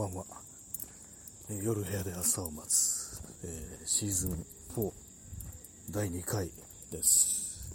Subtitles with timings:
[0.00, 0.24] ばんは。
[1.62, 4.90] 夜部屋で朝を待つ、えーシーズン4
[5.90, 6.48] 第2回
[6.90, 7.74] です。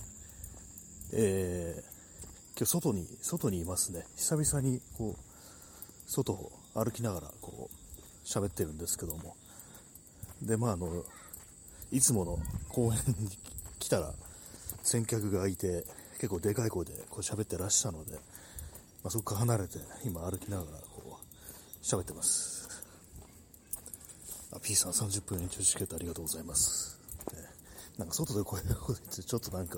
[1.13, 1.95] えー
[2.57, 4.05] 今日外に、外にいますね。
[4.15, 5.21] 久々にこう、
[6.07, 9.35] 外を歩きながらこう、喋ってるんですけども。
[10.41, 11.03] で、まああの、
[11.91, 13.29] いつもの公園に
[13.77, 14.13] 来たら
[14.81, 15.83] 先客がいて、
[16.15, 20.79] 結構でかい声でこう喋ってらっしゃるので、まあ、そこから離れて今歩きながら
[21.85, 22.67] 喋ってます。
[24.51, 26.99] あ P さん30分延長チケットありがとうございます、
[27.31, 27.37] ね
[27.99, 29.77] なんか外で声を言ってちょっとなんか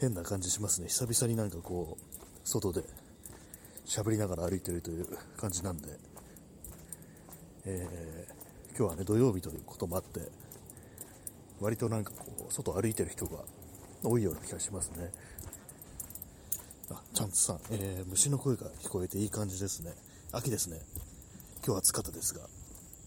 [0.00, 0.88] 変な感じしますね。
[0.88, 2.04] 久々になんかこう
[2.42, 2.82] 外で
[3.84, 5.06] 喋りながら歩いてるという
[5.36, 5.88] 感じなんで、
[7.66, 10.20] えー今日はね土曜日ということもあって
[11.60, 13.40] 割となんかこう外歩いてる人が
[14.02, 15.12] 多いような気がしますね。
[16.90, 19.92] あ、ちゃんとさん、えー虫の声が聞こえていい感じですね。
[20.32, 20.80] 秋ですね。
[21.70, 22.40] 今日暑かったですが。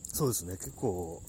[0.03, 1.22] そうですね、結構、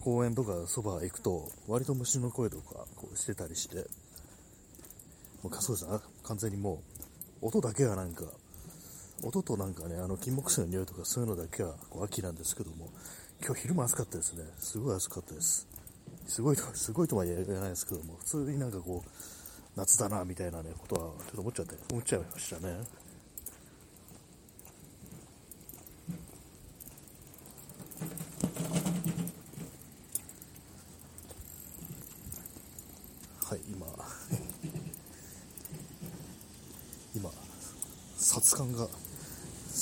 [0.00, 3.76] 公園とかそば行くと、割と虫の声とかこうしてたりして、
[5.44, 6.82] もうそうですね、完全にも
[7.40, 8.24] う、音だけはなんか、
[9.22, 12.88] 音となんかね、あの、金木犀の匂いとかそういうのだけはこう秋なんですけども、
[13.40, 14.42] 今日昼間暑かったですね。
[14.58, 15.68] すごい暑かったです。
[16.26, 19.10] すごいと、すごいとは言えないですけども、普通になんかこう、
[19.76, 22.74] 夏だなみたいなねことはちょっと思っちゃって思っちゃいましたね
[33.48, 33.86] はい今
[37.16, 37.30] 今
[38.18, 38.86] 殺官が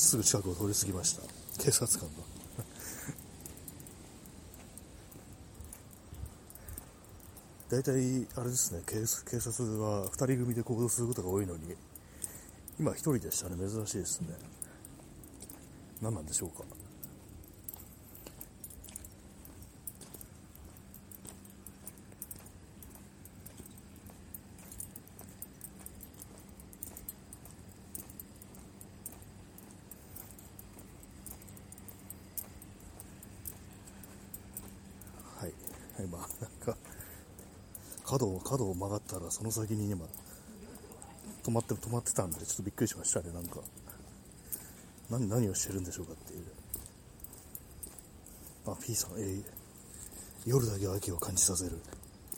[0.07, 1.23] すぐ近くを通り過ぎました
[1.62, 2.15] 警察官が
[7.69, 9.05] 大体、あれですね警、警
[9.41, 11.75] 察は2人組で行動することが多いのに、
[12.78, 14.28] 今1人でしたね、珍しいですね。
[16.00, 16.62] 何なんでしょうか。
[35.38, 35.53] はい、
[35.99, 36.28] 今、なん
[36.61, 36.77] か、
[38.47, 40.07] 角を曲がったらその先に今
[41.43, 43.61] 止まって止まってたんでちょっとびっくりしましたねなんか。
[45.11, 46.45] 何何をしてるんでしょうかっていう。
[48.67, 49.43] あ P さん、えー
[50.47, 51.73] 夜だけは秋を感じさせる。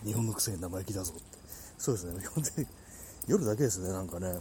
[0.03, 1.39] 日本のくせに生意気だぞって。
[1.77, 2.23] そうですね。
[2.23, 2.67] 基 本的に
[3.27, 4.41] 夜だけですねなんかね。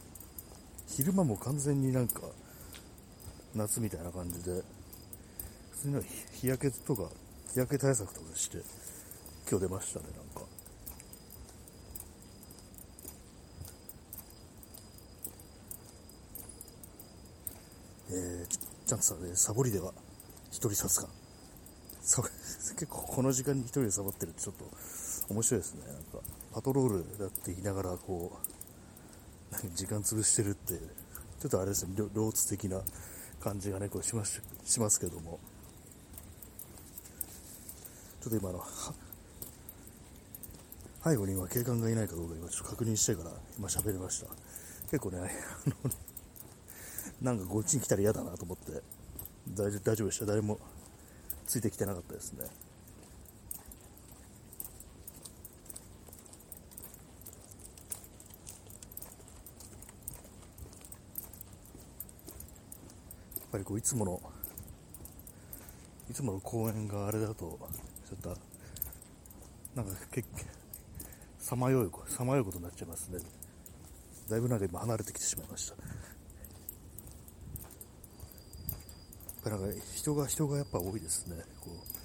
[0.87, 2.21] 昼間も完全になんか
[3.53, 4.63] 夏みたいな感じで。
[5.71, 6.07] 普通に日
[6.41, 7.09] 日焼けとか
[7.53, 8.63] 日焼け対策とかして
[9.49, 10.05] 今日出ましたね
[18.87, 19.93] ちゃんさ、えーサボりでは
[20.49, 21.09] 一人殺官
[22.01, 22.25] そう
[22.79, 24.65] 結構この時間に一人でサボってるってちょっと
[25.29, 25.85] 面白いですね。
[25.87, 26.19] なんか
[26.53, 28.31] パトロールだって言いながらこ
[29.51, 31.93] うなんか時間潰してるってちょっとあれですね。
[31.95, 32.81] 両両津的な
[33.41, 35.39] 感じがねこうしますしますけども。
[38.21, 38.65] ちょっと今の
[41.03, 44.27] 背後に今警官がいないかどうか今ちょっと確認してから今喋りました。
[44.83, 45.23] 結構ねあ
[45.83, 45.91] の
[47.21, 48.81] なんかこっちに来たら嫌だなと思って
[49.49, 50.25] 大丈夫大丈夫でした。
[50.25, 50.59] 誰も
[51.45, 52.43] ついてきてなかったですね。
[52.43, 52.51] やっ
[63.51, 64.21] ぱりこういつもの
[66.09, 67.57] いつもの公園があれだと
[68.07, 68.37] ちょっと
[69.73, 70.27] なんか結
[71.39, 73.19] さまよいさまよいことになっちゃいますね。
[74.29, 75.79] だいぶなんか今離れてきてしまいましたや
[79.31, 81.37] っぱなんか人が人がやっぱ多いですね。
[81.61, 81.97] こう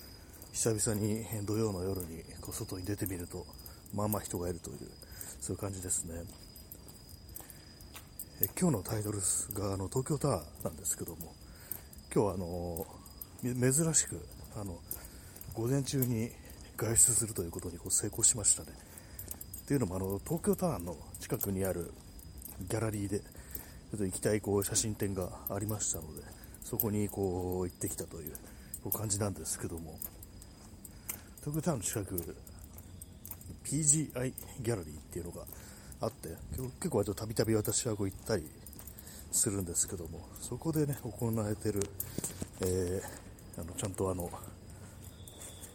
[0.52, 3.46] 久々に土曜の夜にこう外に出てみると
[3.94, 4.78] まあまあ人がいるという
[5.40, 6.22] そういう感じですね。
[8.42, 9.18] え今日のタイトル
[9.54, 11.34] があの東京タワーなんですけども
[12.14, 12.86] 今日はあの
[13.42, 14.20] 珍しく
[14.56, 14.78] あの
[15.54, 16.30] 午前中に
[16.76, 18.68] 外出するということにこう成功しましたね。
[19.62, 21.92] っていうのもあの東京タワーの近くにある
[22.68, 29.98] ギャラリーでちょっと行きたいこう写真展がありましたのでそこにこう行ってきたという感じなんですけども。
[31.40, 32.36] 東京タワーの近く
[33.64, 35.42] PGI ギャラリーっていうのが
[36.00, 38.44] あって結構結構割とたびたび私はこう行ったり
[39.32, 41.80] するんですけどもそこでね行われてる、
[42.60, 44.30] えーあのちゃんとあの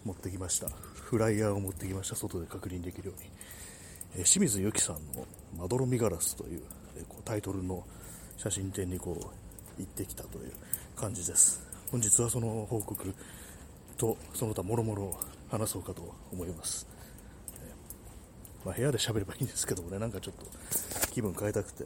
[0.03, 0.67] 持ってきました。
[0.69, 2.15] フライヤーを持ってきました。
[2.15, 3.29] 外で確認できるように、
[4.15, 6.61] えー清水由紀さんの「まどろみガラス」という,、
[6.95, 7.85] えーこうタイトルの
[8.37, 10.51] 写真展にこう行ってきたという
[10.97, 11.61] 感じです
[11.91, 13.13] 本日はその報告
[13.97, 15.17] とその他もろもろ
[15.49, 16.87] 話そうかと思います。
[18.65, 20.45] まあ、部屋で喋ればいいんですけどもね、なんかちょっと
[21.13, 21.85] 気分変えたくて。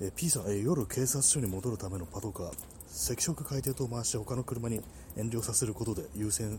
[0.00, 4.80] え P さん、え夜警察署に戻るためのパトカー、赤色回転灯を回して他の車に
[5.16, 6.58] 遠慮させることで優先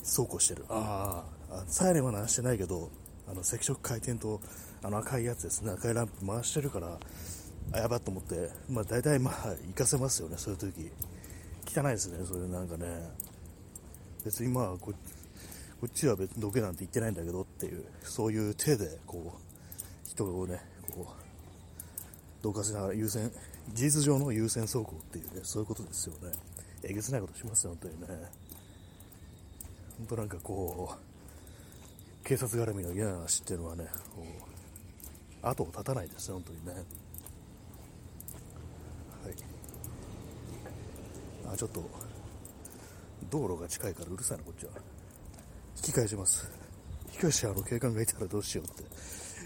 [0.00, 0.64] 走行してる。
[0.68, 2.90] ああ、サイレンは鳴らしてないけど、
[3.28, 4.40] あの赤色回転灯、
[4.82, 6.98] あの赤いやつですね、赤いランプ回してるから、
[7.72, 10.90] あやばと思って、まあ大体まあ行かせますよね、そういう時
[11.66, 12.86] 汚いですね、そういうなんかね、
[14.24, 14.92] 別にまあこ、
[15.80, 20.60] こっちは別にどけなんて言ってないんだけどっていう、そういう手でこう、人をね、
[20.90, 23.30] こう、どかせながら優先、
[23.72, 26.32] 事実上の優先走行っていうね、そういうことですよね。
[26.82, 28.06] えげつないことしますよ、本当にね。
[29.98, 33.86] 本当なんかこう、警察絡みの嫌な話っていうのはね、
[35.42, 36.84] 後を絶たないですね、本当にね。
[41.52, 41.84] あちょっと
[43.30, 44.72] 道路が近いからうるさいなこっちは。
[45.76, 46.50] 引き返します。
[47.08, 48.84] 引き返しあの警官がいたらどうしようって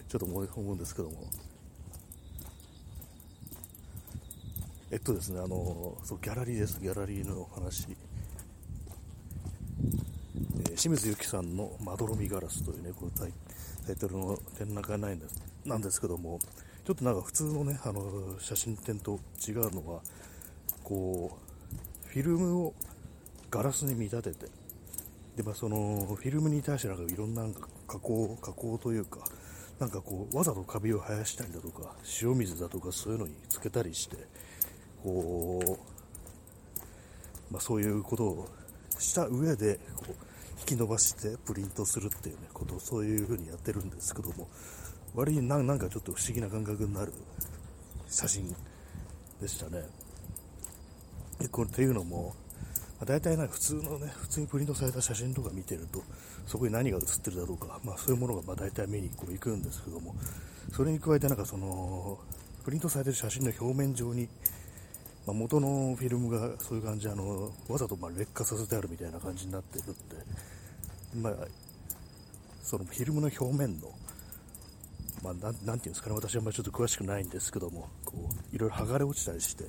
[0.08, 1.16] ちょっと思うんですけども。
[4.92, 6.80] えっとですねあのそうギャラリーです。
[6.80, 7.88] ギャラリーの話。
[10.58, 13.32] えー、清水由紀さんの「まどろみガラス」というねこのタイ
[13.84, 15.42] タイトルの展覧会ないんです。
[15.64, 16.38] なんですけども
[16.84, 20.00] ちょっとなんか普通のねあの写真展と違うのは
[20.84, 21.45] こう
[22.16, 22.74] フィルムを
[23.50, 24.46] ガラスに見立てて、
[25.36, 27.46] で、まあ、その、フィルムに対してなんかいろんな
[27.86, 29.18] 加工、加工というか、
[29.78, 34.16] なんかこう、わざとカビを生やしたりだとか、塩水だとかそういうのにつけたりして、
[35.02, 38.48] こう、まあ、そういうことを
[38.98, 40.12] した上で、こう、
[40.60, 44.48] 引き伸ばしてプリントするっていうね、ことをそういう風にやってるんですけども、
[45.14, 47.12] 割になんかちょっと不思議な感覚になる
[48.08, 48.56] 写真
[49.38, 49.82] でしたね。
[51.40, 52.34] でこれっていうのも、
[52.98, 56.02] まあ、大体な普通のね、普通にプリントされた写真とか見てると、
[56.46, 60.14] そこに何が写ってるだろうか、まあそういうものがまあ大体目にこう行くんですけども、
[60.72, 62.18] それに加えてなんかその、
[62.64, 64.28] プリントされてる写真の表面上に、
[65.26, 70.16] まあ、元のフィルムがそういう感じあの、わざとま劣化させてあるみたいな感じになってるって、
[71.16, 71.34] まあ、
[72.62, 73.92] そのフィルムの表面の、
[75.22, 79.64] まあ、なんていうんですかね、私はまちょっと詳しくないんですけども、こういろいろ剥がれ落ちたりして、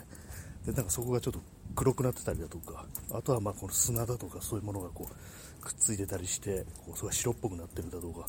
[0.65, 1.39] でなんかそこがちょっと
[1.75, 8.25] 黒くなってたりだとか、あとはまあこの砂だとかそういうものがこうくっついてたりして、こうそれが白っぽくなってるだとか、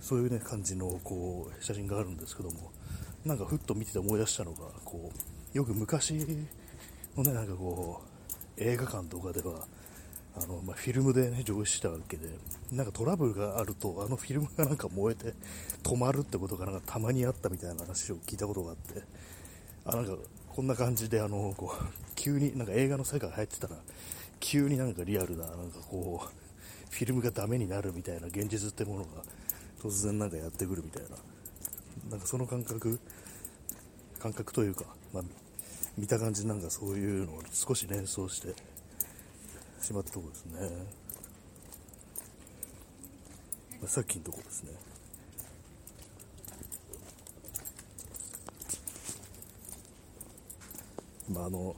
[0.00, 2.72] そういうね感じのこう写真があるんですけども、
[3.24, 5.10] なんかふっと見てて思い出したのが、こ
[5.54, 6.14] うよく昔
[7.16, 8.02] のね、なんかこ
[8.56, 9.66] う映画館とかでは、
[10.36, 12.28] あのまあ、フィルムで、ね、上映したわけで、
[12.70, 15.34] なんかトラブルがあると、あのフィルムがなんか燃えて
[15.82, 19.02] 止まるってことがなんかたまにあったみたいな話を聞いたことがあって、
[19.84, 20.12] あなんか
[20.58, 23.76] こんな感じで、あの、こう、急に、なんか映画の世界入ってたら、
[24.40, 26.28] 急になんかリアルな、なんかこう、
[26.90, 29.22] フィルムがダメになるみたいな現実ってものが
[29.80, 31.10] 突然なんかやってくるみたいな、
[32.10, 32.98] なんかその感覚、
[34.18, 35.22] 感覚というか、まあ、
[35.96, 38.48] 見た感じなんかそういうのを少し連想して
[39.80, 40.86] しまったところですね。
[43.80, 44.87] まあ、さっきのところですね。
[51.30, 51.76] まあ、あの、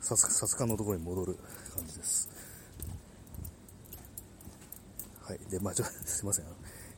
[0.00, 1.36] 殺感のところに戻る
[1.74, 2.28] 感じです。
[5.22, 5.38] はい。
[5.50, 6.44] で、まあ、ちょっと、 すいません。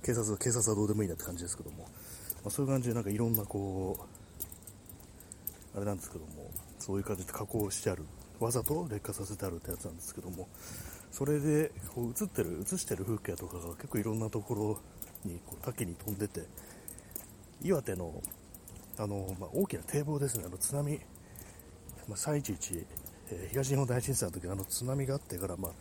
[0.02, 1.88] 警察は、警察はどうでもいいなって感じですけども、ま
[2.48, 3.96] あ、そういう感じで、なんかいろんな、こ
[5.74, 8.04] う、あれなんですけども、そういう感じで加工してある、
[8.38, 10.48] わざと劣化させてあるってやつなんですけども、
[11.10, 14.80] それで、こう、映ってる、映してる風景とかが結構いろんなところ
[15.24, 16.44] に、こう、多岐に飛んでて、
[17.62, 18.22] 岩手の
[18.99, 20.99] あの、まあ、大きな堤防ですね、あの津波、
[22.09, 22.87] まあ、311、
[23.31, 25.73] えー、東日本大震災の時あの津波があってから、まあ、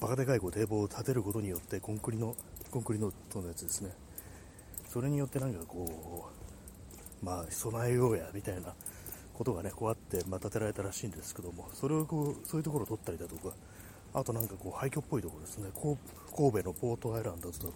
[0.00, 2.36] バカでかいこう堤防を建てることによって、コンクリの、
[2.70, 3.90] コンクリののやつですね、
[4.88, 6.28] それによってなんかこ
[7.22, 8.74] う、まあ、備えようやみたいな
[9.32, 13.54] ことがね、こうあって、まあ、建てられたらしいんですけども、それをこう、そういうところを取ったりだとか、
[14.12, 15.96] あとなんかこう、廃墟っぽいところですね、神
[16.52, 17.72] 戸のポートアイランドだとか、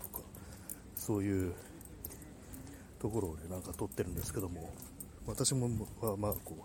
[0.94, 1.54] そういう
[2.98, 4.72] ところをね、なんか撮ってるんですけども、
[5.30, 6.56] 私も、まあ、まあ、こ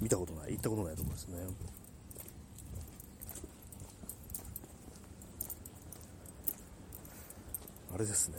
[0.00, 1.38] う、見たことない、行ったことないところですね。
[7.94, 8.36] あれですね。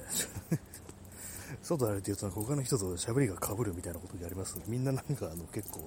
[1.64, 4.56] 外歩いて言うと、他の人と喋りがかぶるみたいなことがあります？
[4.68, 5.86] みんななんか、あの、結構、ね、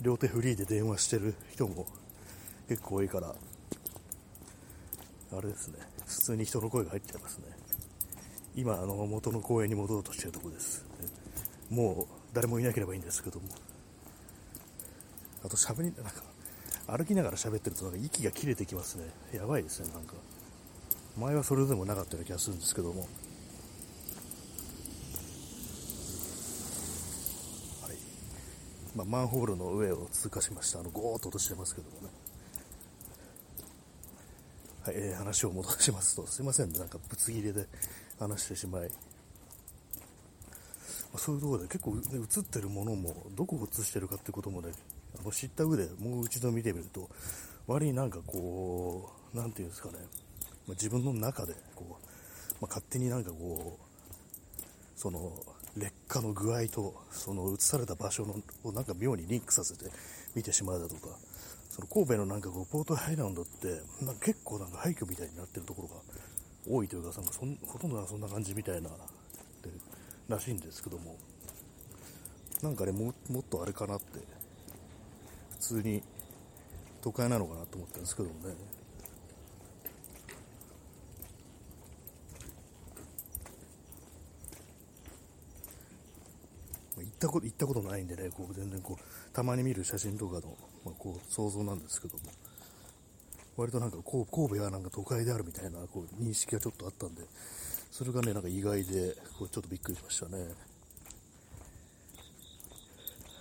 [0.00, 1.86] 両手フリーで電話してる人も
[2.68, 3.34] 結構多いから、
[5.32, 5.78] あれですね。
[6.06, 7.44] 普通に人の声が入っちゃいますね。
[8.56, 10.89] 今、あの、元の公園に戻ろうとしてるところです。
[11.70, 13.46] もう誰もいなければいいんですけども。
[15.44, 16.22] あと喋りなんか
[16.86, 19.04] 歩きながら喋ってるとなんか息が切れてきますね。
[19.32, 20.14] やばいですねなんか。
[21.18, 23.00] 前はそれでもなかったような気がするんですけども。
[23.02, 23.06] は
[27.88, 27.96] い。
[28.94, 30.80] まあ、マンホールの上を通過しました。
[30.80, 32.08] あのゴーッと落としてますけどもね。
[34.82, 37.66] はい、えー、話を戻しますと、すいません、なんかぶつ切れで
[38.18, 38.90] 話してしまい、
[41.16, 44.72] そういうところで結構、ね、映ってるものも、どこを映してるかってこともね、
[45.18, 47.08] あの知った上でもう一度見てみると、
[47.66, 49.94] 割になんかこう、なんていうんですかね、
[50.66, 51.96] まあ、自分の中でこう、ま
[52.62, 54.60] あ、勝手になんかこう、
[54.96, 55.32] その
[55.76, 59.90] 劣化の具合と、その映された場所のをなんか妙にリンクさせて
[60.34, 61.16] 見てしまうだとか、
[61.70, 65.94] その神戸のなんかこうポートハイランドってなんか結構なんか廃墟みたいになってるところが
[66.68, 68.90] 多いというかそのそんほとんどがそんな感じみたいな
[70.30, 71.16] らしいんですけども。
[72.62, 74.20] なんかねももっとあれかなって。
[75.50, 76.02] 普通に
[77.02, 78.54] 都会なのかなと思ったんですけどもね。
[86.96, 92.24] 行ったこと行ったことないんでねこう全然こうたまに見る写真とかのまあ、こう想像なんですけども。
[93.56, 97.22] 割となんかこう神戸はなんか都会であるみたいなこう認識がちょっとあったんで。
[97.90, 100.44] それがねなんか意外でこうちょっとびっくりしましたね。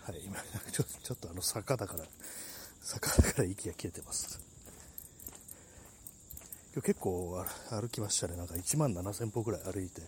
[0.03, 0.37] はい今
[0.71, 2.03] ちょちょっとあの坂だから
[2.81, 4.39] 坂だから息が切れてます。
[6.73, 8.37] 今日結構歩きましたね。
[8.37, 10.01] なんか1万7000歩ぐらい歩いて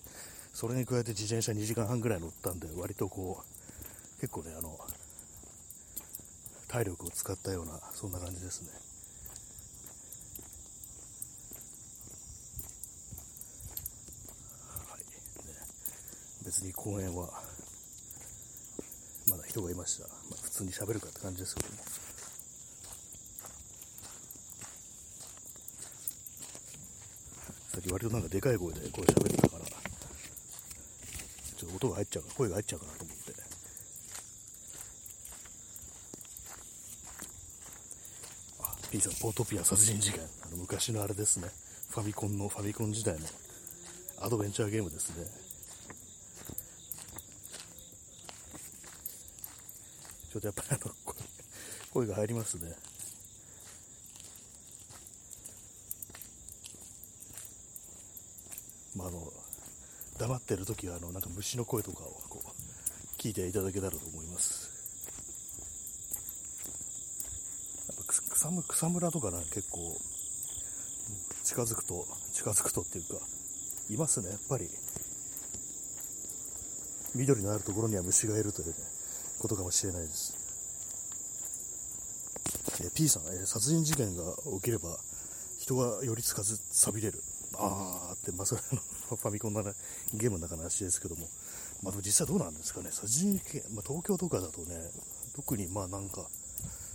[0.54, 4.78] それに加えて自転車2時間半ぐらい乗ったんで割とこう結構ねあの
[6.68, 8.70] 体力を使ったようなそんな感じですね
[14.90, 15.06] はいね
[16.52, 17.30] 別に公園は
[19.30, 21.76] まだ人がいました、まあ、普通に喋るかって感じですけども
[27.70, 33.32] さっき割となんかでかい声で声喋ってたからちょっと音が入っちゃう声が入っちゃうかなと思って
[38.92, 40.20] P さん、ポートピア殺人事件。
[40.46, 41.48] あの昔のあれですね。
[41.92, 43.26] ファミコンの、ファミコン時代の
[44.20, 45.41] アドベンチャーゲームですね。
[50.32, 50.94] ちょっとやっぱりあの、
[51.94, 52.72] 声が入りますね。
[58.96, 59.34] まあ、あの、
[60.18, 64.72] 黙ってる時は、あの、なんか虫の声とかをこう、聞いていただけたらと思います。
[68.42, 69.80] 草む草むらとかな結構
[71.44, 73.20] 近づくと近づくとっていうか
[73.90, 74.68] いますねやっぱり
[77.14, 78.74] 緑のあるところには虫がいるという、ね、
[79.42, 80.34] ことかもしれないです、
[82.86, 84.24] え P さん、え殺人事件が
[84.62, 84.98] 起きれば
[85.60, 87.22] 人がよりつかず錆びれる。
[87.54, 88.16] あー。
[88.16, 89.74] って、まあ、それ のファミコンの、ね、
[90.14, 91.28] ゲームの中の話ですけども、
[91.82, 92.92] まあ、でも実際どうなんですかね？
[92.92, 94.92] 殺人事件、まあ、東京とかだとね
[95.36, 96.30] 特にまあなんか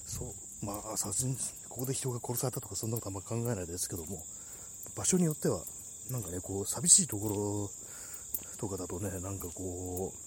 [0.06, 1.36] そうまあ、殺人、
[1.68, 4.24] ここで人が殺されたとか、そんなことあんま考えないですけども、
[4.96, 5.62] 場所によっては、
[6.10, 7.70] なんかね、こう、寂しいところ
[8.56, 10.25] とかだとね、なんかこう、普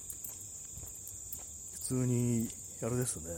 [1.90, 2.48] 通に、
[2.84, 3.34] あれですね、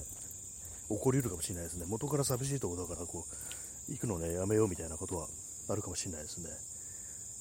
[0.89, 1.85] 起こりうるかもしれないですね。
[1.87, 5.27] 元から寂しいところだから、こう、行くのね、やめようみたいなことは
[5.69, 6.49] あるかもしれないですね。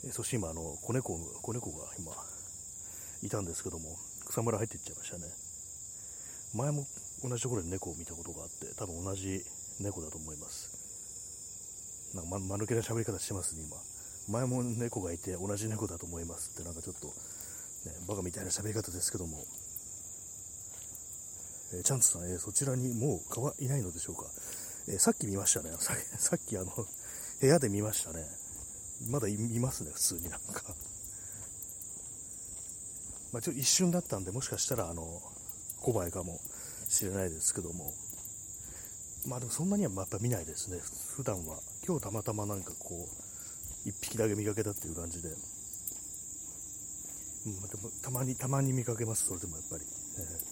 [0.09, 2.13] えそして今、あの、子猫、子猫が今、
[3.23, 3.99] いたんですけども、
[4.29, 5.27] 草むら入っていっちゃいましたね。
[6.55, 6.87] 前も
[7.25, 9.43] 同じところで猫を見たことがあって、多分同じ
[9.81, 12.15] 猫だと思います。
[12.15, 13.77] なんか、ま、間抜けな喋り方してますね、今。
[14.39, 17.13] 前も猫がいて同じ猫だと思いますって、なんかちょっと、ね、
[18.07, 19.45] バカみたいな喋り方ですけども、
[21.73, 24.25] え、チャンツさん、えー、そちらにもう蚊はいないのでしょうか？
[24.89, 25.71] え、さっき見ましたね。
[25.79, 26.87] さ さっきあの、
[27.41, 28.27] 部屋で見ましたね。
[29.09, 30.75] まだいますね、普通になんか。
[33.33, 35.23] まあ、ちょっと一瞬だったんで、もしかしたら、あの、
[35.81, 36.41] コバエかも
[36.89, 37.95] しれないですけども、
[39.27, 40.81] まあでもそんなにはやっぱ見ないですね、
[41.15, 41.61] 普段は。
[41.87, 45.29] 今日たまたまなんかこう、一匹だけ見かけたっていう感じで、
[47.47, 49.85] うん、でもたまに、たまに見かけます、それでもやっぱり。
[50.19, 50.50] えー、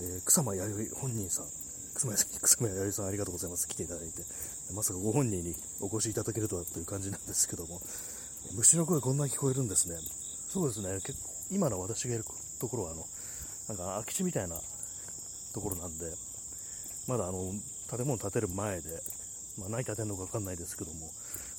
[0.00, 1.46] えー、草間弥生本人さん、
[1.94, 4.22] 草間 草間弥生さんありがとうございます、来ていただいて。
[4.72, 7.80] まさかご本人にお越しいただけるとはという感じなんですけども、
[8.54, 9.96] 虫の声こんなに聞こえるんですね。
[10.52, 12.24] そうですね、結構、今の私がいる
[12.60, 13.06] ところは、あの、
[13.68, 14.60] なんか空き地みたいな
[15.52, 16.14] ところなんで、
[17.06, 17.52] まだあの
[17.90, 19.02] 建物建てる前で、
[19.56, 21.10] まあ、何建てるのか分かんないですけども、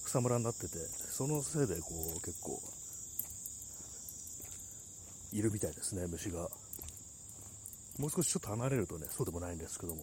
[0.06, 0.78] 草むらになってて、
[1.12, 2.62] そのせいでこう結構
[5.34, 6.50] いるみたいですね、虫が。
[8.00, 10.02] もう少しちょっと離れるとね、そうでもないんですけども、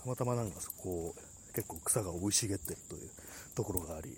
[0.00, 1.14] たまたまなんかそこ、
[1.54, 3.10] 結構草が生い茂ってるという
[3.54, 4.16] ところがあり、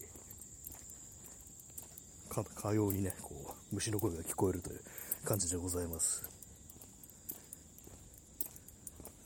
[2.28, 3.34] かかようにね、こ
[3.72, 4.80] う、虫の声が聞こえるという
[5.24, 6.22] 感じでございます。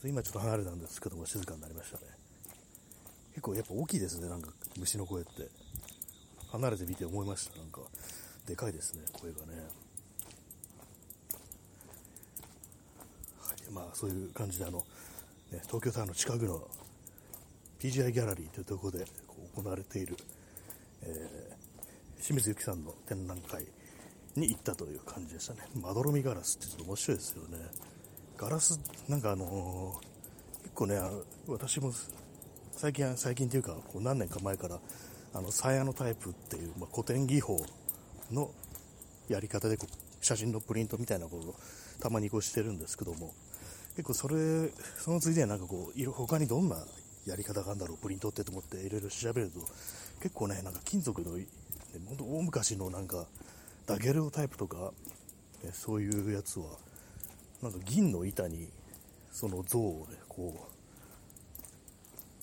[0.05, 2.05] 今ちょっと離れたんですけども、静かになりましたね。
[3.31, 5.49] 結構やっぱ大きいですね、なんか虫の声って。
[6.53, 7.81] 離れてみて思いました、なんか。
[8.47, 9.55] でかいですね、声がね。
[13.41, 14.79] はい、まあそういう感じであの、
[15.51, 16.67] ね、東京タワーの近くの
[17.81, 19.05] PGI ギャラリーというところで
[19.55, 20.17] 行われている、
[21.03, 23.67] えー、清水由紀さんの展覧会
[24.37, 25.61] に行ったという感じでしたね。
[25.81, 27.59] まどろみガラスってちょっと面白いですよね。
[28.37, 30.99] ガラス、なんかあのー、結構ね、
[31.47, 31.93] 私も
[32.73, 34.81] 最近、最近というか、こう何年か前から、
[35.33, 37.65] あの、鞘のタイプっていう、まあ、古典技法
[38.33, 38.51] の
[39.29, 41.55] やり方でこう写真のプリントみたいなことを
[42.01, 43.35] たまにこうしてるんですけども、
[43.97, 44.37] 結構それ、
[44.99, 46.77] そのついではなんかこう、他にどんな
[47.27, 49.61] やり方があるんだろう、プリントってと思っていろいろ調べると、
[50.21, 53.27] 結構ね、なんか金属の、本当大昔のなんか、
[53.87, 54.93] ダゲルタイプとか、
[55.73, 56.67] そういうやつは、
[57.63, 58.69] なんか銀の板に、
[59.33, 60.69] その像をね、こ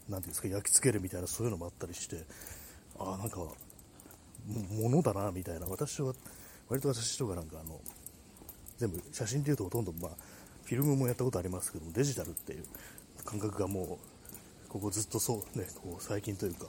[0.08, 2.24] う、なんていうんですか、焼き付けるみたいな、そういうのもあったりして、
[2.98, 5.68] ああ、なんか、ものだな、みたいな。
[5.68, 6.14] 私は、
[6.70, 7.80] 割と私とかなんかあの、
[8.78, 10.12] 全部写真でいうとほとんど、まあ、
[10.72, 12.64] フィルムもやったことありますけど、デジタルっていう
[13.26, 14.00] 感覚がも
[14.70, 16.68] う、ここずっとそうね、こう最近というか、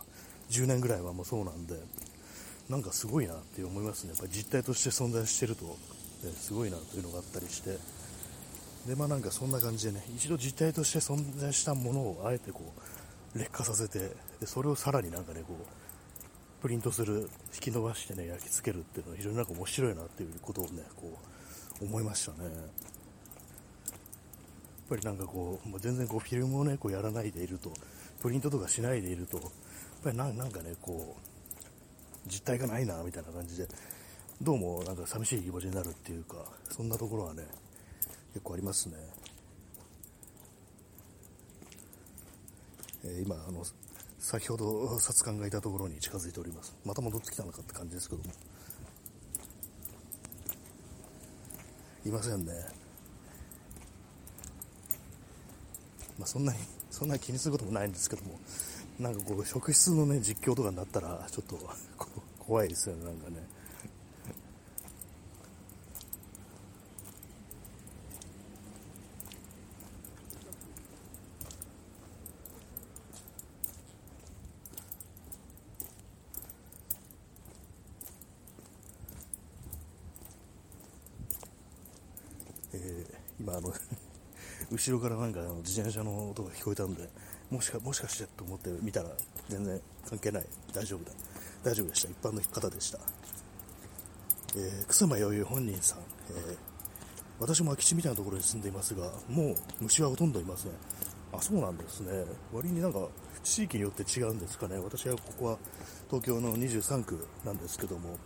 [0.51, 1.77] 10年ぐらいはもうそうなんで、
[2.69, 4.11] なんかすごいなって思いますね。
[4.11, 5.77] やっぱ実態として存在してると、ね、
[6.35, 7.79] すごいなというのがあったりして、
[8.89, 12.73] で、まあなんかそんな感じでね、一度実態として存在したものをあえてこ
[13.37, 14.01] う、劣化させて、
[14.41, 21.17] でそれをさらになんかね、こう、プリントする、引き伸ばしてね、焼き付けるっていうのは非常になんか面白いなっていうことをね、こ
[21.81, 22.51] う、思いましたね。
[24.93, 27.73] ぱりなんかこう、もう全然こうフィルムをね、こうやらないでいると、
[28.21, 29.51] プリントとかしないでいると、やっ
[30.05, 33.67] ぱりなんかね、こう、実体がないな、みたいな感じで、
[34.43, 36.37] どうもなんか寂しい気持ちになるっていうか、
[36.71, 37.47] そんなところはね、
[38.35, 38.97] 結構ありますね。
[43.05, 43.65] えー、今、あの、
[44.19, 46.77] 先ほど札官がいたところに近づいております。
[46.85, 48.31] また戻ってきたのかって感じですけども。
[52.05, 52.82] いませんね。
[56.23, 56.59] まあ、そんなに、
[56.89, 58.39] そんなに気にすることもないんですけども、
[59.01, 61.59] なんかこう、職質のね、実況とかになったら、ちょっと
[62.39, 63.45] 怖いですよね、なんかね。
[83.41, 83.73] 今あの
[84.73, 87.07] 後ろからなんかあの自転車の音が聞こえたんで、
[87.51, 89.11] もしかもしかしてと思って見たら
[89.49, 91.13] 全然関係ない、大丈夫だ、
[91.63, 92.99] 大丈夫でした、一般の方でした。
[94.57, 95.99] えー、草間弥生本人さん、
[96.31, 96.57] えー、
[97.39, 100.73] 私も空き地みたいなところに住んでいますが、もう虫はほとんどいません。
[101.33, 102.25] あ、そうなんですね。
[102.53, 103.07] 割になんか
[103.45, 104.79] 地域によって違うんですかね。
[104.79, 105.59] 私はここは
[106.09, 108.17] 東京の23区なんですけども、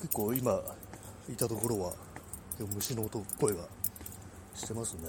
[0.00, 0.60] 結構今
[1.28, 1.92] いたところは
[2.74, 3.64] 虫の音、声が
[4.58, 5.08] してますね。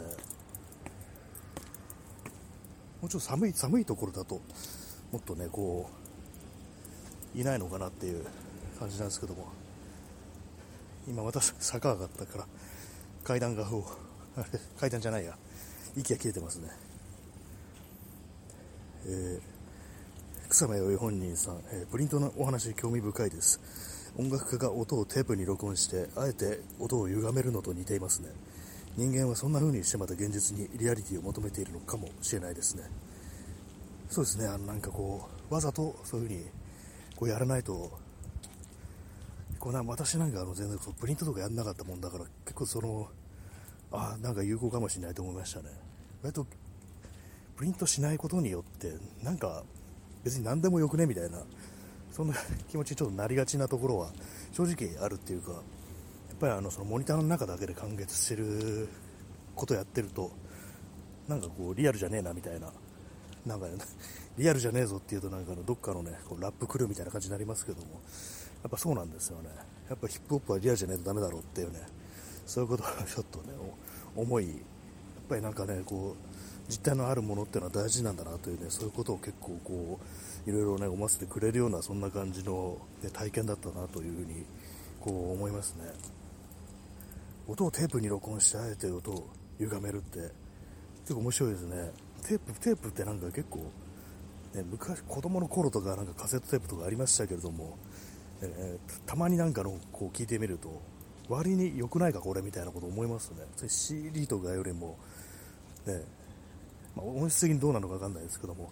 [3.02, 4.42] もうちょっと寒い、寒いところだと、
[5.12, 5.90] もっとね、こ
[7.36, 8.26] う、いないのかなっていう
[8.80, 9.48] 感じなんですけども、
[11.08, 12.46] 今私、坂上がったから、
[13.24, 15.36] 階段が、あれ、階段じゃないや、
[15.96, 16.70] 息が切れてますね。
[19.06, 23.60] えー、草間弥生本人さん、えー、プリントのお話興味深いです。
[24.18, 28.30] 音楽家が音をテープに録音してあえて音を歪めるのと似ていますね
[29.00, 32.84] 人間はそんな風にしてまた現実にリアリティを求めているのかもしれないですね。
[34.10, 34.46] そうですね。
[34.46, 36.46] あのなんかこうわざとそういう風に
[37.16, 37.98] こうやらないと
[39.58, 43.08] こうな私なんかあの全然プリントとかやんなかったもんだから結構その
[43.94, 45.70] あなんか有効かもしれないと思いましたね。
[46.22, 46.46] 割と
[47.56, 48.92] プリントしないことによって
[49.24, 49.64] なんか
[50.26, 51.40] 別に何でもよくねみたいな
[52.12, 52.34] そんな
[52.70, 54.10] 気持ちにちょっとなりがちなところは
[54.52, 55.62] 正直あるっていうか、
[56.40, 58.88] ぱりあのそのモニターの中だけで完結してる
[59.56, 60.32] ことやってると、
[61.28, 62.72] なんかこうリアルじゃねえなみたいな、
[63.46, 63.68] なんか、
[64.38, 68.02] リアルじゃねえぞっていうとなんかのどっかのね、こうラップ来るみたいな感じになりますけども、
[68.64, 69.50] やっぱそうなんですよね。
[69.90, 71.86] やっぱヒップホップはリアルじゃねえとダメだろうっていうね、
[72.46, 73.54] そういうことはちょっとね、
[74.16, 74.58] 思い、やっ
[75.28, 76.30] ぱりなんかね、こう、
[76.70, 80.00] 実体のあるものっていうのは大事なんだなというね、そういうことを結構こ
[80.46, 82.78] う、いろいろね、思わせてくれるような、そんな感じの、
[83.12, 84.46] 体験だったなというふうに、
[85.02, 86.19] こう思いますね。
[87.50, 90.20] 音をテープに録音してあえて音を歪めるって
[91.02, 91.92] 結構面白いですね。
[92.28, 93.58] テープテープってなんか結構、
[94.54, 97.76] ね、昔子供の頃とかなんかカセットテープとかありましたけれども、
[98.44, 100.80] えー、たまになんかのこう聞いてみると
[101.28, 103.38] 割に良くないかこれみたいなこと思いますね。
[103.56, 104.96] それ CD とかよりも
[105.88, 106.04] ね、
[106.96, 108.70] まあ、音質的にどうなのか分かんないですけども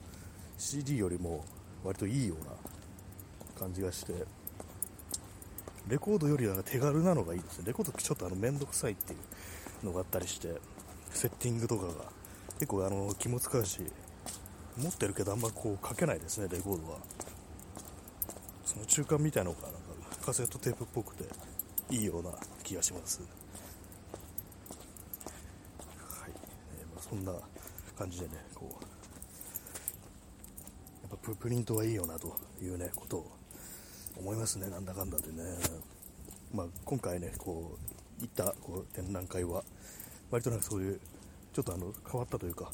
[0.59, 1.43] CD よりも
[1.83, 2.51] 割といいような
[3.59, 4.13] 感じがして
[5.89, 7.65] レコードよりは手軽なのがいいですね。
[7.67, 9.15] レコードちょっとあの面倒くさいってい
[9.83, 10.55] うのがあったりして
[11.11, 12.17] セッティングとかが。
[12.59, 13.81] 結構あの気も使うし
[14.77, 16.97] 持ってるけどあんまこう書けないですねレコードは。
[18.65, 19.77] その中間みたいなのがなんか
[20.25, 21.23] カセットテープっぽくて
[21.91, 22.31] いいような
[22.63, 23.21] 気がします。
[23.21, 23.27] は
[26.27, 26.31] い、
[26.79, 27.31] えー、まあ、そんな
[27.97, 28.71] 感じでねこう
[31.09, 33.36] やっぱプリントはいいよなというねことを
[34.19, 35.43] 思いますねなんだかんだでね。
[36.53, 37.77] まあ、今回ねこ
[38.19, 39.63] う行ったこう展覧会は
[40.31, 40.99] 割となんかそういう
[41.53, 42.71] ちょっとあの変わったというか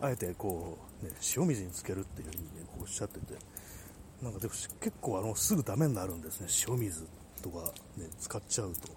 [0.00, 3.34] あえてこう、ね、塩水につけるっていう風に、ね、こうおっしゃってて
[4.22, 7.06] なんかでも結構あのすぐダメになるんですね塩水
[7.42, 8.88] とか、ね、使っちゃうと。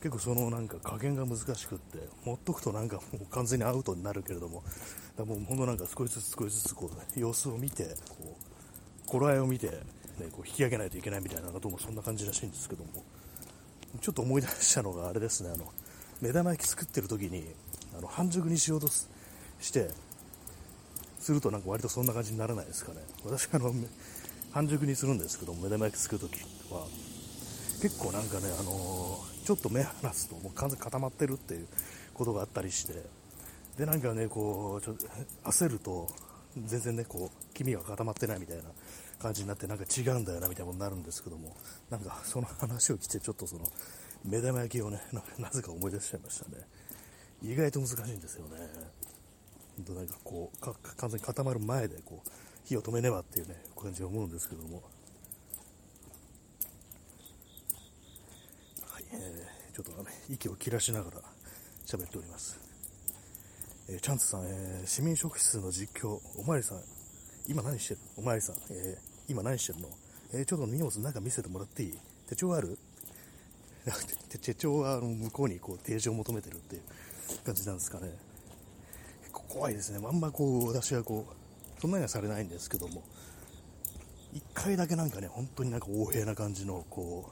[0.00, 4.62] 結構そのなんか加減が難しくって持っとくとなんかもう完全にアウトになるけれども
[5.16, 9.70] だもうほんとなんか少しずつ少しずつこう、ね、様子を見てこう頃合いを見て、
[10.18, 13.02] ね、こう引き上げないといけないみたいなどうもそんな感じらしいんですけども。
[14.00, 15.50] ちょっと思い出したのがあれですね。
[15.52, 15.72] あの
[16.20, 17.44] 目玉焼き作ってる時に
[17.96, 19.88] あの半熟にしようとして
[21.18, 22.98] するとなんか割とそんな感じにならないですかね。
[23.24, 23.72] 私あの
[24.52, 26.86] 半熟にするんですけど目玉焼き作る時は
[27.80, 31.66] 結構なんかね、あのー、ちょっと目離すともう完全に固まってるっていう
[32.14, 32.94] ことがあったりして
[33.78, 35.06] でなんかねこうちょっと
[35.44, 36.08] 焦ると
[36.56, 38.64] 全然ねこう黄身が固まってないみたいな
[39.20, 41.56] 感じになってなんか違うんだよなみたいなことになるんですけども
[41.90, 43.66] なんかその話を聞いてちょっとその
[44.24, 45.00] 目玉焼きをね
[45.38, 46.58] なぜか思い出しちゃいましたね。
[47.42, 48.58] 意外と難しいんですよね。
[49.94, 50.58] なんかこう
[50.96, 52.28] 完全に固まる前でこう
[52.64, 54.82] 火を止めねばっていうね感じで思うんですけども。
[58.90, 61.18] はい、えー、ちょっとね息を切らしながら
[61.86, 62.58] 喋っております。
[63.88, 66.82] えー、チャンツさん、えー、市民食室の実況、おまわりさん、
[67.46, 68.00] 今何してる？
[68.16, 69.88] おまわりさん、えー、今何してるの？
[70.34, 71.98] えちょっと荷物なんか見せてもらっていい？
[72.28, 72.78] 手帳ある？
[74.42, 76.82] 手帳はあの向こうにこう提示を求めてるっていう
[77.44, 78.12] 感じなんですかね。
[79.22, 80.00] 結構怖いですね。
[80.06, 83.02] あんまこう、私はこう、そんなにはされないんですけども、
[84.34, 87.30] 一回だけなんかね、本当になんか横柄な感じの、こ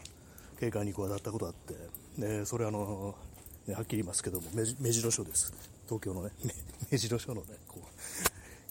[0.57, 1.75] う、警官にこう当たったことあって、
[2.19, 3.15] で、それあの、
[3.69, 4.49] はっきり言いますけども、
[4.81, 5.53] 目白署です。
[5.87, 6.31] 東京のね、
[6.91, 7.49] 目白署のね、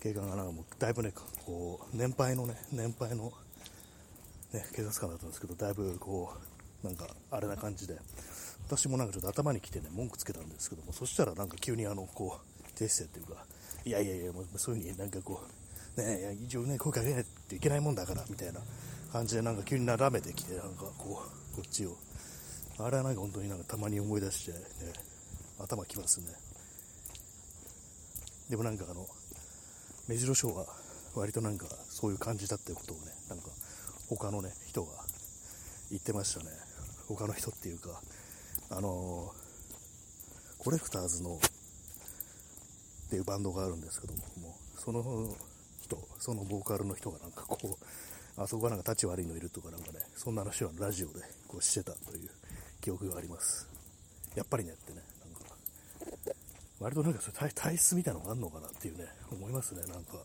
[0.06, 1.12] 警官がなんかもう、だいぶね、
[1.48, 3.34] こう、年配のね、年配の、
[4.54, 6.32] ね、警察官だったんですけど、だいぶこ
[6.84, 7.96] う、なんか、あれな感じで、
[8.68, 13.44] 私もなんかちょっと頭に来てね、文句つけたんですけども、そしたらなんか急にあの、こう、訂正っていうか、
[13.84, 15.42] いやいやいや、もうそういう風になんかこ
[15.98, 18.60] う、ね、一応ね、声かけないといけないもんだから、みたいな
[19.12, 21.98] 感じでなんか急になだめてきて、なんかこう、こっちを。
[22.78, 24.60] あれはなんか本当になんかたまに思い出して、ね、
[25.58, 26.28] 頭きますね。
[28.52, 29.08] でもなんかあの、
[30.08, 30.66] 目白賞は
[31.16, 33.46] 割となんかそういう感じだっていうことをね、なんか
[34.10, 34.92] 他のね、人が
[35.90, 36.52] 言ってましたね。
[37.08, 38.02] 他の人っていうか、
[38.70, 45.36] あのー、コレクターズのっていうバンドがあるんですけども、もうその
[45.82, 52.30] 人、そのボーカルの人がなんかこう、あそこがなんか立ち悪いのいるとかなんかね、そんな話はラジオでこうしてたという
[52.82, 53.68] 記憶があります。
[54.36, 55.02] やっぱりねってね、
[56.86, 60.20] 割となんかそれ体質みたいなのがあるのかなっていうね、思いますね、なんか。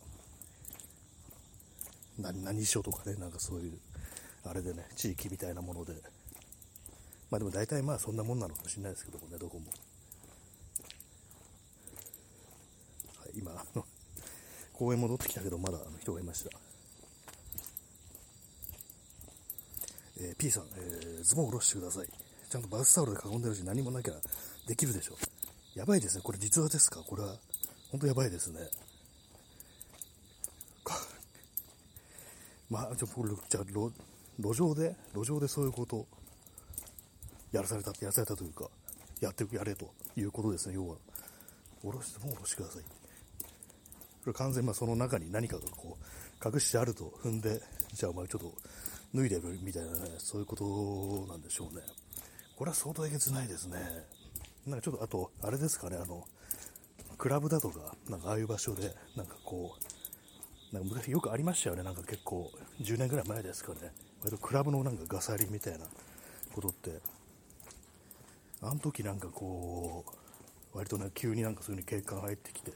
[2.19, 3.79] 何、何書とかね、なんかそういう、
[4.45, 5.95] あれでね、地域みたいなもので。
[7.31, 9.71] まあでも大体まあそんなもんなのかもしれないですけどもね、どこも。
[13.17, 13.87] はい、今、あの、
[14.75, 16.51] 公園戻ってきたけど、まだあの人がいました。
[20.21, 22.09] えー、P さん、えー、ズボン下ろしてください。
[22.51, 24.15] ちゃんとバスタオルで囲んでるし何もなきゃ
[24.67, 25.30] できるでしょう。
[25.75, 26.23] やばいですね。
[26.23, 27.01] これ実話ですか？
[27.01, 27.37] これは、
[27.91, 28.61] 本当やばいですね。
[32.69, 33.15] まあ、じゃあ、
[33.49, 33.93] じゃあ路、
[34.39, 36.07] 路上で、路上でそういうこと、
[37.53, 38.69] やらされた、やらされたというか、
[39.21, 40.97] やってやれということですね、要は。
[41.83, 42.83] 下ろして、もう下ろしてください。
[42.83, 42.89] こ
[44.27, 48.55] れ完全、まあ、その中に何かがこう、隠してあると踏んで、じゃあお前ちょっと
[49.15, 51.83] 脱いでるみたいなね、そういうことなんでしょうね。
[52.57, 53.79] これは相当えげつないですね。
[54.67, 56.25] なんかちょっと、あと、あれですかね、あの、
[57.19, 59.77] クラブだとか、なんかああいう場所で、なんかこ
[60.73, 63.93] う、なんか昔よくありましたよね、なんか結構、10年ぐらい前ですかね、
[64.23, 65.87] 割とクラブのなんかガサリみたいな
[66.55, 67.01] ことって、
[68.63, 70.05] あの時なんかこ
[70.75, 72.73] う、割とね、急になんかそういう風に警官入ってきて、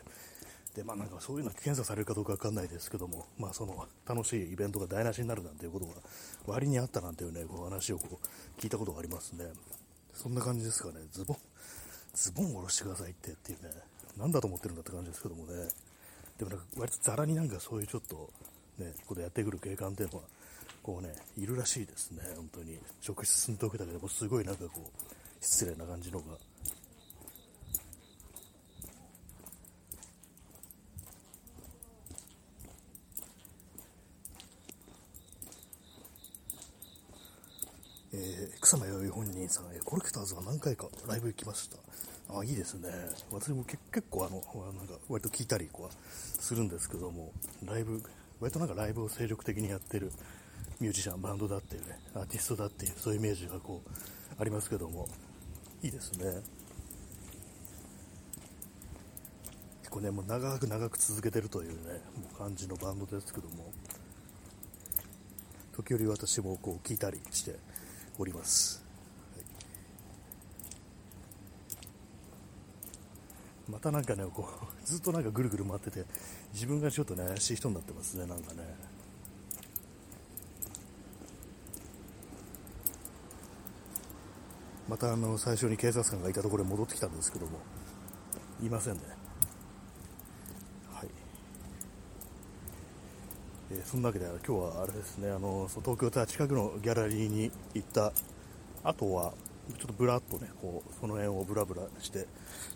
[0.74, 5.92] で、まあなんかそういうの検査されるかどうかわかんないですけども、まあその楽しいイベントが台無しになるなんていうことが
[6.46, 9.44] 割にあったなんていうね、こう話をこう聞いたことがありますね。
[10.14, 10.94] そんな感じですかね。
[11.12, 11.36] ズボン、
[12.14, 13.70] ズボン下ろしてくださいってっていうね、
[14.16, 15.68] なんだと思ってるんだって感じですけどもね。
[16.38, 18.30] でもなんか割とざらになんかそういうちょっと
[18.78, 20.24] ね、ことやってくる警官っていうのは、
[20.82, 22.78] こうね、いるらしいですね、本当に。
[23.00, 26.38] 職質進んでおけたけども、すごいなんかこう、失礼な感じのが
[38.16, 41.76] えー、草間弥生本人さん、えコレクターズは何回かライブ行きました。
[42.36, 42.90] あ、いいですね。
[43.30, 43.78] 私も結
[44.10, 47.32] 構あの、なんか割と聞いたりこうするんですけども、
[47.64, 48.02] ライブ、
[48.40, 50.10] 割となんかライブを精力的にやってる
[50.80, 53.90] ミュージシャン、バンドだっていうね、アーティストだっていう、そういうイメージがこう、
[54.40, 55.08] ありますけども、
[55.82, 56.42] いいですね。
[59.82, 63.72] 結構ね、もう長く長く続けてるというね、もう感じのバンドですけども、
[65.72, 67.56] 時折私もこう聞いたりして、
[68.18, 68.84] おります、
[69.34, 69.44] はい、
[73.68, 76.04] またなんかねこう ずっとなんかぐるぐる回ってて
[76.52, 78.94] 自分がちょっとね怪しい人になってますねなんかね。
[84.86, 87.58] またあの最初に警察官がいたところに戻ってきたんですけども
[88.62, 89.00] いませんね。
[90.92, 91.08] はい。
[93.70, 98.12] えー、そんなわけで今日はあれですねあの東京タワー近くのギャラリーに行った
[98.82, 99.32] 後は
[99.78, 102.26] ちょっとぶらっとねこうその辺をぶらぶらして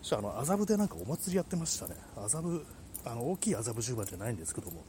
[0.01, 1.95] そしたらあの麻布でなんかお祭りやってましたね。
[2.17, 2.65] 麻布
[3.05, 4.83] あの大きい麻布十番じゃないんですけども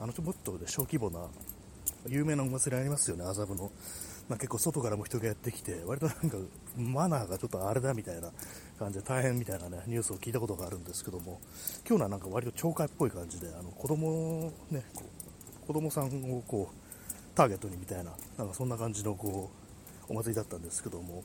[0.00, 1.28] あのもっと、小規模な
[2.08, 3.70] 有名なお祭りありますよね麻布の、
[4.28, 6.36] まあ、結構外からも人がやってきて割となんか
[6.76, 8.30] マナーがちょっとあれだみたいな
[8.78, 11.40] 感じで大変みたいなねニュースを聞いたことがあるんですけども
[11.88, 15.04] 今日のはなんか割と懲戒っぽい感じであの子供ねこ
[15.64, 16.74] う子供さんをこう
[17.36, 19.50] ターゲットにみたいななんかそんな感じのこ
[20.08, 21.22] うお祭りだったんですけども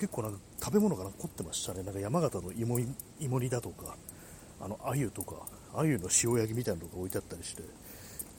[0.00, 1.82] 結構なんか食べ物が残ってましたね。
[1.82, 2.80] なんか山形の芋
[3.20, 3.96] 芋煮だとか
[4.60, 5.36] あの鮎とか
[5.74, 7.62] 鮎の塩焼きみたいなのが置いてあったりして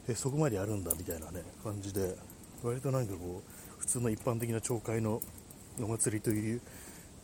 [0.09, 2.15] えそこまでやるんだみたいなね感じで
[2.63, 5.21] 割となんかこう普通の一般的な町会の
[5.79, 6.61] お祭りという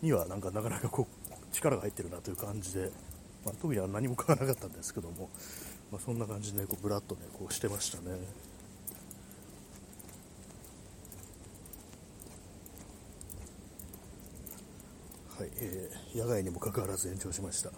[0.02, 2.91] にはなんかなかなかこう力が入ってるなという感じで、
[3.43, 5.30] まあ、特には何も買わなかったんですけども
[5.91, 8.17] まあ、そんな感じで、ねこうブラッとねこうしてましたね。
[15.38, 17.69] はい、えー、野外にもかかわらず延長しました。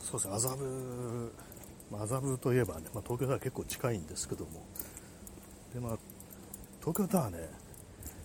[0.00, 1.32] そうですね麻布
[1.92, 4.64] 麻布といえばね、まあ、東京タワー結構近いんですけども。
[5.74, 5.98] でまあ
[6.80, 7.48] 東京タワーね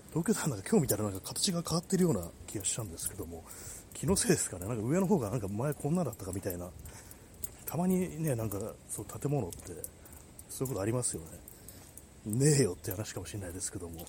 [0.09, 3.43] 東京タワーなんか今日見たらなんか形が変わってるような気がしたんですけども
[3.95, 6.69] 気のせいですかね、なんか上の方がなんか前こんなだったかみたいな、
[7.65, 8.57] たまにね、なんか
[8.89, 9.57] そう建物って
[10.49, 11.50] そういうことありますよね。
[12.25, 14.05] ねえよって話かもしれないですけども、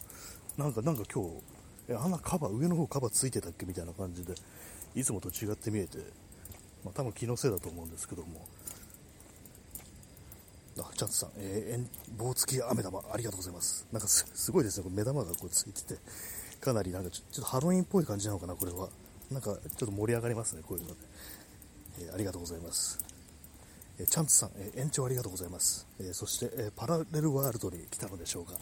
[0.58, 1.30] なんかなんか今日、
[1.88, 4.34] えあんなカバー、上の方カバーついてたっけみたいな感じで、
[4.94, 5.98] いつもと違って見えて、
[6.84, 8.46] まあ、多分気のせいだと思うんですけども、
[10.78, 13.86] あ、チャンツさん、えー、棒付き飴玉、ありがとうございます。
[13.92, 16.00] なんかすごいですね、これ目玉がこうついてて、
[16.60, 18.88] かなりなんかちょっとハロウィンっぽい感じなのかな、これは。
[19.30, 20.94] なんかちょっと盛り上がりますね、こういうので。
[22.00, 23.11] えー、ありがとうございます。
[24.02, 25.86] えー、チャンツさん、えー、延長ありがとうございます。
[26.00, 28.54] えそして、えパラレルワールドに来たのでしょうか。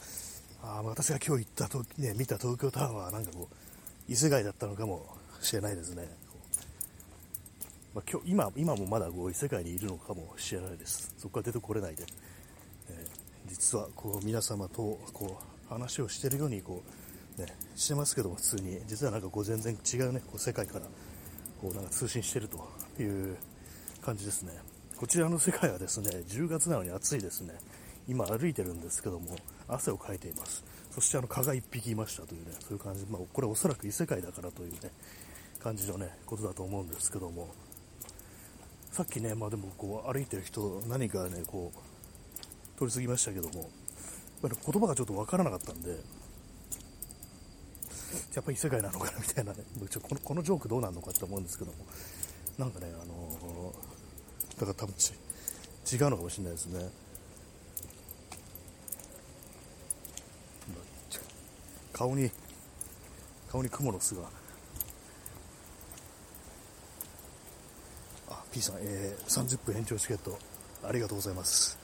[0.62, 3.54] あ私が今日行ったと、ね、見た東京タワーはなんかこう、
[4.08, 5.06] 異世界だったのかも
[5.40, 6.08] しれないですね。
[7.94, 11.14] まあ、今日今今もまだこう異世界にいるのかもしれないです。
[11.18, 12.04] そこから出てこれないで。
[12.90, 13.06] え
[13.48, 16.82] 実はこう皆様とこう話をしているようにこ
[17.38, 20.84] うね、してますけども、普通に、実はなんかこう全然違うね、こう世界から
[21.62, 22.68] こうなんか通信してると
[23.00, 23.36] いう
[24.02, 24.52] 感じですね。
[25.00, 27.54] こちらの世界はですね、10月なのに暑いですね。
[28.06, 29.34] 今歩いてるんですけども、
[29.66, 30.62] 汗をかいています。
[30.90, 34.90] そしてあの蚊が1匹いましたというね、そういう感じ、まあ、これおそらく異世界だからというね、
[35.58, 37.48] 感じのね、ことだと思うんですけども、
[38.92, 43.70] さっきね、まあでもこう歩いてる人、何かね、こう、通り過ぎましたけども、
[44.42, 44.50] 言
[44.82, 45.96] 葉がちょっとわからなかったんで、や
[48.42, 51.86] っぱり異世界なのかなみたいなね、ちょこのこのジョークどうなるのかって思うんですけども、
[52.58, 53.59] なんかね、あのー、
[54.60, 55.14] だから多分ち
[55.96, 56.90] 違うのかもしれないですね。
[61.94, 62.30] 顔に、
[63.50, 64.22] 顔に蜘蛛の巣が。
[68.28, 70.38] あ、P さん、えー、30分延長チケット、
[70.84, 71.78] ありがとうございます。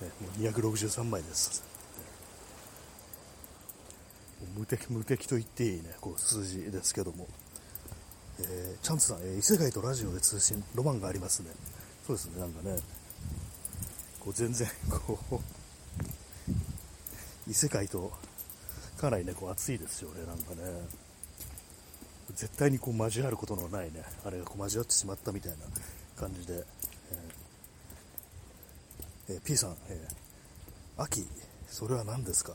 [0.00, 1.62] えもう263枚です。
[4.56, 7.28] 無敵無敵と言っていいねこう数字ですけども、
[8.40, 11.50] えー、チャンツさん、えー、異世界とラジオで通信ロマンがありますね
[12.06, 12.76] そうですねなんかね。
[14.20, 15.40] こう全然こう
[17.50, 18.12] 異世界と
[18.96, 21.02] かなりねこう熱いですよねなんかね。
[22.34, 25.58] 絶対にこう交わることのないねあれがこう交わってしまったみたいな
[26.16, 31.26] 感じで、えーえー、P さん、えー、秋
[31.66, 32.54] それは何ですか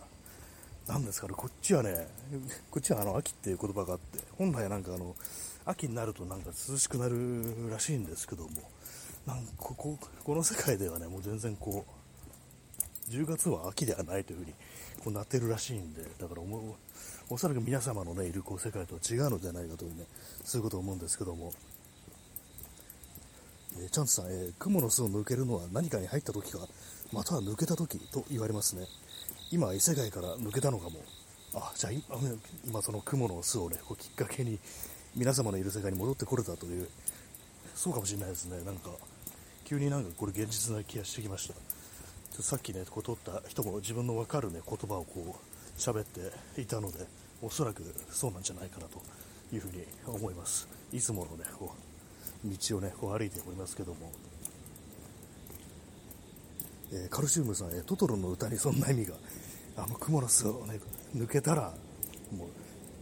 [0.88, 2.08] 何ですかねこっちはね
[2.72, 5.16] こっちはあの秋っていう言葉があって本来はなんかあの
[5.66, 8.50] 秋になるとなんか涼しくなるらしいんですけども
[9.28, 14.54] なんこここの世界ではねもう全然こう10月は秋ではないというふうに
[15.04, 16.42] こうなってるらしいんでだから
[17.30, 20.06] おそらく皆様の、ね、いるこう世界とは違うのではないかというね
[20.44, 21.54] そういうことを思うんですけども、
[23.82, 26.60] えー、チャンスさん、えー、雲の巣を抜けるのは何かに入った時か
[27.12, 28.86] または抜けた時と言われますね。
[29.50, 31.00] 今異世界から抜けたのかも。
[31.54, 31.94] あじゃあ
[32.66, 34.60] 今その雲の巣をねこうきっかけに
[35.16, 36.90] 皆様のいる世界に戻ってこれたという
[37.74, 38.62] そうかもしれないですね。
[38.66, 38.90] なんか
[39.68, 42.42] 急になんかこれ現実な気がしてきました。
[42.42, 47.00] さっきねこう撮った人も自分の分かるね言葉をこう喋っていたので
[47.42, 49.02] おそらくそうなんじゃないかなと
[49.54, 50.70] いうふうに思います。
[50.94, 51.74] いつものねこ
[52.46, 54.10] う道をねこう歩いておりますけども、
[56.94, 59.16] えー、カルシウムさん、えトトロの歌にそんな意味が
[59.76, 60.80] あのクモの巣をね
[61.14, 61.74] 抜けたら
[62.32, 62.48] もう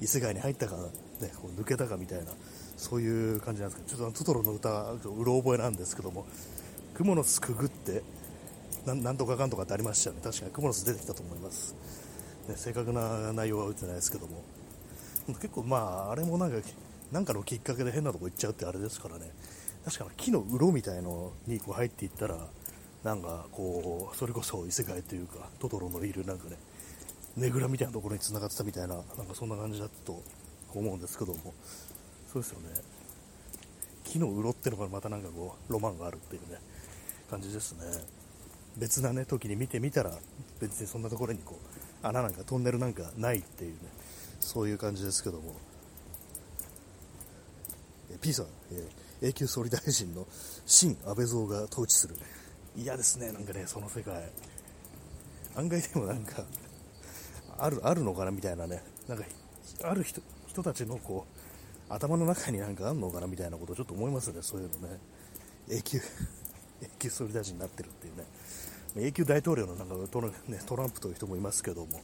[0.02, 2.32] 異世界に入ったか、ね、こう抜けたかみたいな
[2.76, 4.70] そういう感じなんですけどちょっとトトロの歌
[5.04, 6.26] うろ覚えなんですけども
[6.96, 8.02] クモの巣くぐって
[8.86, 10.22] なんとかかんとかってありましたよね。
[10.24, 11.76] 確かにクモの巣出てきたと思います、
[12.48, 14.44] ね、正確な内容は打ってないですけども。
[15.28, 16.58] 結構まああれもなんか
[17.12, 19.32] なんかのきっかけで変なとこ行っちゃうってあれですからね。
[19.84, 22.38] 確かに木の鱗みたいのにこう入っていったら
[23.04, 26.58] なんかこうそれこそ異世界というかトトロのいるなんかね
[27.36, 30.22] ねぐらみたいなところに繋がってたみたいななんかそんな感じだったと
[30.74, 31.54] 思うんですけども。
[32.32, 32.70] そうですよね。
[34.04, 36.60] 木の鱗ってのがまたなんかこうロマンがあるっていうね。
[37.30, 37.80] 感じですね。
[38.78, 40.12] 別なね時に見てみたら
[40.60, 41.58] 別にそんなところにこ
[42.04, 43.78] う穴なんかトンネルなんかないっていうね
[44.40, 45.56] そういう感じですけども。
[48.12, 48.88] え P さん、え、
[49.30, 50.28] 永久総理大臣の
[50.66, 52.16] 新安倍像が統治する。
[52.76, 54.30] 嫌ですねなんかねその世界。
[55.56, 56.44] 案外でもなんか
[57.58, 58.84] あるあるのかなみたいなね。
[59.08, 59.24] なんか
[59.84, 61.26] ある人人たちのこ
[61.90, 65.00] う頭の中になんかあんのかなみたいなことをちょっと思いますねそういうのね。
[65.70, 66.02] 永久
[66.82, 70.32] 永久総理大臣になってるっていうね永久大統領のなんかト,、ね、
[70.66, 72.02] トランプという人もいますけども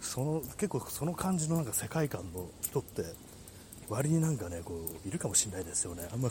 [0.00, 3.04] その結構その感じのなんか世界観の人って
[3.88, 4.74] 割になんかねこ
[5.04, 6.08] ういるかもしれないですよね。
[6.12, 6.28] あんま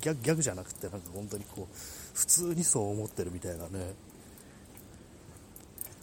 [0.00, 1.76] ギャギャグじゃなくてなんか本当にこう
[2.14, 3.94] 普通にそう思ってるみたいなね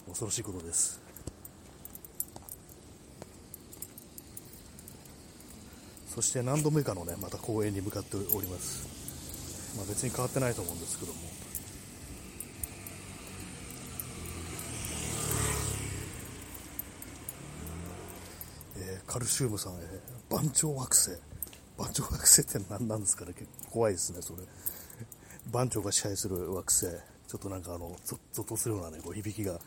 [0.06, 1.00] 恐ろしいことです。
[6.14, 8.99] そして何度目かのねまた公園に向かっております。
[9.76, 11.18] まあ、別に変わってないと思うんですけども
[19.10, 21.10] カルシウムさん、えー、番長惑星。
[21.76, 24.42] 番長惑星って何なんですかね結構怖いですね、それ。
[25.50, 26.86] 番長が支配する惑星。
[27.26, 29.58] ちょっとなんかあの、ゾッとするようなね、こう響きが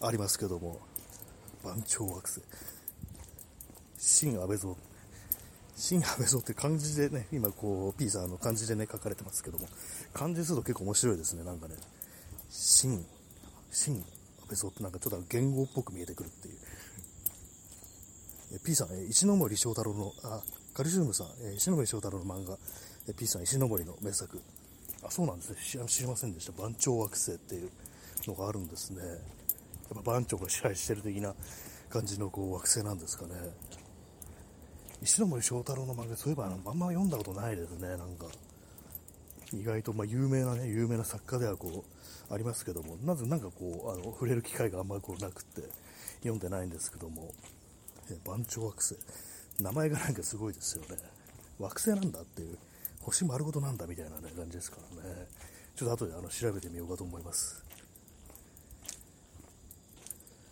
[0.00, 0.78] ありますけども、
[1.64, 2.40] 番長惑星。
[3.98, 4.76] 新安倍像。
[5.76, 9.66] 新安倍像って漢字でね、今こう、P さんの漢字でね、書かれてますけども、
[10.12, 11.74] 漢字すると結構面白いですね、なんかね。
[12.50, 13.04] 新、
[13.72, 14.04] 新安
[14.46, 16.54] 倍像ってなんかちょっと言語っぽく見えてくるっていう。
[18.54, 20.40] え P さん、石森章太郎の、あ、
[20.74, 22.56] カルシウムさん、え石森章太郎の漫画、
[23.08, 24.40] え P さん、石森の名作。
[25.02, 25.86] あ、そうなんですね。
[25.88, 26.52] 知りませんでした。
[26.52, 27.70] 番長惑星っていう
[28.28, 29.02] のがあるんですね。
[29.02, 29.14] や
[30.00, 31.34] っぱ番長が支配してる的な
[31.90, 33.34] 感じのこう惑星なんですかね。
[35.04, 38.26] 石森章太郎の漫画、そういえばあの、あんま読んだことないですね、なんか。
[39.52, 41.84] 意外と、まあ、有名なね、有名な作家ではこ
[42.30, 45.60] う、ありますけども、なぜなんかこう、あの、触れる機会があんまりこうなくって、
[46.20, 47.34] 読んでないんですけども、
[48.10, 48.96] え番長惑星。
[49.60, 50.96] 名前がなんかすごいですよね。
[51.58, 52.56] 惑星なんだっていう、
[53.02, 55.26] 星丸ごとなんだみたいな、ね、感じですからね。
[55.76, 57.62] ちょっと後であの調べてみようかと思います。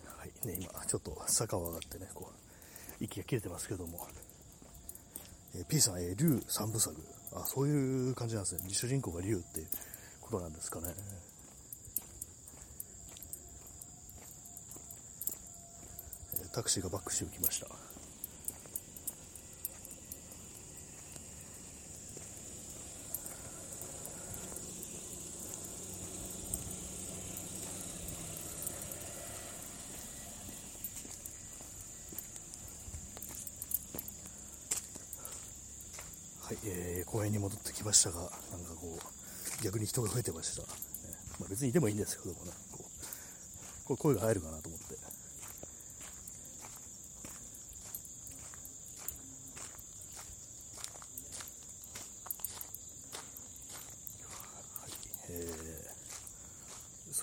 [0.05, 4.07] はいね、今、ちょっと坂を上がってね、こう、息が切れてますけども。
[5.55, 6.95] えー、P さん、えー、竜三部作。
[7.35, 8.61] あ、そういう感じなんですね。
[8.69, 9.67] 主人公が竜っていう
[10.21, 10.93] ことなんですかね。
[16.53, 17.67] タクシーがバックしてきました。
[36.43, 40.61] はい、えー、公園に戻ってきましたが、なんかこう、逆に人が増えてました。
[40.63, 40.67] ね
[41.39, 45.13] まあ、別にいてもいいんですけどもね、こう、こう声が入るかなと思って。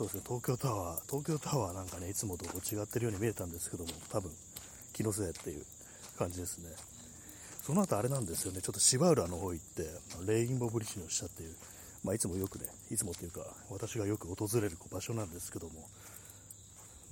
[0.00, 4.32] そうですね、東京タワー、東京タワーなんかね、いつもと違ってるように見えたんですけども、多分、
[4.94, 5.66] 気のせいっていう
[6.16, 6.70] 感じですね。
[7.70, 9.86] その後あれなんですよね、ちょっと芝浦の方行って、
[10.26, 11.54] レインボーブリッジの下っていう、
[12.02, 15.86] まあ、いつもよくね、いつもっていうか、私がよく訪れる場所なんですけども、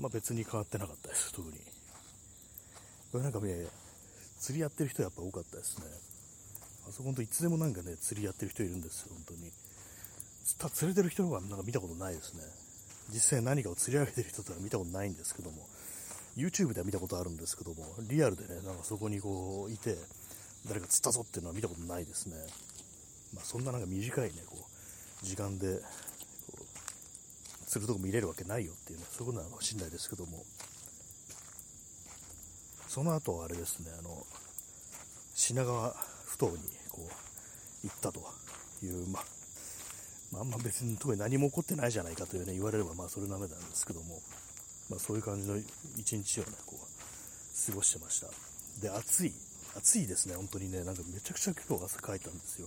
[0.00, 1.54] まあ、別に変わってなかったです、特に。
[3.12, 3.68] これなんかね、
[4.40, 5.84] 釣りやってる人やっぱ多かったですね。
[6.88, 9.52] あそこんといつでもなんかね、釣りやってる人いるんですよ、本当に。
[10.74, 12.42] 釣れてる人がなんか見たことないですね。
[13.14, 15.68] 実際何かを釣り上げてる人とは見たことないんですけども、
[16.36, 19.96] YouTube では見たことあるんですけども、リアルでね、なんかそこにこういて、
[20.66, 22.36] 誰か釣ったぞっていうのは見たことないですね。
[23.34, 24.56] まあ、そんななんか短いね、こ
[25.22, 25.80] う、時間で、
[27.66, 30.44] 釣るとこ見れるわけないよっていうね、そういうことなのかもしれないですけども、
[32.88, 34.26] その後あれですね、あの、
[35.34, 36.56] 品川埠頭に
[36.90, 38.20] こう、行ったと
[38.82, 39.24] いう、まあ、
[40.32, 44.20] まあ、あんま別に特に何も起こってないじゃないかというね、言われればまあそれなめなんですけども、
[44.90, 45.56] まあそういう感じの
[45.96, 48.28] 一日をね、こう、過ごしてました。
[48.80, 49.32] で、暑い。
[49.79, 52.66] 暑いですね、本当にね、なんかめちゃくちゃ今日汗かいたんですよ。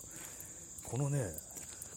[0.84, 1.20] このね、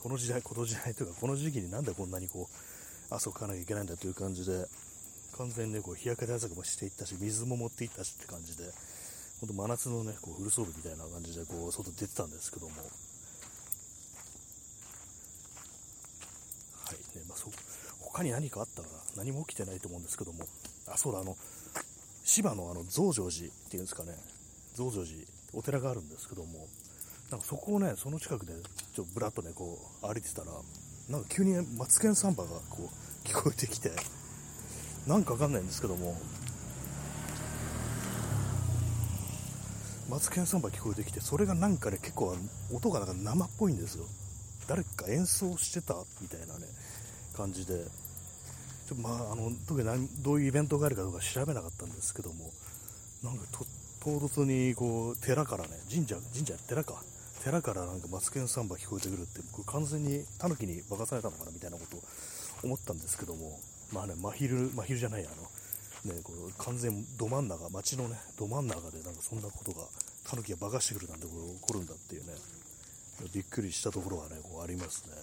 [0.02, 4.66] この時代、この時代というか、この時期になんでこんなにこう、汗をかかなきゃいけないんだという感じで、
[5.38, 8.64] 完全にね、こう日焼け対策もしていったし、水も持っていったしって感じで、
[9.40, 12.74] ほんと真夏のね、こうフル装備みたいな感じで、こう、外出てたんですけども、
[16.84, 16.96] はい。
[17.16, 17.50] ね、まあ、そ
[18.00, 20.44] 他に何かあったかな何も起きてないと思うんですけども、
[20.86, 21.36] あ、そうだ、あの、
[22.24, 24.16] 芝のあの増上寺っていうんですかね、
[24.74, 25.18] 増上寺、
[25.52, 26.66] お寺があるんですけども、
[27.30, 28.52] なんかそこをね、その近くで、
[28.94, 30.52] ちょっとぶらっとね、こう、歩いてたら、
[31.08, 32.88] なんか急にマツケンサンバがこう、
[33.26, 33.92] 聞こえてきて、
[35.06, 36.20] なんかわかんないんですけども、
[40.08, 42.36] マツケンサンバ聞こえてきて、それがなんかね、結構
[42.72, 44.04] 音がなんか生っぽいんですよ。
[44.66, 46.66] 誰か演奏してたみたいなね、
[47.36, 47.84] 感じで、
[48.88, 52.50] ちょまあ、あの特に何どういうイベントがあるかどうか調べなかったんですけども、
[53.22, 53.64] なんかと
[54.04, 57.02] 唐突にこう寺からね、神社、神社、寺か、
[57.42, 61.96] 寺からなんかマツケンサンバ聞こえてくるって、これ完全にタヌキに化かされたのかなみたいなこと
[62.66, 63.58] 思ったんですけども、
[63.94, 65.30] まあね、真昼、真昼じゃない、あ
[66.06, 69.86] の、ね、この完全ど真ん中、街のね、ど真ん中でなんかそんなことが、
[70.28, 72.34] タヌキが化かしてくるなんてこれ起こるんだっていうね、
[73.32, 75.14] びっくりしたところはね、こうありますね。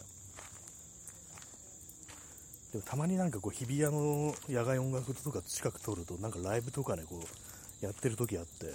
[2.72, 7.51] でもたまになんかこう日比谷の野外音楽とか近く通るとなんかライブとかねこう
[7.82, 8.74] やってる時あって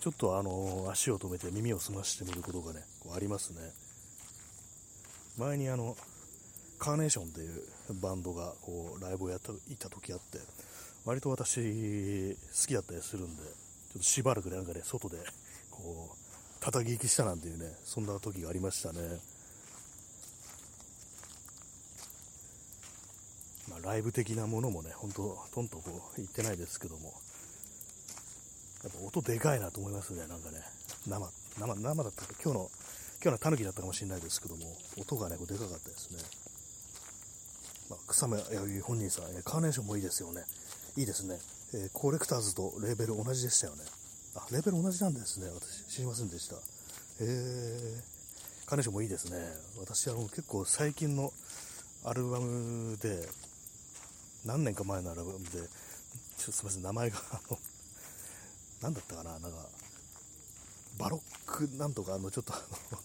[0.00, 3.60] ちょっとあの足を止めて耳を澄ましてみることがねこうありますね。
[5.38, 5.96] 前にあの
[6.78, 7.62] カーネーションっていう
[8.00, 10.38] バンドがこうライブをやった行った時あって
[11.04, 15.16] 割と私好きだったりするんでちょっとしばらくなんかね外で
[15.70, 18.98] こう叩き聞きしたなんていうねそんな時がありましたね。
[23.68, 27.14] まあ、ライブ的なものもね、ほんと、とんとこう言ってないですけども、
[28.82, 30.58] やっぱ音でかいなと思いますね、なんかね、
[31.06, 32.70] 生、生、生だったか、今日の、
[33.22, 34.66] 今日のタヌキだったかもしれないですけども、
[34.98, 36.18] 音がね、こうでかかったですね。
[37.90, 40.42] まあ、草間彌生本人さん、えカーネーションもいいですよね。
[40.96, 41.38] いいですね。
[41.74, 43.84] えー、コレクターズとレーベル同じでしたよね。
[44.34, 45.48] あ、レーベル同じなんですね。
[45.48, 46.56] 私、知りませんでした。
[47.20, 49.38] えー、カーネーションもいいですね。
[49.78, 51.32] 私、あの、結構最近の
[52.04, 53.28] アルバムで、
[54.44, 55.66] 何年か前のアルバムで、ちょっ
[56.46, 57.18] とすみません、名前が、
[58.82, 59.48] 何だったかな、なんか、
[60.98, 62.98] バロックなんとか、の、ちょっとあの、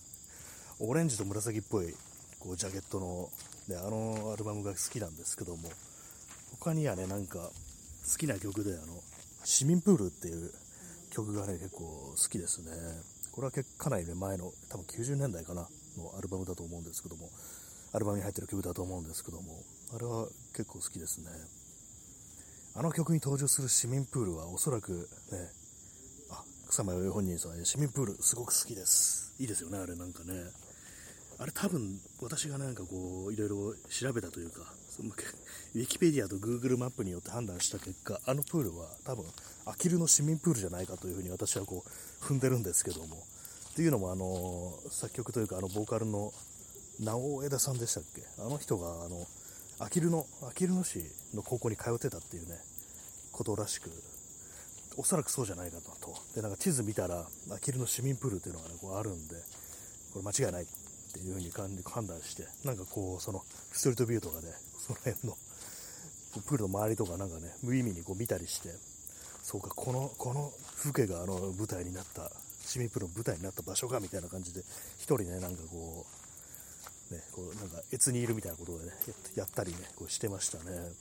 [0.89, 1.95] オレンジと紫っぽい、
[2.39, 3.29] こう、ジャケットの、
[3.67, 5.69] ね、あのアルバムが好きなんですけども、
[6.59, 7.51] 他にはね、なんか、
[8.11, 9.03] 好きな曲で、あの、
[9.43, 10.51] 市民プールっていう
[11.11, 12.71] 曲がね、結構好きですね。
[13.31, 17.29] これは結かなりね、前の、多分90年代かな、のアルバムだと思うんですけども、
[17.93, 19.63] アルバムに入ってる曲だと思うんですけども、
[19.93, 21.29] あれは結構好きですね。
[22.75, 25.49] あの曲に登場する市民プールはおそらくね、
[26.69, 29.33] 草間彌生本人さん、市民プールすごく好きです。
[29.39, 30.33] いいですよね、あれなんかね。
[31.39, 39.25] あれ多分私がなんかこう、いろいろ調べたというか、そのウィキペディアと Google マップによって判断した結果、あのプールは多分、
[39.65, 43.15] あきるの市民プールじゃないかというふうに私はこう、踏んでるんですけども。
[43.71, 46.33] っていうのも、あの、作曲というか、あの、ボーカルの
[46.99, 48.23] 直枝さんでしたっけ？
[48.39, 49.25] あの人が、あの、
[49.79, 50.99] あきるの、あきる野市
[51.33, 52.57] の高校に通ってたっていうね、
[53.31, 53.91] ことらしく、
[54.97, 56.15] おそらくそうじゃないかと。
[56.35, 59.35] で、なんか地図見たら、あきるの市民プールっていうのがね、こうあるんで、
[60.11, 60.65] これ間違いないっ
[61.13, 64.47] ていうふうに判断して、なんかこう、その、ストリートビューとかで、
[64.79, 65.37] その辺の、
[66.47, 68.69] プールの周りとかなんかね、無意味にこう見たりして、
[69.43, 72.31] そうか、この、この風景があの舞台になった、
[72.65, 74.61] 市民プールの舞台になった場所かみたいな感じで、
[74.97, 76.05] 一人ね、なんかこ
[77.11, 78.91] う、ね、こうなんか、越にいるみたいなことでね、
[79.35, 80.91] やったりね、こうしてましたね。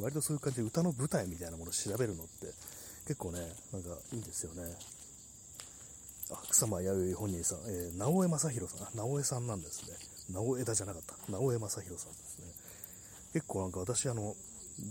[0.00, 2.46] 割とそういう感じで歌の舞台みたいなものを調べるのって
[3.08, 3.40] 結構ね、
[3.72, 4.62] なんかいいんですよね。
[6.30, 9.96] あ、草間彌生本人さん、えー、直江正宏さん、直江さんなんですね。
[10.30, 11.14] 直江田じゃなかった。
[11.32, 12.44] 直江正宏さんですね。
[13.32, 14.36] 結構なんか私、あの、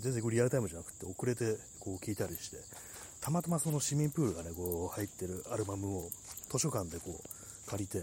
[0.02, 2.58] 全然リアルタイムじゃなくて遅れてこう聞いたりして、
[3.22, 6.10] たまたまその市民プールがね、こう入ってるアルバムを
[6.50, 8.02] 図書館でこう借りて、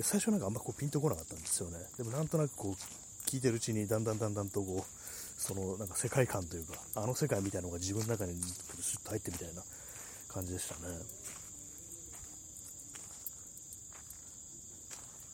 [0.00, 1.78] 最初なんかあんまこうピンとこなかったんですよね。
[1.96, 4.97] でもなんとなくこう聞いてるうちにだんだんだんだんとこう
[5.38, 8.34] そのなんか世界観というか、あの世界みたいなのが自分の中に
[8.82, 9.62] シュッと入ってみたいな
[10.28, 10.80] 感じでしたね。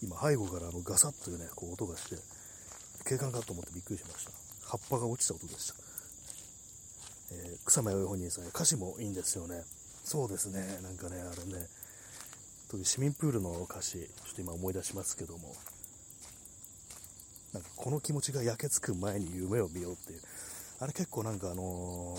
[0.03, 2.17] 今、背後からあのガサッというね、こう音がして、
[3.09, 4.31] 警官かと思ってびっくりしました。
[4.69, 5.75] 葉っぱが落ちた音でした。
[7.33, 9.63] えー、草間彌生本人さん、歌詞もいいんですよね。
[10.05, 11.67] そうですね、なんかね、あれね、
[12.69, 15.57] 特に市民プールの歌詞、ちょっと今思い出しますけども、
[17.55, 20.21] なんかこの気持ちが焼けつく前に夢を見ようっていう、
[20.81, 22.17] あれ結構なんかあの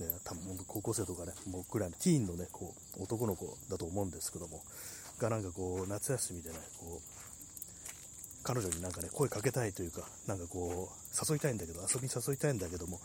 [0.00, 4.62] ー、ね、多分高校生とかね、僕らのティーンのね、こう、男の子だと思うんですけども、
[5.18, 12.98] がなんかこう、夏休みでね、こう、彼女になんかね、声かけたいというか、なんかこう、誘いたいんだけど、遊びに誘いたいんだけども、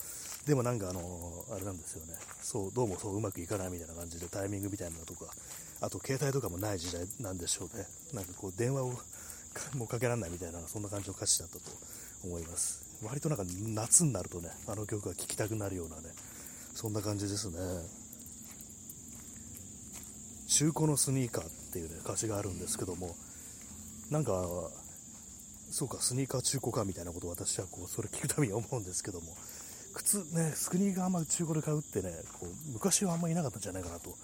[0.47, 5.26] でもなんかあのー、あれなんですよね、そう、どうもそううまくいかないみたいな感じでタイミングみたいなのとか、
[5.82, 7.86] あと携帯とかもない時代なんでしょうね。
[8.13, 8.93] なんかこう、電話を
[9.75, 11.61] もうかけられないみたいな、そんな感じの歌詞だったと
[12.23, 12.79] 思います。
[13.03, 16.13] 割となんか夏になるとね、あの曲が聴きたくなるようなね、
[16.73, 17.57] そんな感じですね。
[20.47, 23.15] 中古のスニーカーっていうね、歌詞があるんですけども、
[24.09, 24.45] なんか、
[25.71, 29.35] そうか、スニーカー中古かみたいなことを私はこう、それ聞くたびに思うんですけども、
[29.95, 34.15] 靴ね、スニーカーあんま中古で買うってね、こう昔はあんまりいなかったんじゃないかなと。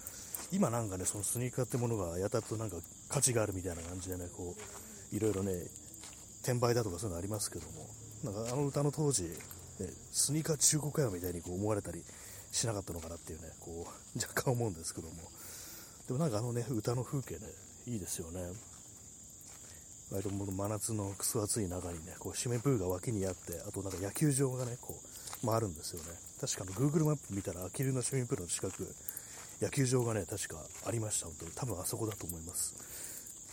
[0.52, 2.76] 今なんかね、そのスニーカーってものがやたらとなんか
[3.08, 4.60] 価値があるみたいな感じでね、こう、
[5.12, 5.52] いろいろね、
[6.42, 7.86] 転売だとかそういうのありますけども、
[8.24, 9.30] なんかあの歌の当時、ね、
[10.10, 12.02] スニーカー中古かよみたいにこう思われたり
[12.50, 13.88] しなかったのかなっていうね、こう、
[14.18, 15.14] 若干思うんですけども、
[16.06, 17.46] でもなんかあのね、歌の風景ね、
[17.86, 18.52] いいですよね。
[20.10, 25.00] 割とも真夏のくそ暑い中にね、こう、シメプールが脇にあって、あとなんか野球場がね、こ
[25.42, 26.10] う、回るんですよね。
[26.40, 28.94] 確かの Google マップ見たら、あきるのシメプールの近く、
[29.60, 31.52] 野球場がね、確かありました、本当に。
[31.52, 32.74] 多分あそこだと思います。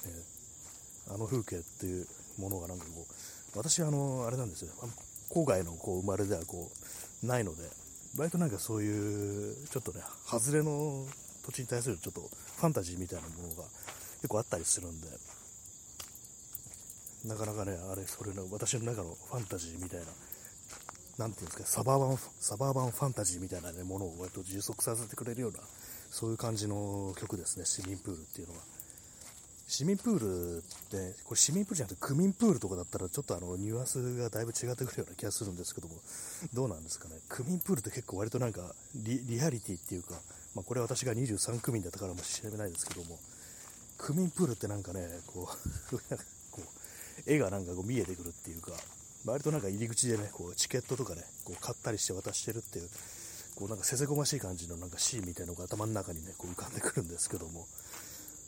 [0.06, 0.39] え
[1.10, 2.08] あの風景っていう
[2.38, 4.72] ものがなんかこう、私あの、あれなんですよ、
[5.30, 6.72] 郊外のこう生まれではこ
[7.24, 7.64] う、ないので、
[8.18, 11.06] 割となんかそういう、ちょっとね、外れの
[11.46, 13.64] 土地に対するちょっとファンタジーみたいなものが
[14.22, 15.08] 結構あったりするんで、
[17.26, 20.06] なかなかね、あれ、それの、私の中のファンタジーみたいな、
[21.18, 25.60] なんていうんですか、サバーバン、サバーバンファンタジーみたいな、ね、ものを割と充足させてくれるような、
[26.12, 28.62] そういう感じの曲ですね、市民プールっていうのは。
[29.70, 35.94] 市民プールって、これ市民プールじゃなくて区民プールとかだったらちょっとあのニュアンスがだいぶ違ってくるような気がするんですけども、
[36.56, 37.16] どうなんですかね？
[37.30, 40.16] 区民プールって結構割となんかリリアリティっていうか、
[40.56, 43.20] まあ、これは私が23区民だったからも調べないですけども、
[44.00, 45.48] 区民プールってなんかね、こ
[45.92, 45.98] う、
[46.50, 48.72] こう絵がなんかこう見えてくるっていうか、
[49.26, 52.90] 割となんか入り口でね、こうチケットとかね、こう買ったりして渡してるっていう、
[53.54, 57.68] こうなんかせせこましい感じのなんかシーンみたいなのが頭の中にね、こう浮かんでくるんですけども、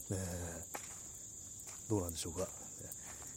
[0.09, 0.17] ね
[1.91, 2.47] どうなんでしょうか。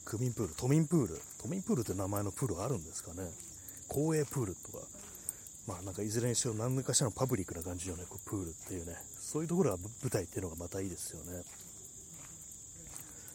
[0.05, 3.29] 区民プール、都民プール、都民プールって名前のプールあるんですかね。
[3.89, 4.79] 公営プールとか、
[5.67, 11.43] まあなんかいずれにしろ何かしらのパブリックな感じのね、こうプールっていうね、そういうところが舞台っていうのがまたいいですよね。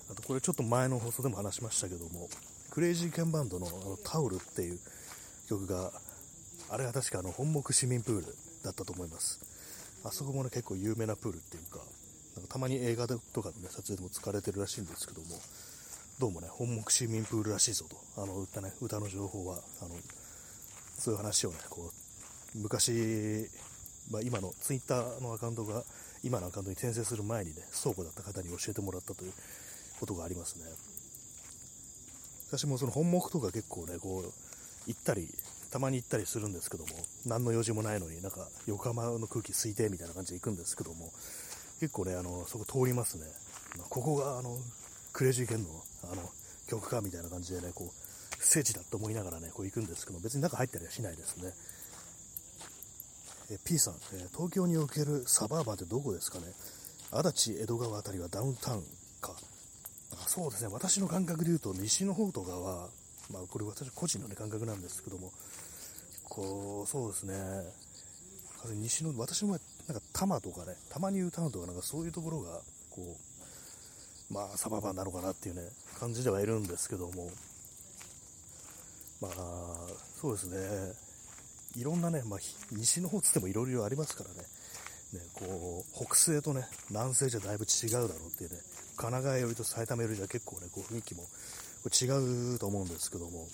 [0.10, 2.30] あとこれちょっと前の放送でも話しましたけども、
[2.70, 4.80] クレイジーケンバンドのあのタオルっていう
[5.50, 5.92] 曲が、
[6.70, 8.26] あれは確かあの本木市民プール
[8.64, 9.42] だったと思います。
[10.06, 11.99] あそこもね結構有名なプールっていうか、なんか
[12.50, 15.28] たまに映画とかの、ね、撮影でも使われてるらしいんですけども、
[16.20, 19.92] どうもね、本木市民プールらしいぞと、あの歌ね、歌の情報は、あの
[20.98, 21.92] そういう話をね、こ
[22.56, 23.48] う昔、
[24.12, 25.84] まあ、今のツイッターのアカウントが
[26.24, 29.34] 今のアカウントに転生する前にね、倉庫だった方に教えてもらったという
[30.00, 30.66] ことがありますね。
[32.50, 34.34] 私もその本木とか結構ね、こう、
[34.88, 35.30] 行ったり、
[35.72, 36.90] たまに行ったりするんですけども、
[37.28, 41.14] 何の用事もないのになんか横浜の空気吸いてみたいな感じで行くんですけども、
[41.80, 43.26] 結構ね、あの、そこ通りますね。
[43.90, 44.58] ここが、あの、
[45.14, 45.70] クレイジーケンの、
[46.12, 46.30] あの、
[46.68, 51.54] 曲かみたいな感じでね、こう、聖地だと思いながらね、こう行くんですけど、別に中入ったりはしないですね。
[53.52, 56.46] え P さん、え東京におけるサバーバーってどこですかね？
[57.12, 58.84] 足立江戸川辺りはダウンタウン
[59.22, 59.36] か。
[60.12, 62.90] あそうですね、私の感覚で言うと西の方とかは、
[63.32, 65.32] まあこれ私個人の、ね、感覚なんですけども、
[66.24, 67.36] こう、そうですね、
[68.76, 69.60] 西の、私の場合、
[69.90, 73.18] なんか多摩とかね、たまに言うタウンとかなんかそういうところが、こ
[74.30, 75.64] う、まあサババなのかなっていうね、
[76.00, 77.30] 感じではいるんですけども、
[79.22, 79.32] まあ、
[80.22, 80.94] そうですね、
[81.76, 82.40] いろんなね、まあ、
[82.72, 84.48] 西の方つってもいろいろありますからね、
[85.14, 88.58] ね、こう、北西とね、南西じゃだいぶ違うだろうっていうね、
[88.96, 91.24] 神奈川寄りと埼玉寄りじゃ結構ね、こう雰囲気も
[91.90, 93.48] 違うと思うんですけども、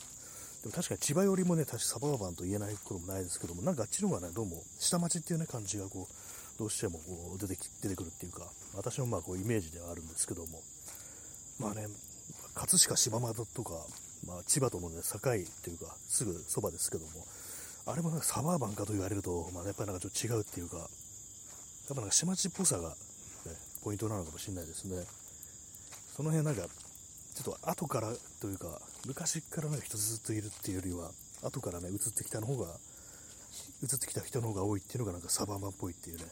[0.61, 6.13] でも確かに千葉寄りもね、確かサババンと言えないこともないですけども、なんかあっちの方がね、どうも下町っていうね、感じがこう、
[6.57, 10.61] どうしてもこう出てき出てくるっていうか、私のまあこうイメージではあるんですけども、
[11.59, 11.87] まあね、
[12.53, 13.71] 葛飾柴又とか、
[14.25, 15.27] まあ、千葉とのね、境と
[15.69, 17.11] いうか、すぐそばですけども、
[17.85, 20.87] あれもなんかサバーバンかと言われると、まあ、やっぱりなんかちょっと違うっていうか、やっ
[21.89, 22.95] ぱなんか下町っぽさが、ね、
[23.83, 25.03] ポイントなのかもしれないですね。
[26.15, 31.11] その辺なんか、ちょっと後からというか、昔からなんか人ずっといるっていうよりは、
[31.43, 32.67] 後からね、移ってきたの方が、
[33.83, 36.25] 移ってきた人の方が多いっていうのがなんかサバーバンっぽいっていうね、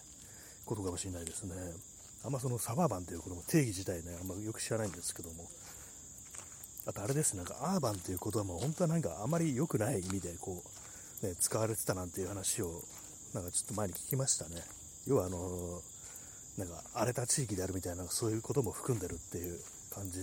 [0.66, 1.56] ことかもしれないですね。
[2.26, 5.48] あんまそのサバーバンっていうことも定義自体ね、あんまよく知らないんですけども、
[6.86, 10.64] あとあれです、なんかアーバンっていう言葉も本当はなんかあまり良くない意味でこ
[11.24, 12.82] う、ね、使われてたなんていう話を
[13.34, 14.62] なんかちょっと前に聞きましたね。
[15.08, 15.82] 要はあの
[16.58, 19.60] なんか荒れた地域であるみたいなそういうことも含んでるっていう
[19.94, 20.20] 感じ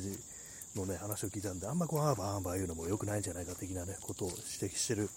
[0.76, 5.10] のね話を聞いたんであんまこうアーバンアーバン言うのも良くないんじゃないか的なねことを指摘してる、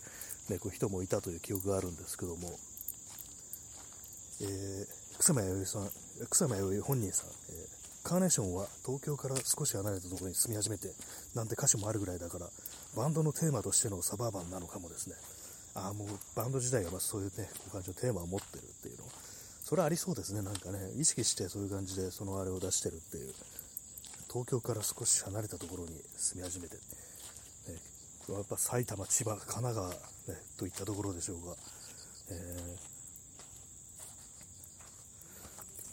[0.49, 2.57] ね、こう人もいたという記憶があるんですけども、
[4.41, 5.89] えー、草間彌生さん
[6.29, 10.89] 草間彌生本人さん、えーカーネーションは東京から少し離れたところに住み始めて、
[11.35, 12.49] なんて歌詞もあるぐらいだから、
[12.97, 15.15] バンドのテーマとしてのサバーバンなのかもですね。
[15.73, 19.05] ああ、もうバンド自体がまそういうね、こう感じのテーマを持ってるっていうの。
[19.63, 23.33] それはありそうですね、なんかね、意識してそういう感じでそのあれを出してるっていう。
[24.27, 26.81] 東京から少し離れたところに住み始めて、ね、
[28.35, 29.95] やっぱ埼玉、千葉、神奈川、ね、
[30.57, 31.55] といったところでしょうが、
[32.31, 32.92] えー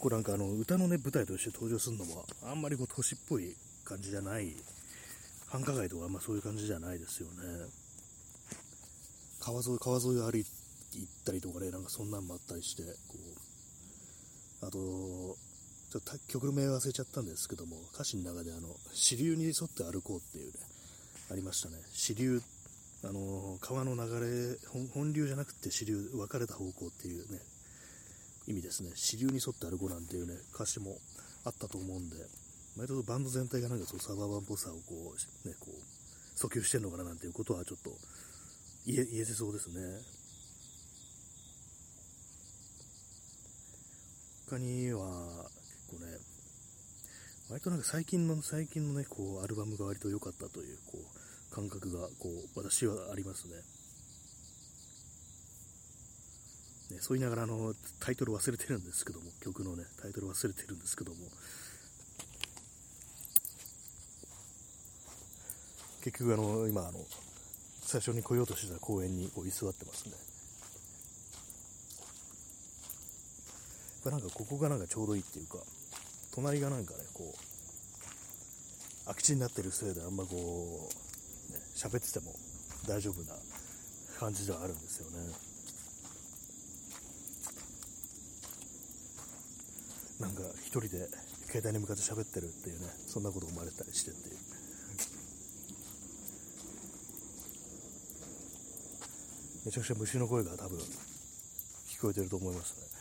[0.01, 4.55] 構なんかあの歌のね舞台として登場するのもあんまりこう都市っぽい感じじゃない
[5.47, 7.33] 繁華街とかあんまそういう感じじゃないですよね。
[9.39, 10.49] 川沿い川沿いを歩いて
[10.93, 14.65] 行ったりとかねなんかそんなんもあったりしてこう。
[14.65, 20.59] あとちょっと曲名忘れちゃったんですけども歌詞の中であの支流に沿って歩こうっていうね
[21.31, 21.77] ありましたね。
[21.93, 22.41] 支流
[23.03, 24.57] あの川の流れ
[24.93, 27.39] 本流じゃなくて支流分かれた方向っていうね
[28.47, 30.97] 意味ですね、支流に沿って歩こうなんていうね、歌詞も
[31.45, 32.15] あったと思うんで、
[32.77, 37.91] 毎度バンド全体がなんかそうサバーバンっぽさをこう、ね、こう、訴求してるのかななんていうことはちょっと
[38.85, 40.21] 言え言えてそうですね。
[44.49, 46.17] 他には、結構ね、
[47.49, 53.53] 割となんか最近の、最近のね、こう、アルバムが割と良かったという、こう、感覚が、こう、私はありますね。
[56.91, 61.17] ね、そう言いながらあのタイトル忘れてるんですけども、曲のね、タイトル忘れてるんですけども、
[66.03, 66.99] 結局あの、今あの、
[67.83, 70.13] 最初に来ようとしてた公園にこう居座ってますね。
[74.09, 75.57] なんかここがなんかちょうどいいっていうか、
[76.33, 80.89] 隣がなんかね、こう、空き地になってるせいであんまこ
[81.49, 82.33] う、ね、喋ってても
[82.87, 83.35] 大丈夫な
[84.19, 85.50] 感じではあるんですよね。
[90.21, 91.09] なんか一人で
[91.47, 94.37] 携帯に向かって喋ってるっていうねそんなこと思われたりしてっていう。
[99.65, 100.79] めちゃくちゃ虫の声が多分
[101.89, 102.91] 聞こえてると思いますね。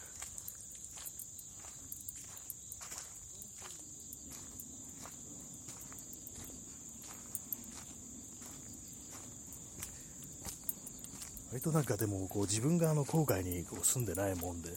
[11.52, 14.70] 割となんかでもこう自分があの郊外にこう住んでないもんで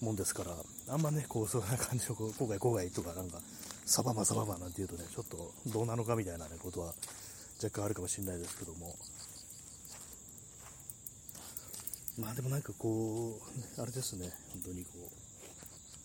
[0.00, 0.54] もんですから、
[0.88, 3.40] あんまね、こう、そんな感じの、こう、郊外郊外とか、なんか、
[3.86, 6.94] サババサババなんて言うとね、ちょっとどうなのかみたいなね、ことは
[7.62, 8.94] 若干あるかもしれないですけども。
[12.18, 13.38] まあでもなんかこ
[13.78, 14.90] う、あれですね、本当にこ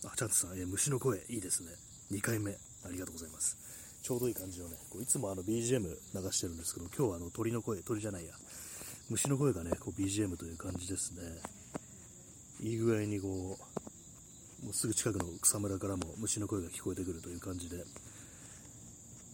[0.03, 1.71] う、あ、チャンツさん、え虫の声、いいですね。
[2.11, 2.55] 2回目、あ
[2.91, 3.57] りがとうございます。
[4.03, 8.33] ちょうどいい感じのね、こういつもあの BGM 流してるんですけど、今日はあの鳥の声、鳥じゃないや、
[9.09, 11.21] 虫の声がね、こう BGM という感じですね。
[12.61, 13.80] いい具合にこう、
[14.63, 17.83] もうすぐ近くの草むらからも虫の声が聞こえてくるという感じで、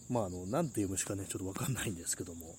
[0.08, 2.54] まあ、あの、なんていう虫かね、ちょっとわかんないんですけども、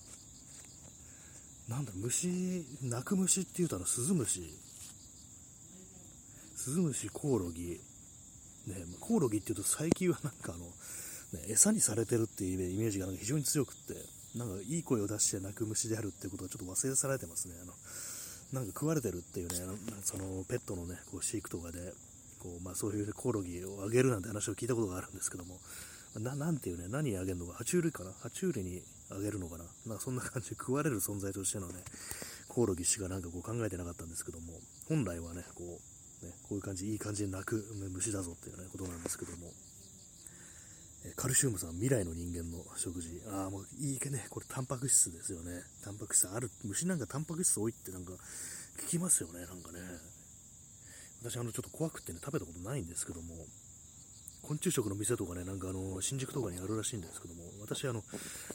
[1.68, 4.52] なんだろ、虫、鳴く虫っていうとあの、スズムシ
[6.56, 7.80] スズムシ、コオロギ、
[8.66, 13.94] ね、コオロギっていうと最近はなんかあの、ね、餌にされてるっていうイメージがなんか非常に強くって、
[14.38, 17.54] なんかいい声を出して鳴く虫であるっていうことはちょっと忘れ去られてますね。
[17.62, 17.72] あの
[18.52, 19.54] なんか食われてるっていうね、
[20.04, 21.92] そのペットのね、こう飼育とかで、
[22.40, 25.60] こうまあ、そういうコオロギをあげるなんて話を聞いたことがあるんですけども、
[26.18, 28.10] ななんていうね、何あげるのか、爬虫類かな？
[28.10, 29.64] 爬虫類にあげるのかな？
[29.86, 31.84] なんかそんな感じで食われる存在としてのね、
[32.48, 34.54] コオロギしかなんかこう考えてなかったんですけども、
[34.88, 35.78] 本来はね、こ
[36.22, 39.52] う、ね、こういう感じ、いい感じで鳴く虫だぞっていうね、ことなんですけども、
[41.16, 43.22] カルシウムさん、未来の人間の食事。
[43.30, 45.62] ああ、もういいけね、これタンパク質ですよね。
[45.84, 48.12] タンパク質ある、虫なんかタンパク質多いってなんか
[48.84, 49.78] 聞きますよね、なんかね。
[51.22, 53.34] 私、あの、ちょっと怖くってね、食べたことないんですけども、
[54.42, 58.02] 昆虫食の店とかね、なんかあの、新宿とかにあるらしいんですけども、私あの、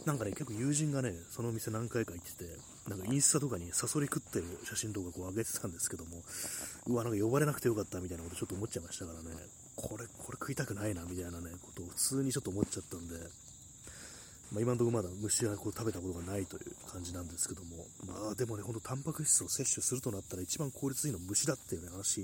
[0.05, 2.57] なんかね、結構友人がね、その店何回か行ってて、
[2.89, 6.23] なんかインスタとかにサソリ食ってる写真とかこう上げてたんですけども、
[6.87, 9.35] うわ、なんか呼ばれなくてよかったみたいなことちょっと思っちゃいましたからね、
[9.75, 13.15] これ、これ食いたくないなみたいなね、ことを普通にちょっと思っちゃったんで、
[14.51, 22.21] まあ、今のところまだ虫はこう食べたことがないという感じなんですけども、まあでもね、ほんとタンパク質を摂取するとなったら一番効率いいのは虫だっていう、ね、話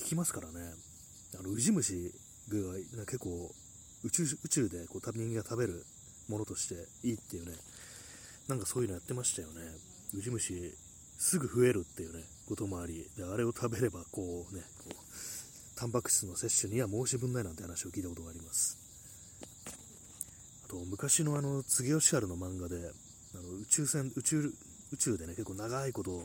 [0.00, 0.74] 聞きますからね、
[1.38, 2.12] あのウジ虫
[2.96, 3.50] が結構
[4.02, 5.84] 宇宙宇宙でこう人間が食べる
[6.28, 6.74] ものとして
[7.06, 7.52] いいっていうね、
[8.48, 9.60] なんかそういうのやってましたよね。
[10.14, 10.74] ウジ虫
[11.18, 14.94] すぐ増えるっていうね、こともあり、であれを食べればこうね、こう
[15.78, 18.79] タンパク質の摂取には申し分ないなんて話を聞いたことがあります。
[20.70, 22.76] と昔のあの、柘植義治の漫画で、
[23.34, 24.52] あの宇宙船、宇宙、
[24.92, 26.22] 宇宙でね、結構長いことを、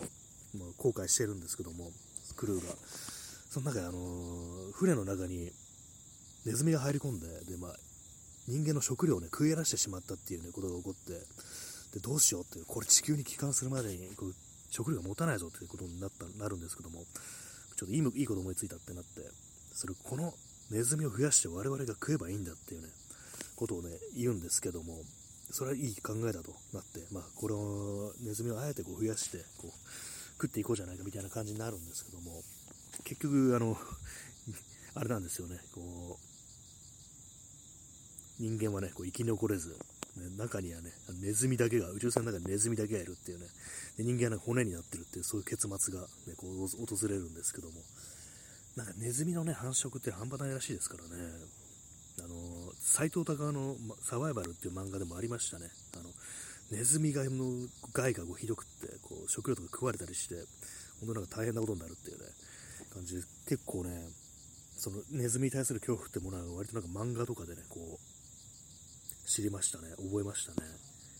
[0.58, 1.90] まあ、後悔してるんですけども、
[2.36, 2.74] クルーが。
[3.50, 5.52] その中であの、船の中に
[6.46, 7.76] ネズミが入り込んで、で、まあ、
[8.48, 11.14] 人間の食料をね、食い荒らしてしまったっていうね、ことが起こって、
[11.94, 14.34] で、どうしようっていう、これ地球に帰還するまでに、こう
[14.70, 17.00] 食料が持たないぞっていうことになった、なるんですけども、
[17.78, 19.22] ちょっといいいいこと思いついたってなって、
[19.74, 20.34] それ、この
[20.70, 22.90] ネズミを増やして我々が食えばいいんだっていうね、
[23.56, 25.02] ことをね、言うんですけども、
[25.52, 29.72] それはいい考えだとなって、まあ、これを、ネズミをあえてこう増やして、こう、
[30.42, 32.44] 食っていこうじゃないかみたいな感じになるんですけども、
[33.04, 33.78] 結局、あの、
[34.96, 36.26] あれなんですよね、こう、
[38.40, 39.70] 人間はね、こう生き残れず、
[40.18, 40.92] ね、中にはね、
[41.22, 43.48] ネズミだけが、宇宙船の中にネズミだけがいるっていうね、
[43.98, 47.82] で人間は、ね、骨になってるっていう、そういう結末が、ね、こう訪れるんですけども、
[48.76, 51.10] なんかネズミのね、繁殖って半端ないらしいですからね、
[52.24, 52.36] あの、
[52.80, 55.68] 斎藤隆のサバイバルっていう漫画でもありましたね。
[55.96, 56.10] あの、
[56.72, 57.46] ネズミ害の
[57.94, 60.36] 害がこうひどくって、こう、食料とか食われたりして、
[61.00, 62.26] 本当なんか大変なことになるっていうね、
[62.94, 64.10] 感じで、結構ね、
[64.78, 70.68] そのネズミに対する恐怖ってものは割となんか漫画とかでね、こう、知りましたね、覚えましたね。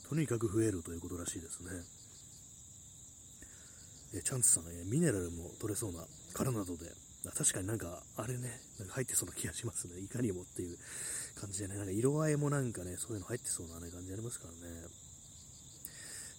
[0.10, 1.70] とにかく増えるということらしいですね。
[4.18, 6.00] えチャンツさん、えミネラルも取れそうな
[6.34, 6.86] 殻などで
[7.32, 10.00] 確かになんか、あれね、なんか入ってそうな気がしますね。
[10.00, 10.78] いかにもっていう
[11.40, 14.60] 感じでね、なんか色合いもなんかね、そういうの入ってそうな、ね、感じありますからね。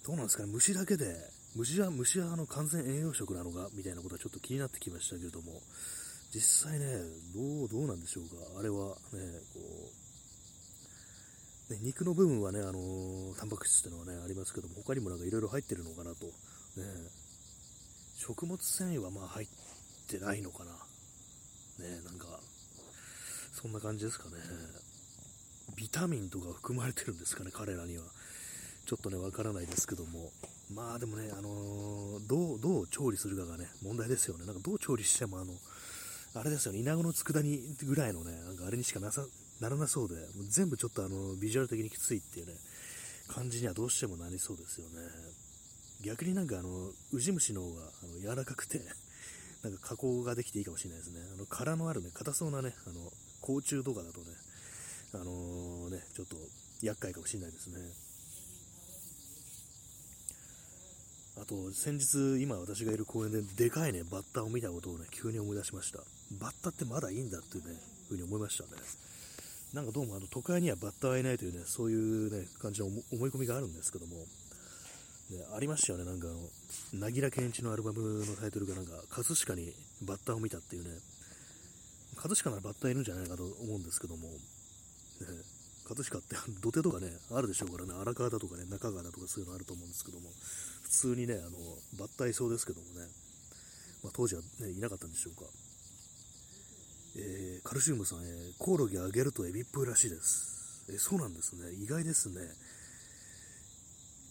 [0.04, 1.16] どうなんですかね、虫だけで、
[1.56, 5.60] 虫は、虫はあの完全栄養食なのかみたいなことはちょっと気になってきましたけれども、
[6.34, 6.86] 実際ね、
[7.34, 8.36] どう、どうなんでしょうか。
[8.58, 9.60] あれはね、こ
[11.70, 16.26] う、ね、肉の部分はね、あのー、タンパク質っていうのはね、ありますけども、他にもなんかいろいろ入ってるのかなと。
[16.26, 16.32] ね、
[18.16, 19.52] 食物繊維はまあ入って
[20.06, 20.70] ってないのかな。
[21.84, 22.38] ねなんか、
[23.52, 24.36] そんな感じですかね。
[25.76, 28.04] ビタミンとか含まれてるんですかね、彼らには。
[28.86, 30.30] ちょっとね、わからないですけども。
[30.72, 34.46] まあでもね、あのー、どう、どう調理するかがね、問題ですよね。
[34.46, 35.52] なんかどう調理しても、あの、
[36.34, 39.24] あれですよね、稲子の佃煮ぐらいのね、なんかあれにしかなさ、
[39.60, 42.52] ならなそうで、もう全部ちょっとあの、ビジュアル的にきついっていうね、
[43.28, 45.00] 感じにはどうしてもなりそうですよね。
[46.04, 48.80] 逆になんかあの、ウジ虫の方があの柔らかくて
[49.62, 51.20] なんか加工ができていいかもしれないですね。
[51.34, 54.26] あの殻のあるね、硬そうなね、あの、甲虫とかだとね、
[55.14, 56.36] あのー、ね、ちょっと
[56.82, 57.80] 厄介かもしれないですね。
[61.38, 65.98] あと、先日、今私がいる公園ででかいね、バッタを見たことをね、急に思い出しました。
[66.40, 67.76] バッタってまだいいんだっていうね、
[68.08, 68.70] ふうに思いましたね。
[69.74, 74.24] なんかどうもあの都会にはバッタはいないというね、そういうね、感じの思い込みがあるんですけども、
[75.30, 80.90] でありましたよね、なんかあの、なぎら健一のアルバムのタイトルがなんか、葛飾にバッタを見たっていうね、
[82.16, 84.36] 葛飾ならバッタいるんじゃないかと思うんですけども、ね、
[85.88, 90.30] 葛飾って土手とかね、あるでしょうからね、荒川だとかね、中川だとかそういうのあると思うんですけども、
[90.82, 91.58] 普通にね、あの、
[91.98, 93.06] バッタいそうですけどもね、
[94.02, 95.50] まあ、当時はね、いなかったんでしょうか。
[97.18, 100.84] えー、カルシウムさん、えー、コオロギあげるとエビっぽいらしいです。
[100.88, 101.72] えー、そうなんですね。
[101.82, 102.40] 意外ですね。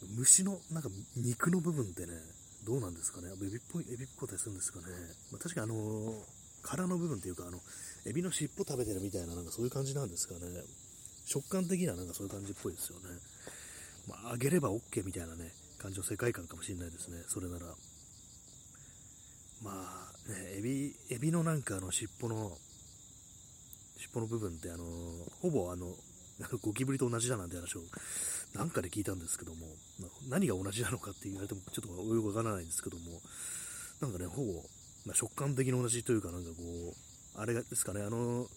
[0.09, 2.13] 虫のなんか肉の部分ってね、
[2.65, 4.85] どうなんですかね、エビっぽい、エビっぽかったりするんですかね？
[5.31, 6.17] まあ、確かあのー、
[6.63, 7.59] 殻の部分っていうか、あの、
[8.05, 10.39] エビの尻尾食べてるみたいな、なんかそういう感じなんですかね？
[11.25, 13.05] 食感的にはなんかそういう感じっぽいですよね。
[14.07, 17.23] まあ、揚げれば OK みたいなね、感じの世界観かもしれないですね。
[17.27, 17.65] それなら。
[19.63, 22.57] まあ、ね、エビ、エビのなんかあの尻尾の、
[23.97, 24.85] 尻尾の部分ってあの、
[25.41, 25.95] ほぼあの、
[26.61, 27.79] ゴキブリと同じだなんて話を
[28.55, 29.67] なんかで聞いたんですけども、
[30.29, 33.21] 何が同じなのかって言われてもちょっとよくわからないんですけども、
[33.99, 34.63] なんかね、ほぼ、
[35.05, 38.47] まあ、食感的に同じというか、なんかこう、あれですかね、あの、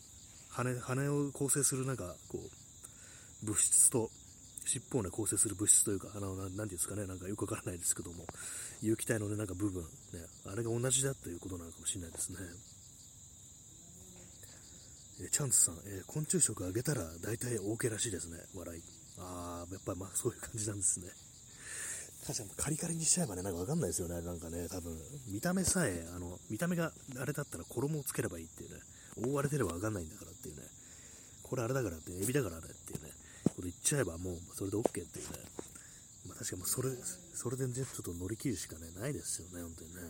[0.50, 4.10] 羽、羽を構成するなんか、こう、物質と、
[4.66, 8.24] 尻尾をね、構成する物質というか、あの、なんていうんですかね、なんかよくわからないですけども、
[8.82, 9.88] 有機体のね、なんか部分、ね、
[10.46, 12.38] あれが同じだということなのかもしれないですね。
[15.20, 18.97] えチャンツさん、えー、昆虫食あげたら大体 OK らしいですね、笑い。
[19.18, 21.08] ああ、やっぱりまあそういう感じなんですね。
[22.26, 24.98] 確かにカリカリにしちゃえばね、なんかわかんないですよね、なんかね、多分。
[25.28, 28.80] 見た目さえ、あの、見た目があれだったら衣をつければいいっていうね、
[29.24, 30.62] 覆われてればわかんないんだからっていうね、
[31.42, 33.10] これあれだからって、エビだからあれっていうね、
[33.44, 35.38] こと言っちゃえばもうそれで OK っていうね、
[36.26, 36.90] まあ確かにもうそれ、
[37.34, 40.02] それでちょっと乗り切るしかね、ないですよね、本当にね。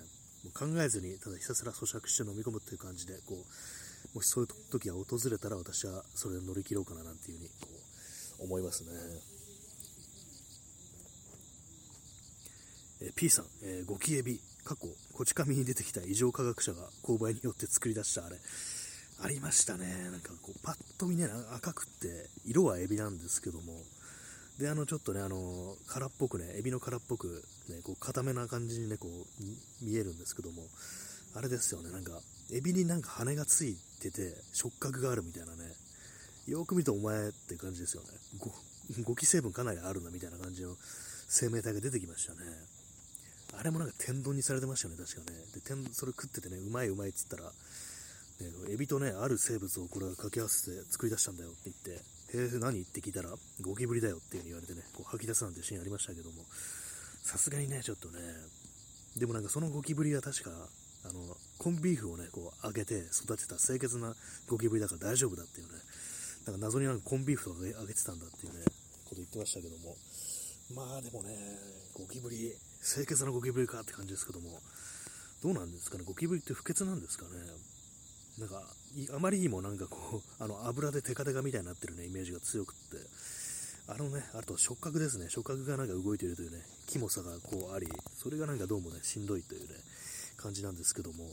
[0.44, 7.77] もう考えずに、ただひたすら咀嚼して飲み込むっていう感じで、こう、もしそういう時が訪れたら私はそれで乗り切ろうかななんていうふうにこう
[8.40, 8.88] 思いますね。
[13.00, 18.36] え P さん、えー、ゴキエビ、過去、こち亀に出てきた異常科学者が勾配によって作り出したあれ、
[19.22, 19.86] ありましたね。
[20.10, 23.72] なんかこう、パッと見ね、赤くって、色はエビなんですけども、
[24.58, 30.62] で、あの、ちょっとね、あの、殻っぽくね、エビの殻っぽく、ね、こう、固めな感じにね、こう、見えるんですけども、
[31.34, 32.20] あれですよね、なんか、
[32.52, 35.72] エビになんか羽がついてて、触覚があるみたいなね、
[36.48, 38.08] よく見るとお前って感じですよね。
[38.38, 38.50] ご、
[39.04, 40.74] ご成分かなりあるな、みたいな感じの
[41.28, 42.38] 生命体が出てきましたね。
[43.58, 45.36] あれもなんか天丼にされてましたよね、確かね。
[45.54, 47.52] で、天、それ食っててね、うまいうまいっつったら、ね、
[48.70, 52.04] エビとね、ある生物をこれは掛け合わせて作り出したんだよって言って、
[52.38, 52.80] へえ、何？
[52.80, 56.44] って聞いたら、ゴキブリだよっていう風に言われてね、こう吐き出すなんてシーンありましたけども、
[57.22, 58.20] さすがにね、ちょっとね、
[59.16, 60.50] でもなんかそのゴキブリは確か、
[61.04, 64.14] あの、コンビーフをね、こう揚げて育てた清潔な
[64.46, 65.72] ゴキブリだから大丈夫だっていうね、
[66.48, 68.64] なんか謎になんかコンビーフとか揚げてたんだっていうね、
[69.04, 69.94] こと言ってましたけども、
[70.74, 71.36] まあでもね、
[71.92, 74.48] ゴキブリ、清潔なゴキブリかって感じですけども、
[75.42, 77.30] どうなんですかね、ゴキブリって不潔なんですかね？
[78.38, 78.62] なんか、
[79.12, 82.96] あまりにもなんかこう、 あの油でテカテカみたいになってるね、イメージが強くって、
[83.88, 89.74] あのね、あと触覚ですね、触覚がなんか動いているというね、キモさがこうあり、それがなんかどうもね、しんどいというね、
[90.38, 91.28] 感じなんですけども、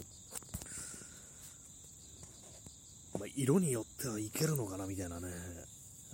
[3.19, 5.27] まあ、色によってはいけるのかなみたいなね、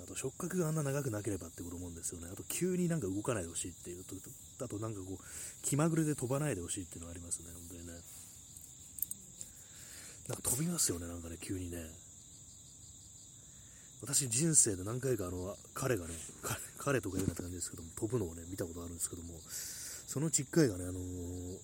[0.03, 2.27] あと触覚があんな長くなければってこと思うんですよね。
[2.31, 4.15] あと急になんか動かないでほしいっていうと、
[4.63, 5.17] あとなんかこう、
[5.63, 7.93] 気まぐれで飛ばないでほしいっていうのがありますね、本当にね。
[10.29, 11.77] なんか飛びますよね、なんかね、急にね。
[14.01, 16.13] 私人生で何回かあの、彼がね、
[16.77, 19.39] 彼とか言うなって感じですけども、飛ぶのをね、見たことあるんですけども、
[20.07, 21.59] そのうちっかいがね、あのー、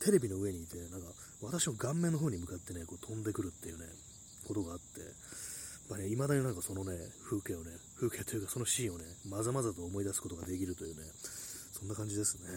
[0.00, 1.06] テレビの上にいて、なんか、
[1.40, 3.86] 私の顔面の方に向かってね、こう飛んでくるっていうね、
[4.48, 5.04] ことがあって、
[5.90, 6.96] まあね、未だになんかそのね、
[7.28, 7.70] 風景をね、
[8.00, 11.02] 風景というかそのシーンをね、まざまざと思い出すことができるというね、
[11.72, 12.48] そんな感じですね。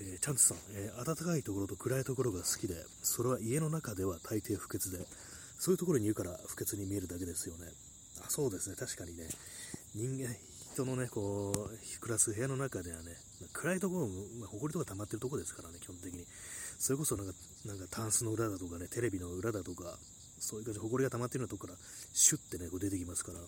[0.00, 4.98] えー、チャンツさん、えー、暖かいところと暗いところが好きで、それは家の中では大抵不潔で、
[5.58, 7.66] そういうところにいるから不潔に見えるだけですよね。
[8.22, 9.26] あそうですね、確かにね、
[9.94, 10.34] 人間、
[10.74, 13.16] 人のね、こう、暮らす部屋の中ではね、
[13.52, 16.24] 暗いところも、まあ、埃とか溜まってるところですからね、基本的に。
[16.78, 17.32] それこそなんか、
[17.66, 19.98] なんかタンスの裏だとかね、テレビの裏だとか、
[20.38, 21.78] そういう感じで埃が溜まってるようなとこから、
[22.12, 23.40] シュッてね、こう出てきますから、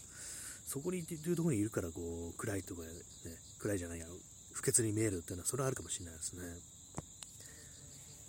[0.66, 2.89] そこにいうところにいるから、こう、暗いとかね、
[3.61, 4.07] 暗いじゃないや、
[4.53, 6.43] 不潔に見えるっていうのは、それはあるかもしれないですね。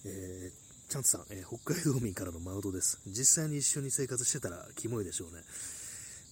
[0.06, 3.00] えー、チャンツさん、えー、北海道民からのマウンドです。
[3.08, 5.44] 実際に一緒に生活してたら、キモいでしょうね。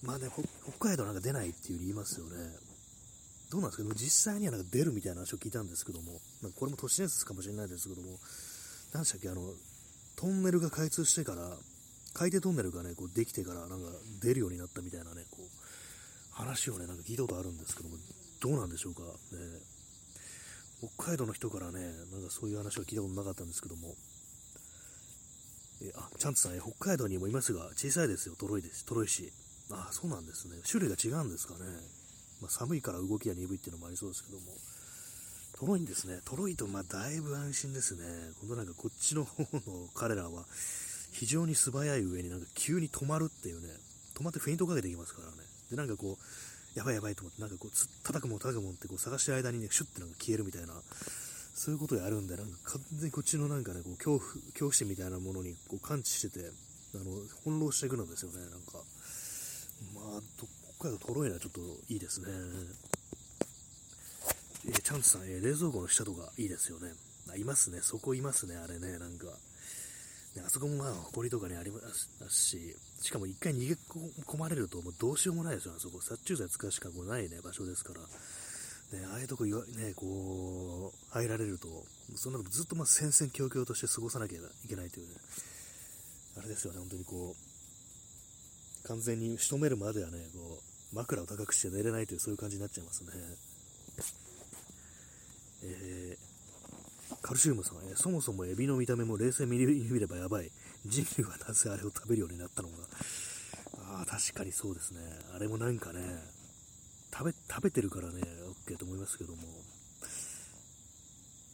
[0.02, 0.30] まあね、
[0.78, 2.36] 北海道なんか出ないっていう言いますよね。
[3.50, 3.94] どうなんですか？
[3.94, 8.18] 実際にはなんか出るみたいな話を聞いたんですけども、ま、これも都市伝説かもしれないですけども、
[8.92, 9.42] 何でしたっけ、あの、
[10.16, 11.56] トンネルが開通してから、
[12.12, 13.76] 海底トンネルがね、こうできてから、なんか
[14.22, 15.46] 出るようになったみたいなね、こう、
[16.32, 17.96] 話をね、なんか聞いたことあるんですけども、
[18.40, 19.08] どうなんでしょうか、ね、
[20.96, 21.80] 北海道の人からね、
[22.10, 23.94] なんかそういう話は聞いたことなかったんですけども、
[25.82, 29.32] えあ、チャンツさん、え北海道にもいますが、小さいですよ、トロイです、トロイ市。
[29.70, 30.56] あ、そうなんですね。
[30.68, 31.60] 種類が違うんですかね。
[32.40, 34.52] まあ、寒いから動きが鈍いっていうのもありそうですけども。
[35.60, 36.20] トロイですね。
[36.24, 38.00] トロイと、まあ、だいぶ安心ですね。
[38.40, 39.60] 今度なんかこっちの方の
[39.94, 40.46] 彼らは、
[41.12, 43.68] 非常に素早い上になんか急に止まるっていうね、
[44.16, 45.36] 止まってフェイントかけていきますからね。
[45.70, 47.70] で、なんかこう、やばいやばいと思って、なんかこう、
[48.02, 50.72] 叩くもん叩くもんってこう探してる間にね、シュッてなんか消えるみたいな、
[51.52, 54.20] そういうことやるんで、なんか完全にこっちのなんかね、こう恐怖、
[54.56, 56.48] 恐怖心みたいなものにこう感知してて、
[56.94, 57.04] あの、
[57.44, 58.80] 翻弄していくのですよね、なんか。
[59.92, 60.22] まあ、
[60.80, 61.60] 北海道トロいのはちょっと
[61.92, 62.28] いいですね。
[64.66, 66.92] えー、チャンツさん、えー、冷蔵庫の下とかいいですよね。
[67.30, 69.26] あ、いますね、そこいますね、あれね、なんか。
[70.36, 73.74] ね、あそこもまあ、埃とかね、ありますし、しかも一回逃げ
[74.26, 76.00] 込まれると、もうどうしようもないですよ、あそこ。
[76.00, 78.00] 殺虫剤使うしかもないね、場所ですから。
[78.98, 79.54] ね、ああいうとこね、
[79.94, 81.68] こう、入られると、
[82.16, 85.14] そんなのずっとまあ戦々恐々として過ごさなきゃいけないというね、
[86.38, 87.34] あれですよね、本当にこ
[88.84, 90.60] う、完全に仕留めるまではね、こ
[90.92, 93.10] う、枕を高くして寝れないという、そういう感じになっちゃいますね。
[95.62, 100.50] えー、カルシウムさん、えー、そもそもエビの見た目も冷静に見ればやばい。
[100.86, 102.74] 人類はなぜあれを食べるようになったのか。
[103.76, 105.00] ああ、確かにそうですね。
[105.34, 106.00] あれもなんかね、
[107.12, 108.22] 食べ、食べてるからね、
[108.66, 109.42] OK と思いますけども、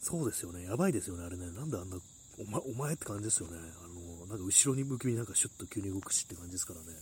[0.01, 1.97] そうですよね、やばいですよね、あれね、なんであんな、
[2.39, 3.87] お前、お前って感じですよね、あ
[4.21, 6.97] の、なんか後ろに向きになんかシュッと急に動くしって感じですからね、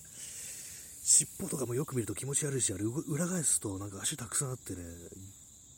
[1.04, 4.82] 尻尾とかもよく見ると気持ち悪いし、あれ、裏返すとなんか足たくさんあってね、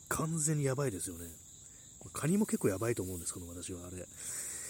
[0.08, 1.26] 完全にやばいですよね。
[2.12, 4.06] カニも結構やばいと思うんですけど、私はあれ、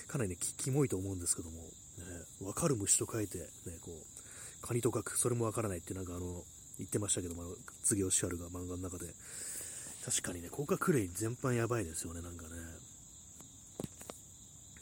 [0.09, 1.68] かなりね、キモいと思うんですけども、ね、
[2.43, 3.45] わかる虫と書いて、ね、
[3.82, 6.43] こう、カニと書く、それもわからないって、なんかあの、
[6.78, 7.43] 言ってましたけども、
[7.84, 9.07] 次おっしゃるが漫画の中で。
[10.05, 12.49] 確かにね、甲殻クレイ全般やばいですよね、なんかね。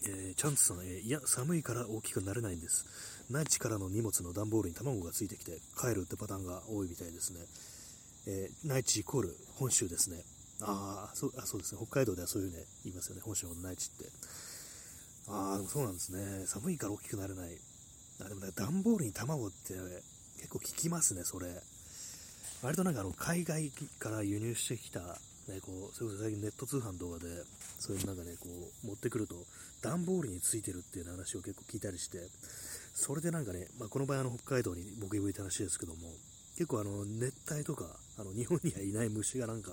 [0.09, 2.85] えー、チャンツさん、えー、いや、寒いから大きくなれないんです。
[3.29, 7.41] 内地からの荷物の段ボールに卵がついてきて帰るってパターンが多いみたいですね。
[8.29, 10.23] えー、内地イコール本州ですね。
[10.63, 11.81] あ、そうあそうですね。
[11.83, 13.23] 北海道ではそういうね、言いますよね。
[13.23, 14.11] 本州の内地って。
[15.29, 16.47] ああ、でもそうなんですね。
[16.47, 17.59] 寒いから大きくなれない。
[18.21, 19.75] あでもね、段ボールに卵って、
[20.39, 21.49] 結構効きますね、それ。
[22.63, 27.27] 割となんかあの海外から輸入してきた、ね、こうそれこそ最近ネット通販動画で、
[27.79, 29.37] そういうなんかね、こう持ってくると、
[29.83, 32.19] 段ボールについてるっていう話を結構聞いたりして、
[32.95, 36.09] それでなんかね、まあ、この場合北海道に僕行った話ですけども、
[36.57, 37.85] 結構あの熱帯とか、
[38.19, 39.73] あの日本にはいない虫がなんか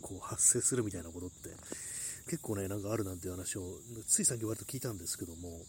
[0.00, 1.50] こう発生するみたいなことって、
[2.24, 3.62] 結構ね、なんかあるなんていう話を、
[4.06, 5.60] ついさっき割と聞いたんですけども、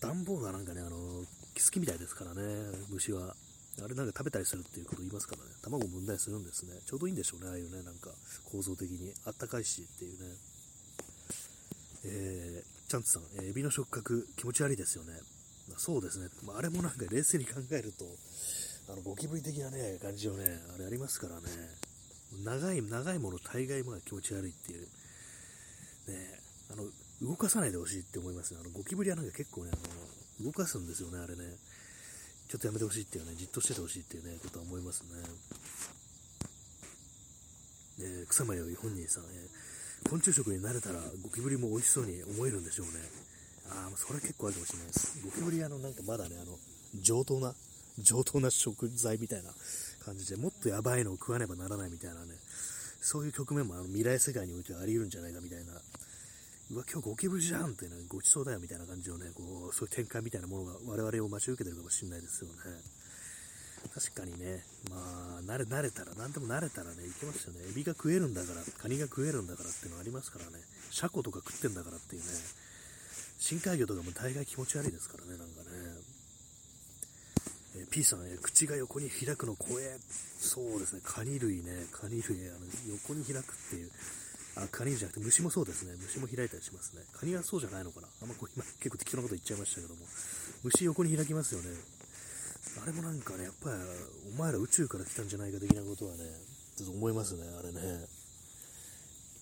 [0.00, 1.26] 段ボールはなんかね、あの、好
[1.70, 2.42] きみたいですからね、
[2.90, 3.36] 虫は。
[3.82, 5.50] あれなんか食べたりするっていうこと言いますからね。
[5.62, 6.74] 卵も産んだりするんですね。
[6.84, 8.10] ちょうどいいんでしょうね、ああいうね、なんか
[8.44, 9.12] 構造的に。
[9.24, 10.36] あったかいしっていうね。
[12.04, 15.14] えー、チャンツさん、えー、エビの触覚気持ち悪いですよね。
[15.78, 16.28] そうですね。
[16.44, 18.04] まあ、あれもなんか冷静に考えると、
[18.88, 21.42] あのゴキブリ的なね、感じをね、あれありますからね。
[22.44, 24.88] 長い、長いもの大概も気持ち悪いっていう。
[26.08, 26.84] ね、あの、
[27.22, 28.60] 動かさないでほしいって思いますね。
[28.60, 31.44] あのゴキブリはなんか結構ね、あの動かすんですよね、あれね。
[32.48, 35.08] ちょっとやめてほしいっていうね、じっとしててほしいっていうね、ことは思いますね。
[38.00, 42.92] えー、草間より本人さん、えー、昆虫食に慣れたらゴキブリも美味しそうに思えるんでしょうね。
[43.70, 45.20] ああ、それ結構あるかもしれないです。
[45.22, 46.58] ゴキブリあの、なんかまだね、あの、
[47.00, 47.54] 上等な、
[47.98, 49.50] 上等な食材みたいな
[50.04, 52.34] 感じで、もっとやばいのを食わねばならないみたいなね、
[53.00, 55.72] そういう局面もあの未来世界においてはあり得るんじゃないかみたいな
[56.72, 62.56] うわ、今日ゴキブリじゃんってね、ごちそうだよみたいな感じのね、こう、そういう展開みたいなものが我々を待ち受けてるかもしれないですよね。
[63.92, 64.96] 確かにね、ま
[65.36, 67.60] あ、慣れ、慣れたら、何でも慣れたらね、いけますよね。
[67.68, 70.64] エビが食えるんだから、カニが食えるんだからっていうのありますからね。
[70.88, 72.28] シャコとか食ってんだからっていうね。
[73.38, 75.68] 深海魚とかも大概気持ち悪いですからね、なんかね。
[77.76, 79.98] えー、P さん、ね、口が横に開くの怖え。
[80.38, 83.90] そうですね、カニ類ね、カニ類、あの横に開くっていう。
[84.56, 85.94] あ、カニじゃなくて虫もそうですね。
[85.96, 87.02] 虫も開いたりしますね。
[87.12, 90.04] カニはそうじゃないのかなあんまこう今結構適当なこと言っちゃいましたけども。
[90.64, 91.70] 虫横に開きますよね。
[92.82, 93.76] あれもなんかね、やっぱり
[94.34, 96.24] お前ら宇宙から来たんじゃないか的なことはね、
[96.76, 98.21] ちょっと思いますね、あれね。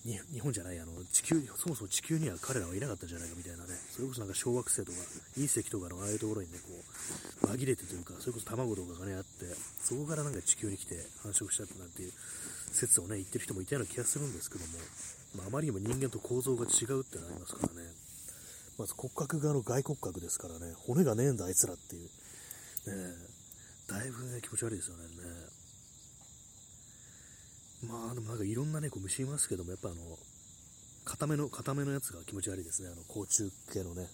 [0.03, 4.97] 日本じゃない、あの、地球、そもそも地球には彼らはいなかったんじゃないかみたいなね、それこそなんか小惑星とか
[5.37, 9.45] 隕石とかのああいうところにね、こう、紛れてというか、それこそ卵とかがね、あって、
[9.83, 12.13] そこからなんか地球に来て繁殖したってなんていう
[12.73, 14.79] 説をね、言ってる人もいたような気がするんですけども、
[15.37, 17.87] まあ、あまりにも人間と構造が違うってのありますからね。
[18.79, 22.09] まず骨格がの外骨格ですからね、骨がねえんだあいつらっていう。
[22.89, 23.13] ね
[23.87, 25.03] だいぶね、気持ち悪いですよね。
[27.87, 30.17] まあ、でもなんかいろんなね、虫いますけども、やっぱあの、
[31.03, 32.89] 固めの、固めのやつが気持ち悪いですね。
[32.91, 34.07] あの、甲虫系のね。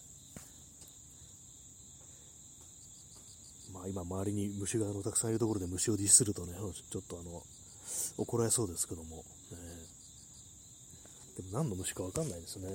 [3.74, 7.43] まあ今周りに虫があのたくさんいるところで虫をディスるとね、ちょっとあの、
[8.18, 9.24] 怒られそうですけども、ね、
[11.38, 12.70] でも何の虫かわかんないですね。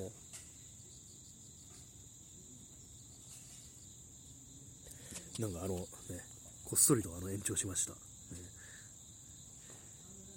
[5.39, 5.85] なんかあのね、
[6.65, 8.12] こっそりとあの延長しました。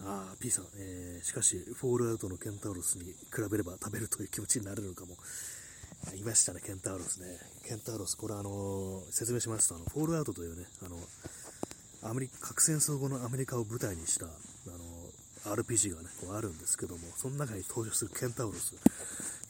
[0.07, 5.17] ああ、P さん、えー、しかし、フォールアウトのケンタウロスに比べれば食べるという気持ちになれるのかも。
[6.15, 7.27] いましたね、ケンタウロスね。
[7.67, 10.97] ケンタウロス、これあのー、説明しますと、あの、フォールアウトというね、あの、
[12.09, 14.29] アメリカ、核戦争後のアメリカを舞台にした、あ
[15.49, 18.75] の、RPG がね、こうあるんですけども、その中に登場するケンタウロス。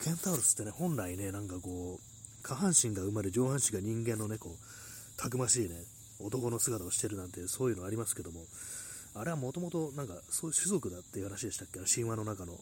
[0.03, 5.77] ケンタウロスってね、本来ね、なんかこう、下半身が生まれ、上半身が人間のね、こう、たくましいね、
[6.19, 8.41] 男の姿をしてるなんて、そういうのありますけども、
[9.19, 11.81] あれはもともとなんかそういう種族だっていう話でしたっけ？
[11.91, 12.53] 神話の中の。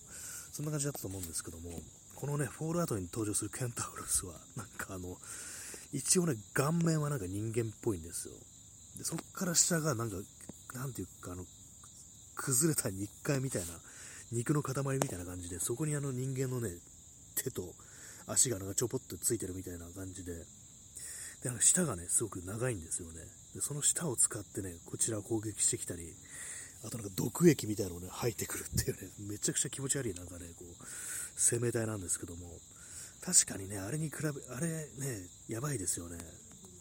[0.52, 1.70] そんな感じだったと思うんですけども。
[2.14, 5.18] このねフォールアウトに登場するケンタウロスはなんかあの
[5.92, 8.34] 一応ね顔面はなんか人間っぽいんですよ。
[8.96, 10.16] でそっから下がなんか
[10.74, 11.44] なんていうかあの
[12.36, 13.66] 崩れた肉塊みたいな
[14.30, 16.70] 肉の塊みたいな感じでそこにあの人間のね
[17.34, 17.74] 手と
[18.26, 20.32] 足がなんかちょぽっとついてるみたいな感じで。
[21.42, 23.20] でなんか舌がねすごく長いんですよね。
[23.54, 26.14] でその舌を使ってねこちらを攻撃してきたり
[26.86, 30.84] あとなんか毒液みたいなのをね、吐いてくるっていうね、めちゃくちゃ気持ち悪いなんかね、こう、
[31.34, 32.46] 生命体なんですけども、
[33.24, 34.84] 確かにね、あれに比べ、あれね、
[35.48, 36.18] やばいですよね。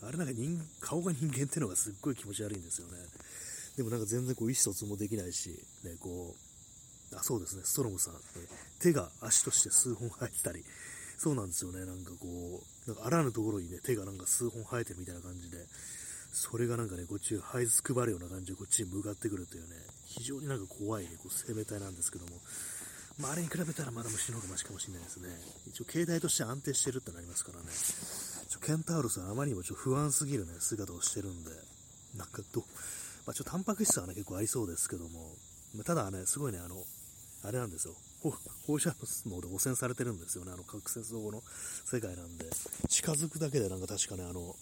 [0.02, 2.98] あれなんか人、顔が人間っていうのがすっごい気持ち悪いんですよね。
[3.78, 6.36] でもなんか全然こう意思疎通もできないし、ね、こ
[7.14, 8.20] う、あ、そうですね、ストロムさん、ね、
[8.82, 10.66] 手が足として数本生えてたり、
[11.18, 15.58] そうなんですよね、なんかこう、なんかあらぬところにね、手がなんか数本生えてるみたいな感じで、
[16.34, 22.42] それがなんかね、こっち這いつくばるような感じでこっちに向かってくるというね、非常になんか怖いね、こう生命体なんですけども、
[23.22, 25.30] まあ、あれに比べたらまだ虫の方がマシかもしれないですね。
[25.68, 27.70] 一応、携帯として安定してるってなりますからね。
[28.50, 31.52] ちょケンタウロスはあまりにもちょっと不安すぎるね、姿をしてるんで、
[32.18, 32.62] なんかど、
[33.28, 35.36] まあ、ちょっとタンパク質はね、結構ありそうですけども、
[35.78, 36.84] まただね、すごいね、あの、
[37.44, 37.94] あれなんですよ。
[38.66, 41.44] 放射能で汚染されてるんですよね、あの核戦争後の
[41.86, 42.46] 世界なんで、
[42.88, 44.56] 近づくだけでなんか確かね、あの、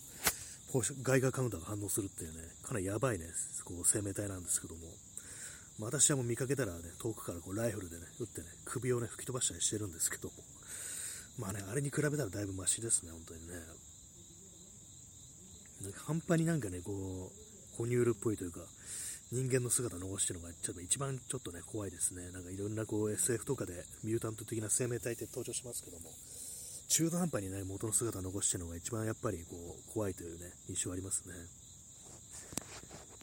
[1.03, 3.25] ガイガーカウンターが反応するっていうね、かなりやばいね、
[3.65, 4.81] こう生命体なんですけども、
[5.79, 10.35] まあ、私はもう見かけたらね、遠くからこうライフルでね、撃ってね、首をね、吹き飛ばしたりしてるんですけども、
[11.39, 13.53] まあね、あれに比べたらだいぶマシですね、本当にね。
[15.81, 18.61] なんか半端になんかね、こう、哺乳類っぽいというか、
[19.31, 22.29] 人間の姿を残してるのが、ちょっと一番ちょっとね、怖いですね。
[22.31, 26.11] なんかいろんなこう SF とかでミュータント的な生命体って登場しますけども、
[26.91, 31.33] 中途半端にね、元の姿を残してるのが一番やっぱりこう、怖いというね、印象ありますね。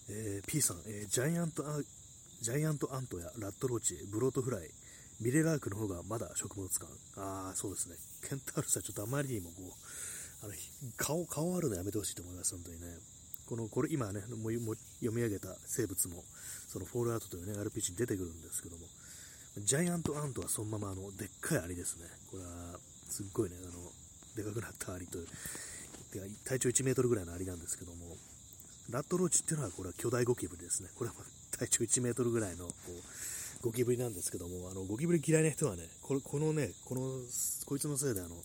[0.08, 1.62] えー、P さん、えー、ジャイアント
[2.40, 4.70] ジャイアントアントやラットローチ、ブロートフライ、
[5.20, 6.88] ミレラークの方がまだ食物感。
[7.18, 7.96] ああ、そうですね。
[8.26, 10.54] ケンタウルスはちょっとあまりにもこう、あの
[10.96, 12.86] 顔、顔あるのやめてほしいと思います、本当にね。
[13.44, 16.24] この、これ今ね、もう読み上げた生物も、
[16.72, 18.86] そのフォールアウトというね、RPG に出てくるんですけども、
[19.58, 22.06] ジャイアントアントはそのままあの、でっかいアリですね。
[22.30, 22.78] これは、
[23.08, 23.92] すっごいね、あの、
[24.36, 25.26] でかくなったアリという、
[26.44, 28.16] 体長1メートルぐらいのアリなんですけども、
[28.90, 30.88] ラットローチっていうのは、これは巨大ゴキブリですね。
[30.94, 31.16] これは
[31.50, 37.02] 体長1メートルぐらいの、こう、ゴキブリなんですけども、あの、ゴキブリ嫌いな人はね、これ、このね、この、
[37.66, 38.36] こいつのせいであの、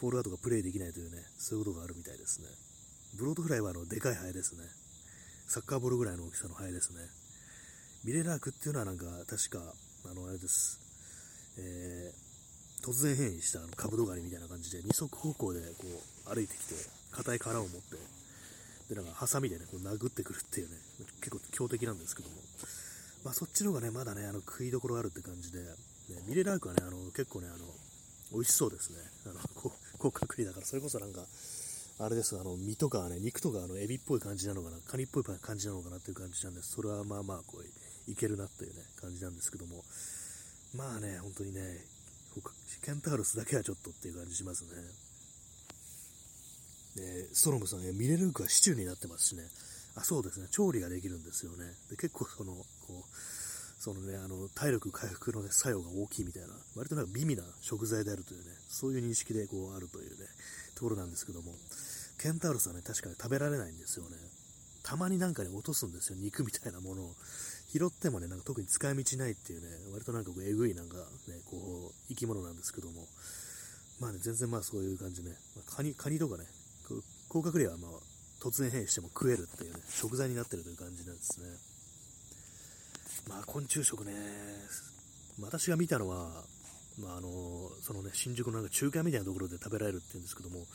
[0.00, 2.48] フォールアウトがプレイできないというね、そういうことがあるみたいですね。
[3.14, 4.64] ブロードフライはあの、でかいハエですね。
[5.46, 7.00] サッカーボールぐらいの大きさのハエですね。
[8.04, 9.60] ミレラークっていうのはなんか、確か、
[10.10, 10.80] あの、あれです。
[11.58, 12.29] えー、
[12.82, 16.74] 突然変異したあのカブトガニみたいな感じで二足歩行でこう歩いてきて
[17.12, 17.96] 硬い殻を持って
[18.88, 20.76] でなんかハサミでねこう殴ってくるっていうね
[21.20, 22.36] 結構強敵なんですけども
[23.24, 25.66] まあそっちの方がねまだねあの食いどころあるって感じで、ね、
[26.26, 27.64] ミレラークはねあの結構ねあの
[28.32, 29.40] 美味しそうですねあの
[29.98, 31.20] 甲殻類だからそれこそなんか
[32.02, 36.72] あれです、あの、身とかね、肉とか、あの、エビっぽい感じなのかな、カニっぽい感じなのかなっていう感じなんです。
[36.72, 39.84] それはまあまあ、こう、いけるなっていうね、感じなんですけども。
[40.74, 41.60] まあね、本当にね、
[42.82, 44.70] ケンタウロスだけはちょっとっていう感じしますね。
[46.96, 49.42] で、ストロムさん、ミレルークはシチューになってますしね。
[49.96, 50.48] あ、そうですね。
[50.50, 51.64] 調理ができるんですよね。
[51.90, 53.16] で結構その、こう、
[53.80, 60.26] そのね、あの、体力回復の、ね、作用が大きいみたいな、割となんか美味な食材であるというね、そういう認識でこうあるというね、
[60.74, 61.54] ところなんですけども、
[62.18, 64.16] ケンタウロスはね、確かに食べられないんですよね。
[64.82, 67.14] たまになんかね、落とすんですよ、肉みたいなものを。
[67.72, 73.06] 拾ってもね、なんか特に使い道ないっていうね、割となんかこう、えぐいなんかね、こう、生き物なんですけども、
[74.00, 76.44] まあね、全然まあそういう感じね、まあ、カニ、カニとかね、
[77.28, 77.90] 甲殻類はまあ
[78.42, 81.48] 突然変異しても食えるっていうね、食材になってるという感じなんですね。
[83.28, 84.12] まあ昆虫食ね、
[85.40, 86.42] 私が見たのは、
[86.98, 90.66] まああの、そのね、新宿のなんか中華みたいなところで食べられるっていうんですけども、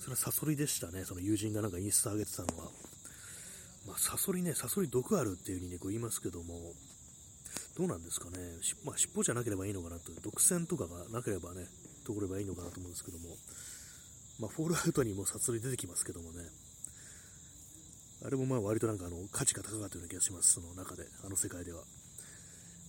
[0.00, 2.70] それはサソリでしたね、その友人がなんかインスタ上げてたのは。
[3.88, 6.74] まあ、サソリね、サソリ毒あるっていう風にね、こう言いますけども、
[7.76, 8.36] どうなんですかね、
[8.84, 11.64] まあ、尻尾じゃなければいいのかなと、毒腺とかがなければね、
[12.04, 13.30] 通ればいいのかなと思うんですけども、
[14.40, 16.44] まあ、フォールアウトにもサソリ出てきますけどもね、
[18.26, 21.80] あれもまあ割となんかあの価値が高かったような気がします、その中で、あの世界では。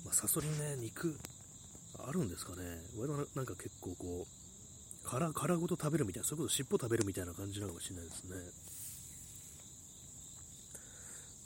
[0.04, 1.16] まあ、サソリね、肉、
[1.98, 2.64] あるんですかね。
[2.98, 8.36] 割となんか結構こう、殻、殻ごと食べるみたいな、それこそ尻尾食べるみたいな感じなのかもしれないですね。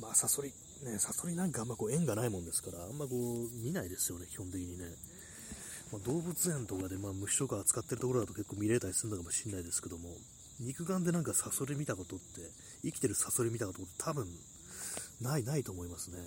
[0.03, 0.51] まあ、サソリ、
[0.83, 4.83] ね、サソリなんかあんまこう縁がないもんですから、あんまこう見ないですよね、基本的にね。
[5.93, 10.09] まあ、動物園とかでまあ虫とか扱ってるところだと結構見れたりするのかもしれないですけども、
[10.59, 12.41] 肉眼でなんかサソリ見たことって、
[12.83, 14.27] 生きてるサソリ見たことって多分、
[15.21, 16.17] ない、ないと思いますね。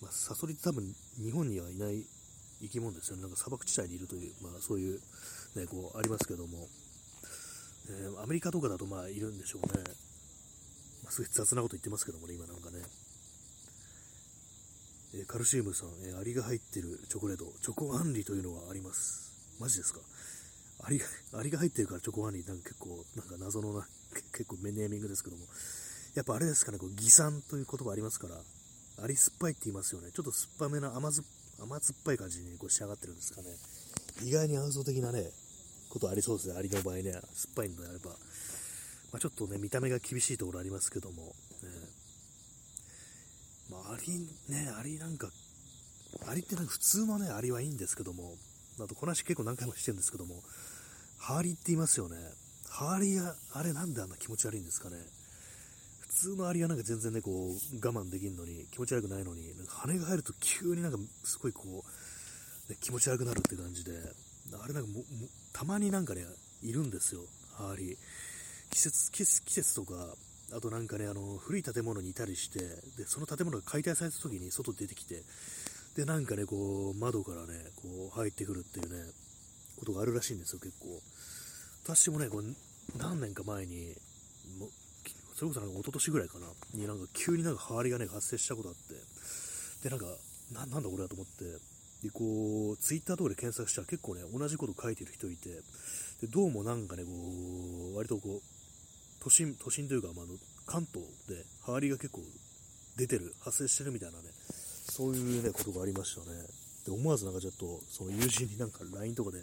[0.00, 0.82] まあ、サソリって多分
[1.22, 2.06] 日本にはいない
[2.62, 3.22] 生き物ですよね。
[3.22, 4.98] なんか砂漠地帯にいるという、まあそういう、
[5.56, 6.68] ね、こうありますけども、
[7.90, 9.84] えー、アメリカとかだとまあいるんでしょうね。
[11.10, 12.78] すごい雑なこと言ってますけどもね、今なんかね。
[15.14, 19.32] え、カルシウムさん、えー、アリが入ってるチョコレート、チョコアンリというのがあります。
[19.58, 20.00] マジですか？
[20.82, 21.06] アリが、
[21.38, 23.86] アリが入ってるからチョコアンリなんか結構、なんか謎のな、
[24.32, 25.46] 結構ネーミングですけども、
[26.14, 28.40] やっぱあれですかね、こう、偽酸という言葉ありますから、
[29.02, 30.10] アリ酸っぱいって言いますよね。
[30.12, 31.24] ちょっと酸っぱめな甘酸
[31.58, 33.56] 甘酸っぱい感じにこう仕上がってるんですかね。
[34.22, 35.30] 意外に暗想的なね、
[35.90, 36.54] ことありそうですね。
[36.54, 38.16] アリの場合ね、酸っぱいのであれば。
[39.12, 41.32] まあ、ちょっとね、見た目が厳しいところありますけども、ね、
[43.70, 45.28] まあ、アリ、ね、アリなんか、
[46.28, 48.36] アリってなんか普通のね、アリはいいんですけども、
[48.78, 50.42] あとこの話結構何回もしてるんですけども、
[51.18, 52.16] ハーリって言いますよね。
[52.68, 54.96] ハーリが、あれなんであんな気持ち悪いんですかね。
[56.00, 61.84] 普通のアリはなんか全然ね、こう、我慢できるのに、気持ち悪くないのに、なんか羽が入ると急になんかすごいこ
[62.68, 63.92] う、ね、気持ち悪くなるって感じで、
[64.52, 65.04] あれなんかも、
[65.52, 66.24] たまになんかね、
[66.62, 67.22] いるんですよ、
[67.52, 67.98] ハーリ
[68.70, 70.14] 季節、季節とか、
[70.52, 72.60] あとなんかね、あの、古い建物にいたりして、
[72.96, 75.22] で、その建物が解体された時に外出てきて、
[75.96, 79.10] で、なんかね、こう、窓からね、こう、入ってくるっていうね、
[79.78, 81.00] ことがあるらしいんですよ、結構。
[81.84, 82.44] 私もね、こう、
[82.98, 83.94] 何年か前に、
[84.58, 84.68] も
[85.34, 88.94] それこそなんか一昨年ぐらいかな、になんか急になんかハーリがね、発生したことあって、
[89.82, 90.06] で、なんか、
[90.52, 91.44] ななんだこれだと思って、
[92.02, 95.48] で、こう、ツイッターとかで検索したら結構ね、同じこと書いてる人いて、
[96.20, 97.10] で、どうもなんかね、こ
[97.94, 98.59] う、割とこう、
[99.20, 100.26] 都心、都心というか、まあ、
[100.66, 102.22] 関東で、ハーリが結構
[102.96, 104.24] 出てる、発生してるみたいなね、
[104.90, 106.42] そういうね、ことがありましたね。
[106.86, 109.38] で、思わずなんかちょっと、その友人になんか LINE とかで、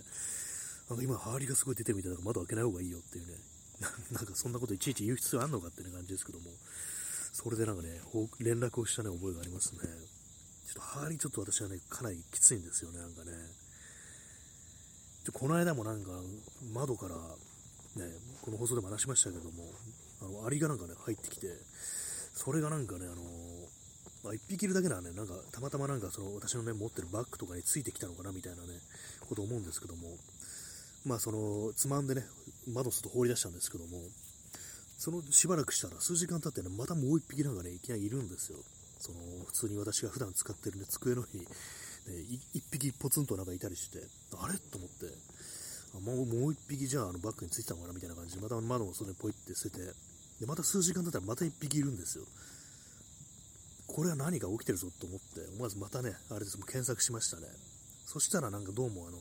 [0.89, 3.33] なんか今、ハーリがすごい出てるみたいな、窓開けない方がいいよっていうね、
[4.11, 6.51] なんかそんなこといちいち言う必要あんのかっていう感じですけども、
[7.33, 8.01] それでなんかね、
[8.39, 9.79] 連絡をしたね、覚えがありますね。
[10.65, 13.31] ちょっとハーリちょっと私はね、かなりきついんですよね、なんかね。
[15.33, 16.11] この間もなんか、
[16.73, 17.15] 窓から、
[17.97, 18.05] ね、
[18.41, 19.63] この放送でも話しましたけども、
[20.21, 21.47] あの、アリがなんかね、入ってきて、
[22.33, 23.15] それがなんかね、あの
[24.23, 28.79] まあ、1匹いるだけならね、なんか、たまたまなんかその、私のね、持ってるバッグとかについてきたのかな、みたいなね、
[29.27, 30.17] こと思うんですけども、
[31.05, 32.25] まあその、つまんでね、
[32.67, 34.01] 窓外放り出したんですけども、
[34.97, 38.57] そのしばらくしたら数時間経ってね、またもう一匹なんかね、いきなりいるんですよ。
[38.99, 41.47] その、普通に私が普段使ってるね、机の上に、ね、
[42.53, 43.99] 一匹ポツンとなんかいたりして、
[44.37, 44.57] あれ？
[44.57, 45.05] と思って、
[45.95, 49.85] あもうもう一匹じゃああのバッグについてたのかなみたいな感じで、また窓を外にポイって捨てて、
[50.39, 52.25] で、また数時間経ったらまた一匹いるんですよ。
[53.87, 57.47] これは何が起きてるぞと思って、思わずまたね、あれです、もう検索しましたね。
[58.05, 59.17] そしたらなんかどうもあの、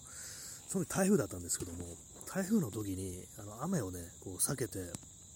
[0.68, 1.84] その台風だったんですけども、
[2.26, 4.78] 台風の時に、あの、雨をね、こう避けて、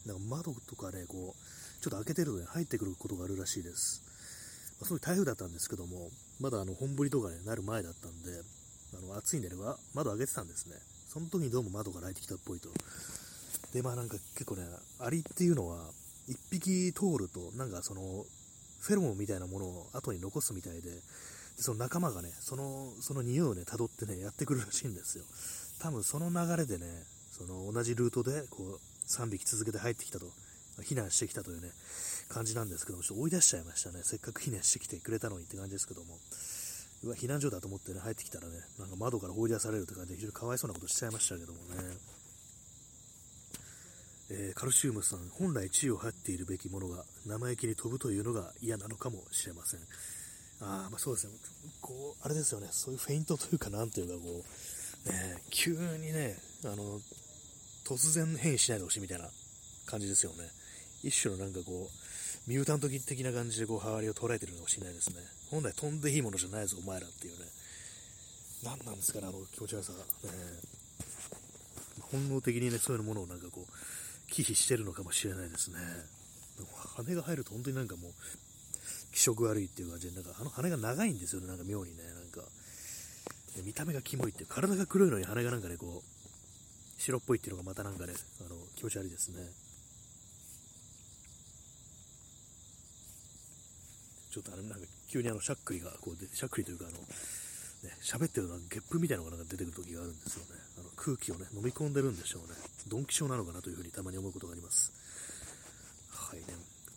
[0.07, 4.03] なんか窓とかね、こう、ちょっと開けてるので入ってくることがあるらしいです。
[4.81, 8.43] まあ、その時台風だったんですけども、まだあの、本降りとかね、なる前だったんで、
[8.99, 9.57] あの、暑いんでね、
[9.95, 10.77] 窓開けてたんですね。
[11.13, 12.69] その時にどうも窓から入ってきたっぽいと。
[13.75, 14.63] で、まあなんか結構ね、
[15.01, 15.91] アリっていうのは、
[16.29, 18.25] 一匹通ると、なんかその、
[18.81, 20.91] フェロモンみたいなものを後に残すみたいで、
[21.57, 25.25] その仲間がね、その、その匂いをね、辿ってね、やってくるらしいんですよ。
[25.81, 26.87] 多分その流れでね、
[27.37, 30.27] その同じルートで、こう、3匹続けて入ってきたと、
[30.83, 31.73] 避難してきたというね、
[32.29, 34.03] 感じなんですけども、ちょっと追い出しちゃいましたね。
[34.05, 36.19] せっかく避難してきてくれたのにって感じですけども、
[37.03, 42.21] うわ、避難所だと思ってね、入ってきたらね、なんか窓から放り出されるって感じで、非常にかわいそうなことしちゃいましたけどもね。
[44.33, 49.81] えー、カルシウムさん、本来地位を張っているべきものが生意気に飛ぶというのが嫌なのかもしれません。
[50.61, 51.33] あまあそうですね、
[51.81, 54.45] こう、あれですよね、そういうフェイントというか、なんというか、こ
[55.07, 57.01] う、ね、急にね、あの、
[57.85, 59.29] 突然変異しないでほしいみたいな
[59.87, 60.49] 感じですよね。
[61.03, 62.00] 一種のなんかこう、
[62.51, 65.23] ミュータント的な感じでこう、ハワリを捉えてるのかもしれないですね。
[65.53, 67.47] 本来飛んでいいものじゃないぞ、お前らっていうね。
[68.65, 69.99] 何なんですかね、あの気持ち悪さが。
[70.01, 70.05] ね、
[72.11, 75.79] 本能的にね、そういうものをなんかこう、忌避してるのかもしれないですね。
[76.97, 78.13] 羽が入ると本当になんかもう、
[79.15, 82.43] 気色悪いっていう感じで、なんかあの羽が長いんですよね、なんか妙にね、なんか。
[83.65, 88.15] 見た目がキモいっていう、体が黒いのに羽がなんかね、こう、白っぽいっていうのがまたなんかね、
[88.45, 89.39] あの、気持ち悪いですね。
[94.31, 100.61] ちょっとあれ、なんか急にあの、しゃっくりがこう出て、しゃっくりというか、あの、ね、喋ってるのはゲップみたいなのがなんか出てくる時があるんですよね。
[100.79, 102.55] あの空気をね、飲み込んでるんでしょうね。
[102.89, 104.93] ドンキショなのかなというふうにたまに思うことがあります。
[106.11, 106.45] はいね。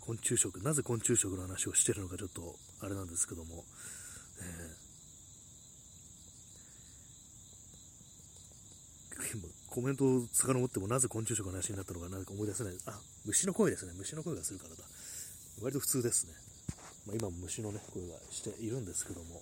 [0.02, 3.64] 昆虫食、なぜ昆虫食の話をしてるのかちょっと、あれなんですけども、
[4.42, 4.84] えー、
[9.74, 12.74] コメントを遡ってもなぜ昆虫食の話になったのかなか思い出せない。
[12.86, 13.94] あ、虫の声ですね。
[13.98, 14.84] 虫の声がするからだ。
[15.64, 16.53] 割と普通ですね。
[17.06, 19.42] まあ、今も虫のね、声がしているんですけども、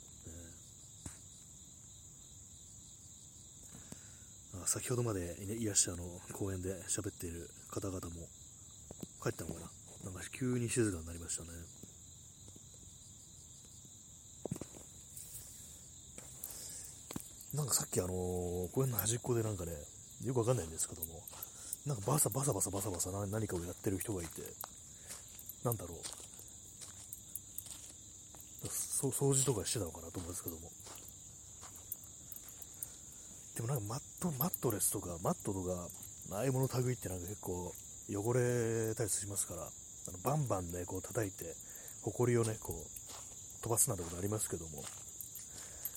[4.66, 8.28] 先ほどまでいらっしゃあの公園で喋っている方々も
[9.24, 9.70] 帰ったのかな。
[10.06, 11.50] なんか急に静かになりましたね。
[17.54, 18.10] なんかさっきあの
[18.72, 19.74] 公園の端っこでなんかね、
[20.24, 21.22] よくわかんないんですけども、
[21.86, 24.42] なんかバサバサバサバサバサ何かをやってる人がいて、
[25.64, 25.98] なんだろう、
[29.10, 30.70] 掃除とかしてたのかなと思うんですけども、
[33.56, 35.88] でもなんかマット、マットレスとか、マットとか、
[36.32, 37.74] ああいうもの類ってなんか結構
[38.10, 39.66] 汚れたりしますから、あ
[40.12, 41.56] のバンバンね、こう叩いて、
[42.04, 44.84] 埃をね、こう、飛ばすなんてことありますけども、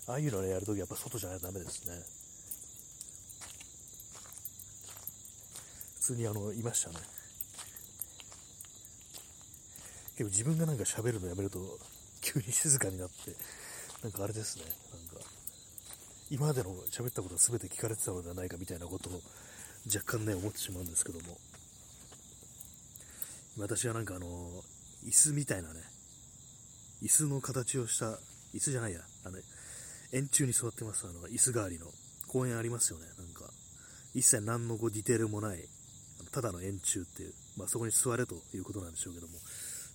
[0.07, 1.95] ああいうのね、やるときやっぱ外じゃないとダメですね。
[6.01, 6.97] 普通にあの、いましたね。
[10.17, 11.79] 結構自分がなんか喋るのやめると、
[12.41, 13.37] に静かになって、
[14.03, 15.27] なんかあれですね、なんか、
[16.31, 19.21] 今までの喋ったことは全て聞かれてたのではないかみたいなことを
[19.87, 21.39] 若干ね、思ってしまうんですけども、
[23.59, 24.27] 私はなんかあの、
[25.05, 25.81] 椅子みたいなね、
[27.03, 28.19] 椅子の形をした、
[28.55, 29.39] 椅子じゃないや、あの、
[30.13, 31.87] 円柱に座ってます、あの、椅子代わりの
[32.29, 33.51] 公園ありますよね、なんか、
[34.15, 35.59] 一切何のこうディテールもない、
[36.33, 39.39] ただの円柱っていう、まあそこに座れということなんでしょうけども、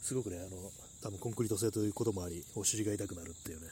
[0.02, 0.72] すごくね、あの、
[1.02, 3.68] 多分コンクリート製ということもあり、お尻が痛くなるっていうね、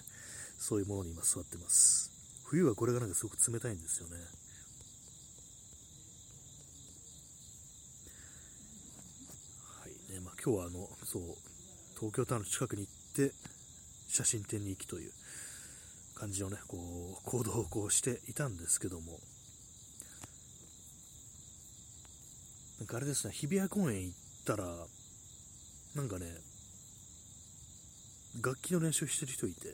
[0.58, 2.10] そういうものに今座ってます。
[2.46, 4.16] 冬はこれがなんかすごく冷たいんですよね。
[9.82, 11.24] はいね、まあ、今日はあの、そう、
[12.00, 13.34] 東京タワーの近くに行って、
[14.08, 15.12] 写真展に行きという
[16.16, 19.20] 感じのね、こう、行動をこうしていたんですけども、
[22.80, 24.66] なんかあれですね、日比谷公園行ったら、
[25.96, 26.28] なんかね、
[28.42, 29.74] 楽器の練習してる人いて、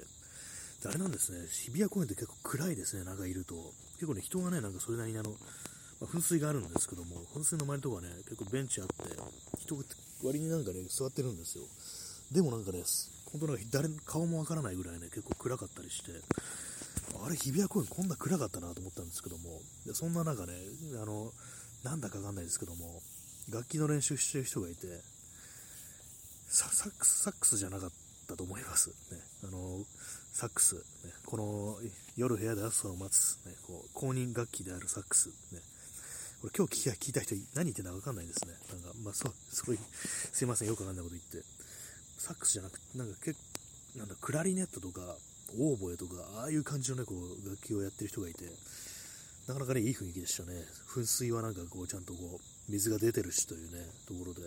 [0.85, 3.56] あれなんですね、日比谷公園って結構暗いですね、なんかいると。
[3.95, 5.38] 結構ね、人がね、なんかそれなりにあの、ま
[6.02, 8.94] あ、噴水があるんですけども、噴水の周りとかね、結構ベンチあって、
[9.60, 9.84] 人が
[10.23, 11.64] 割になんかね、座ってるんですよ。
[12.31, 12.84] でもなんかね、
[13.31, 16.11] 本当なんか誰、顔もわからないぐらいね、結構暗かったりして、
[17.23, 20.53] あれ、日比谷公園こんな暗かったなと思ったんですけども、でそんな中ね、
[21.02, 21.31] あの、
[21.84, 23.02] なんだかわかんないですけども、
[23.49, 24.88] 楽器の練習してる人がいて、
[26.49, 28.89] サックス、サックスじゃなかっただと思います。
[29.11, 29.85] ね、あの、
[30.33, 30.81] サックス、ね、
[31.25, 31.77] この
[32.15, 35.59] 夜部屋で朝を待つ、ね、こう公認楽器であるサックス、ね、
[36.41, 38.53] これ今日聞いた人何言ってんだかわかんないですね。
[38.69, 39.79] なんか、まあそう、すごい、
[40.31, 41.47] すいません、よくわかんないこと言って。
[42.17, 43.39] サックスじゃなくて、なんか結
[43.95, 45.01] なんだ、クラリネットとか、
[45.59, 48.45] オーボエとか、ああいう感じのね、こう、楽器をやってる人がいて、
[49.47, 50.53] なかなかね、いい雰囲気でしたね。
[50.87, 54.41] 噴水はなんかこう、ちゃんとこう、水が出てるしというね、ところで。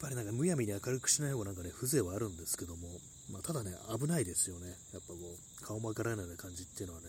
[0.00, 2.86] やっぱりなんかむやみに明るくしない方がなんかね、風情はあるんですけども、
[3.32, 4.68] まあ、ただね、危ないですよね。
[4.94, 7.06] やっぱこう、顔もわからないような感じっていうのはね、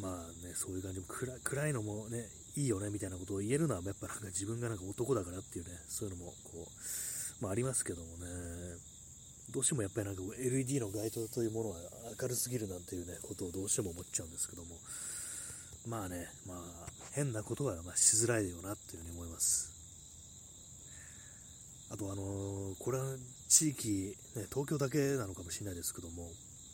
[0.00, 2.24] まあね、そういう感じも暗暗いのもね、
[2.56, 8.26] いいよねみたいなことを言えるのは、やっぱなんか自分がなんか男だからっていうね、そういうのもこう、まあありますけどもね、
[9.52, 11.76] どうしてもやっぱりなんか LED の街灯というものは
[12.20, 14.74] 明るすぎるなんていうね、ことをどうしても思っちゃうんですけども、
[15.86, 16.58] まあね、まあ
[17.12, 19.79] 変なことはましづらいよなっていうふうに思います。
[21.90, 23.04] あとあの、これは
[23.48, 26.30] 地域、ね、東京だけなのかもしれないですけども、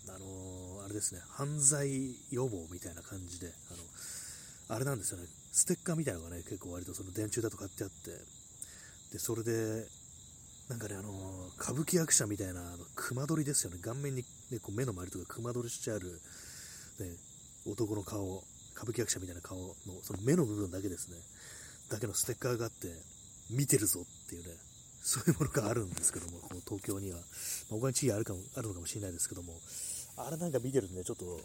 [0.08, 8.10] あの、あれですね、犯罪予防みたいな感じで、あの、あれなんですよね、ステッカーみたいなのがね、結構割とその電柱だと買ってあって、
[9.12, 9.86] で、それで、
[10.68, 11.10] なんかね、あの、
[11.58, 16.20] 歌舞伎役者みたいな、あの熊取りですよね、顔面に、ね、こう目の周りとか熊取りしてある、
[17.00, 17.06] ね、
[17.64, 18.44] 男の顔、
[18.76, 21.16] 歌舞伎役者みたいな顔の、その目の部分だけですね、
[21.88, 22.88] だけのステッカーがあって、
[23.48, 24.50] 見てるぞっていうね、
[25.06, 27.18] そういうものがあるんですけども、 この東京には。
[27.18, 29.54] まあ、他に地域あるかもあるのかもしれないですけども、
[30.16, 31.40] あれなんか見てるとね、ちょっと、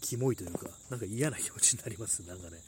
[0.00, 2.22] キモいというか、なんか嫌な気持ちになります。
[2.22, 2.62] なんかね、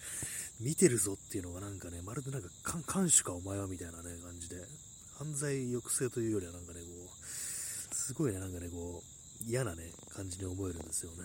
[0.60, 2.48] 見てるぞっていうのがなんかね、まるでなんか、
[2.92, 4.56] 監視かお前はみたいなね、感じで、
[5.18, 11.18] 犯罪抑制というよりはなんかね、こう、すごいね、なんかね、こう、嫌なね、感じに思えるんですよね。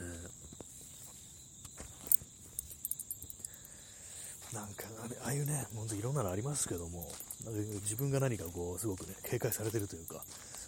[4.53, 4.85] なんか、
[5.23, 7.11] ああいうね、本当いろんなのありますけども、
[7.83, 10.23] 自分が何かこう、すごくね、警戒されてるというか、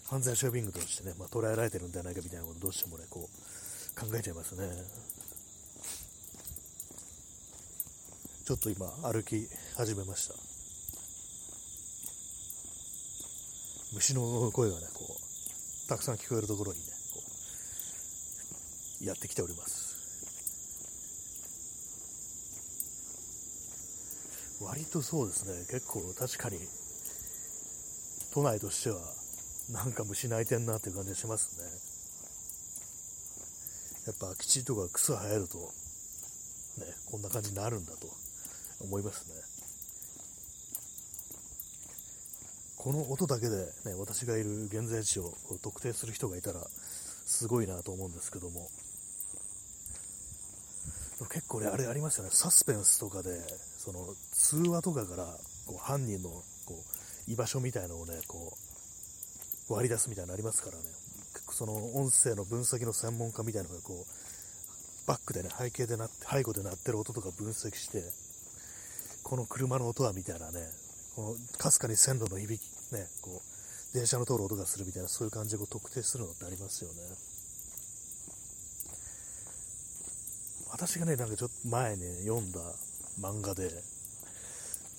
[0.09, 4.67] 犯罪ショッピングとしてね、まあ、捉えられてるんじゃないかみたいなことどうしてもね、こう、考えちゃいますね。
[8.45, 9.47] ちょっと今、歩き
[9.77, 10.33] 始めました。
[13.93, 17.23] 虫の声がね、こう、たくさん聞こえるところにね、こ
[19.01, 19.88] う、やってきております。
[24.61, 26.59] 割とそうですね、結構確かに、
[28.33, 28.99] 都内としては、
[29.71, 31.65] なんか虫鳴いてんなっていう感じがしますね。
[34.07, 35.63] やっぱ空き地とか草生えると、ね、
[37.11, 38.09] こんな感じになるんだと
[38.81, 39.35] 思いますね。
[42.77, 46.65] この音だけで、ね、私がいる現在地を特定する人がいたら、
[47.25, 48.69] すごいなと思うんですけども、
[51.29, 53.39] 結構ね、あれありますよね、サスペンスとかで、
[53.79, 55.23] その通話とかから
[55.65, 56.43] こう犯人のこ
[57.27, 58.51] う居場所みたいなのをね、こ
[59.69, 60.83] う割り出すみたいなのありますからね、
[61.51, 68.03] その音声の分析の専門家みたいなのがこうバックでね、背景でなって、背後で鳴ってる音とか分析して、
[69.23, 70.59] この車の音はみたいなね、
[71.57, 76.97] かすかに線路の響き、ね、こう電車の通る音がするみたいな、そういう感じでこう特定するのってありますよね。
[80.71, 82.59] 私がね、なんかちょっと前ね、読んだ
[83.19, 83.69] 漫画で、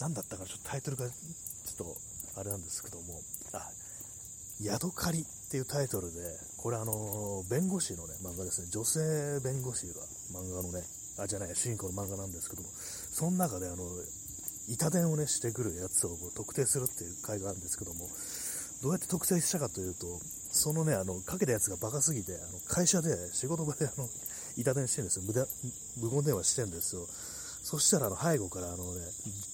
[0.01, 1.15] 何だったかちょっとタイトルがちょ
[1.75, 3.21] っとあれなんですけども、
[3.53, 3.69] あ、
[4.63, 6.21] ヤドカリっていうタイトルで、
[6.57, 10.83] これあの、弁護士のね、漫画ですね、女性弁護士が漫画のね、
[11.19, 12.69] あ、じゃない、主人公の漫画なんですけども、
[13.13, 13.85] その中であの、
[14.69, 18.09] 板伝をね、してくるやつを特定するっていう回があるんですけども、
[18.83, 20.07] どうやって特定したかというと、
[20.53, 24.09] そのね、あの、かけたやつがバカすぎて、あの会社で仕事場であの、
[24.57, 25.25] 板伝してるんですよ。
[25.99, 27.07] 無、無言電話してるんですよ。
[27.71, 29.01] そしたらあの背後からあのね、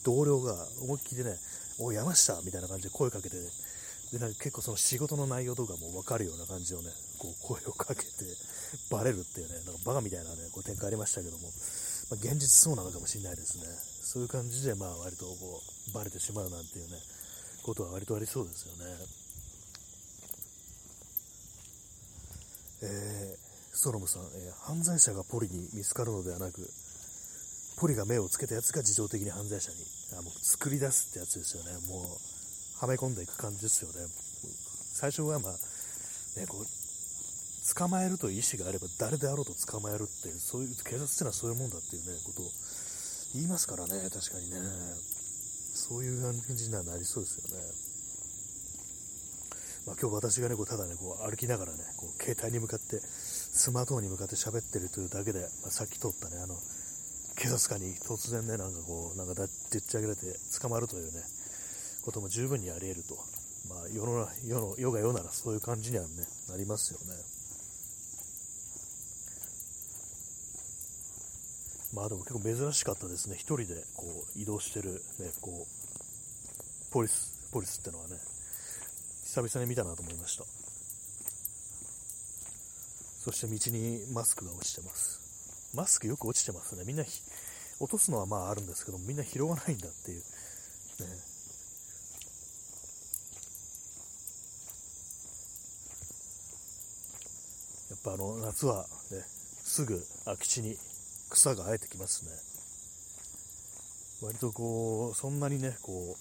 [0.02, 1.36] 同僚が思いっきりね、
[1.78, 3.36] おい、山下みたいな感じで声かけて、
[4.10, 6.88] で、なんか結構その仕事の内容とかも分かるような感じをね、
[7.18, 8.08] こう声をかけて、
[8.88, 11.44] バレるっていうね、なんかバカみたいなね、こう展開ありましたけども、
[12.08, 13.68] まあ、現実そうなのかもしれないですね。
[14.00, 16.96] そういう感じで、まあ割とこう、バレてしまうなんていうね、
[17.68, 18.96] ことは割とありそうですよね。
[22.80, 26.64] えー、ストロムさん、えー、犯罪者がポリに見つかるのではなく、
[27.76, 29.76] ポリが目をつけたやつが自動的に犯罪者に
[30.18, 31.72] あもう作り出すってやつですよね。
[31.88, 32.06] もう、
[32.80, 34.06] はめ込んでいく感じですよね。
[34.94, 35.52] 最初はまあ、
[36.38, 36.66] ね、こう、
[37.74, 42.50] 捕まえるという意思があれば誰であろうと捕まえるっていう、そういう、警察っていうのはそういうもんだっていうね、ことを
[43.34, 44.56] 言いますからね、確かにね。
[45.74, 47.64] そういう感じにはなりそうですよね。
[49.86, 56.56] まあ、今日私がね、こうただね、こう歩きながらね、こう携帯に向かって、スマートフォンに向かって喋ってるというだけで、まあ、さっき撮ったね、あの、
[57.36, 61.20] 警察官に突然ね、なんかこう、なんかだってっち上げられて捕まるというね、
[62.02, 63.16] ことも十分にあり得ると。
[63.68, 66.08] まあ、世の、世の、世が世ならそういう感じにはね、
[66.48, 67.36] なりますよね。
[71.94, 73.36] まあでも結構珍しかったですね。
[73.36, 74.04] 一人でこ
[74.36, 78.16] う移動してる、ね、こう、ポリス、ポリスってのはね、
[79.24, 80.44] 久々に見たなと思いました。
[83.24, 85.25] そして道にマスクが落ちてます。
[85.76, 86.84] マスクよく落ちてますね。
[86.86, 87.04] みんな
[87.78, 90.20] 落とすのはまああるんですけどみんな拾わないんだっていう。
[90.20, 90.24] ね。
[97.90, 99.22] やっぱあの夏はね、
[99.62, 100.78] すぐ空き地に
[101.28, 102.30] 草が生えてきますね。
[104.22, 106.16] 割とこう、そんなにね、こう、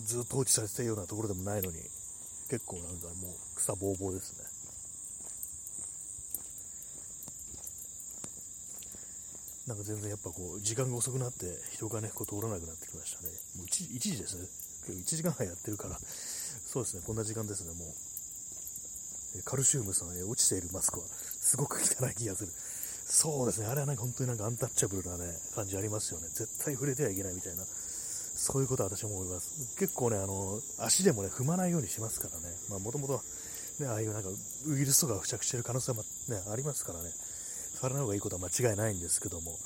[0.00, 1.76] ずっと放置されてるようなところでもないのに、
[2.48, 4.53] 結構なんかもう草ぼうぼうですね。
[9.66, 13.28] なんか全然やっぱこう、時間が遅くなって、人がね、こう通らなくなってきましたね。
[13.56, 14.46] もう 1, 1時ですね。
[14.86, 17.84] 今日1時間半やってるから、そうですね、こんな時間ですね、も
[19.40, 19.42] う。
[19.42, 22.52] カルシウムさんへ落ちているマスクは、すごく汚い気がする。
[23.06, 26.28] そうですね、あれはなんか本当になんかアンタッチャブルなね、感じありますよね。
[26.28, 27.64] 絶対触れてはいけないみたいな。
[27.64, 29.76] そういうことは私も思います。
[29.78, 32.54] 結構ね、あの、足でもね、踏まないようにしますからね。
[32.68, 33.22] まあ、もともと、
[33.78, 34.28] ね、ああいうなんか、
[34.66, 37.10] ウイルスとか付着してる可能性もね、ありますからね。
[37.84, 39.58] されない方がいいことは間違いないんですけども、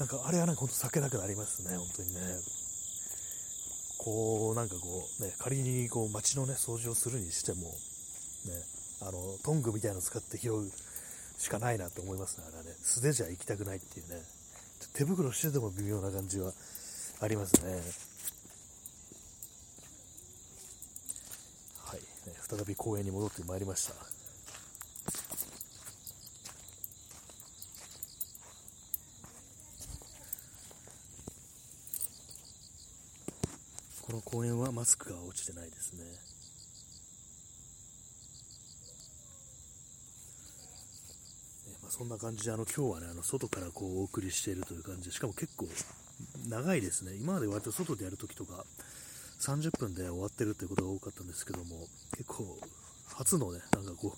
[0.00, 2.20] なんかあれはなんか本当避けたくなりますね、本当にね。
[3.98, 7.74] こう、なんかこう、ね、仮にこう街のね、掃除をするにしても、ね、
[9.02, 10.72] あの、トングみたいなの使って拾う
[11.38, 12.70] しかないなと思いますね、あれはね。
[12.82, 14.20] 素手じゃ行きたくないっていうね。
[14.94, 16.52] 手袋してても微妙な感じは
[17.20, 17.80] ありますね。
[21.78, 24.21] はい、ね、再び公園に戻ってまいりました。
[34.02, 36.02] この公園はマスクが落ちてないですね。
[41.82, 45.68] まあ、そんな感じで、あの今日はね、あの外からこうお送りしているという感じで、しかも結構
[46.48, 47.14] 長いですね。
[47.14, 48.64] 今まで割と外でやるときとか、
[49.40, 52.58] 30分で終わってるってことが多かったんですけども、結構、
[53.06, 54.16] 初のね、なんかこ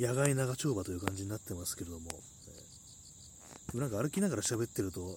[0.00, 2.08] う、野外長丁場という感じになってますけれども、
[3.72, 5.14] えー、なんか歩きながら喋ってると、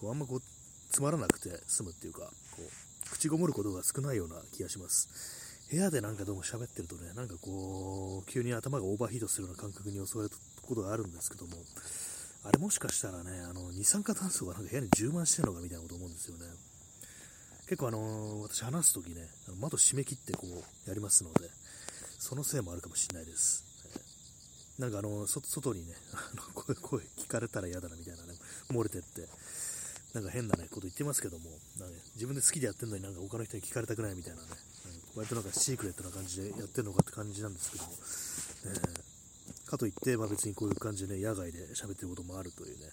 [0.00, 0.42] こうあんまこう、
[0.90, 2.20] つまらなくて済むっていうか、
[2.56, 5.08] こう、口ごもることが少ないような気がします。
[5.70, 11.56] 部屋でなんかどうも喋ってるとね、なんかこう、急に頭がオーバーヒートするような感覚に襲われることがあるんですけども、
[12.44, 16.46] あれもしかしたらね、あの、二酸化炭素がなんか部屋に充満してるのかみたいなこと思うんですよね。
[17.66, 19.28] 結構あの、私話すときね、
[19.58, 21.50] 窓閉め切ってこうやりますので、
[22.18, 23.64] そのせいもあるかもしれないです。
[24.78, 28.34] なんかあの、外にね、あの、声聞かれたら嫌だなみたいなね、
[28.70, 29.26] 漏れてって、
[30.16, 31.44] なんか変なね、こと言ってますけども、
[31.78, 34.48] なんか自分で好きでやってるのになんか他の人に聞かれたくないみたいなね、
[35.14, 37.92] 割となんかシークレットな感じでやってるのかって感じなんですけども、
[38.64, 42.88] え、かといって、まあ、別にこういう感じでね、野外で喋ってることもあるというね、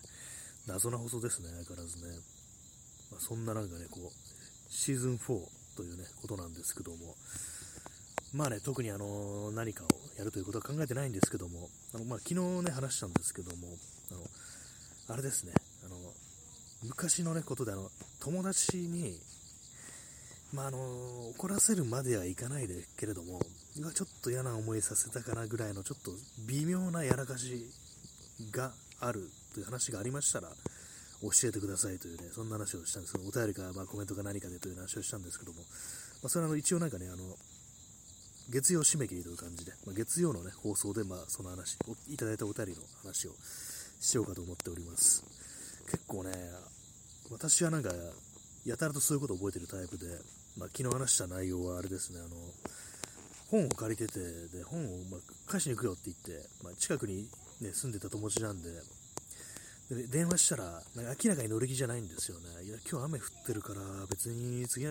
[0.68, 2.12] 謎な放送ですね、相変わらずね。
[3.10, 4.12] まあ、そんななんかね、こう、
[4.68, 5.40] シーズン4
[5.78, 7.16] というね、ことなんですけども、
[8.34, 9.88] まあね、特にあの、何かを
[10.18, 13.68] やるということは考えてないんですけども、あの、まあ、昨日ね、話したんですけども、
[14.12, 15.54] あの、あれですね、
[16.84, 17.90] 昔のね、ことであの、
[18.20, 19.20] 友達に、
[20.54, 20.78] まあ、あの、
[21.30, 23.40] 怒らせるまではいかないでけれども、
[23.94, 26.12] ちょっと嫌な思いさせたかなぐらいの、ちょっと
[26.48, 27.70] 微妙なやらかし
[28.52, 30.50] があるという話がありましたら、
[31.22, 35.60] 教えてくださいというね、そんな話をしたんですけど、お便りか、まあ、コメントか何かでという話をしたんですけども、
[36.22, 37.24] まあ、それはあの一応なんかね、あの、
[38.50, 41.78] 月曜締め切りという感じで、まあ、月曜のね、放送で、まあ、その話、
[42.10, 43.32] いただいたお便りの話を
[44.02, 45.24] しようかと思っております。
[45.90, 46.32] 結構ね、
[47.30, 47.92] 私はなんか、
[48.66, 50.08] やたらとそういうことを覚えてるタイプで、
[50.58, 52.36] まあ、昨日話した内容はあれですね、あの、
[53.50, 54.20] 本を借りてて、
[54.56, 55.18] で、本を、ま
[55.48, 57.30] 返しに行くよって言って、まあ、近くに
[57.62, 58.70] ね、住んでた友達なんで、
[59.90, 60.64] で電話したら、
[60.96, 62.64] なんか明らかに乗り気じゃないんですよね。
[62.66, 64.86] いや、今日雨降ってるから、別に次、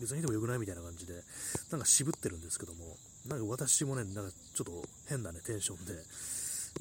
[0.00, 1.14] 別にでもよくないみたいな感じで、
[1.70, 2.96] なんか渋ってるんですけども、
[3.26, 5.92] なんか私もね、なんかちょっと変なね、テンションで、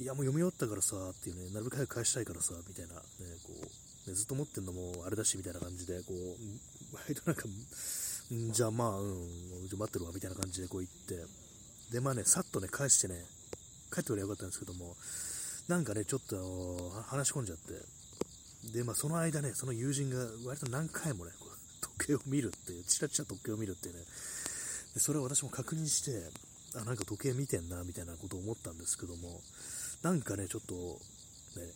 [0.03, 3.01] いや、もう読み終わったからさ、っていうね、なるべく早く返したいからさ、みたいな、ね、
[3.43, 7.43] こう、ね、ずっと持ってんのもあれだし、みたいな感じで、こう、割となんか、
[8.33, 11.25] んじゃあまあ、うん、じゃ待ってるわ、みたいな感じでこう言って、
[11.91, 13.15] で、まあね、さっとね、返してね、
[13.93, 14.95] 帰ってくればよかったんですけども、
[15.67, 17.73] なんかね、ちょっと話し込んじゃって、
[18.73, 21.55] で、まあその間ね、その友人が割と何回もね、こう
[21.99, 24.01] 時計を見るっていう、チラチラ時計を見るっていうね、
[24.93, 26.29] でそれを私も確認して、
[26.77, 29.41] あ、なんか時計見てんな、みたいなことを思ったんですけども、
[30.01, 30.73] なんかね、ちょっと、
[31.59, 31.67] ね、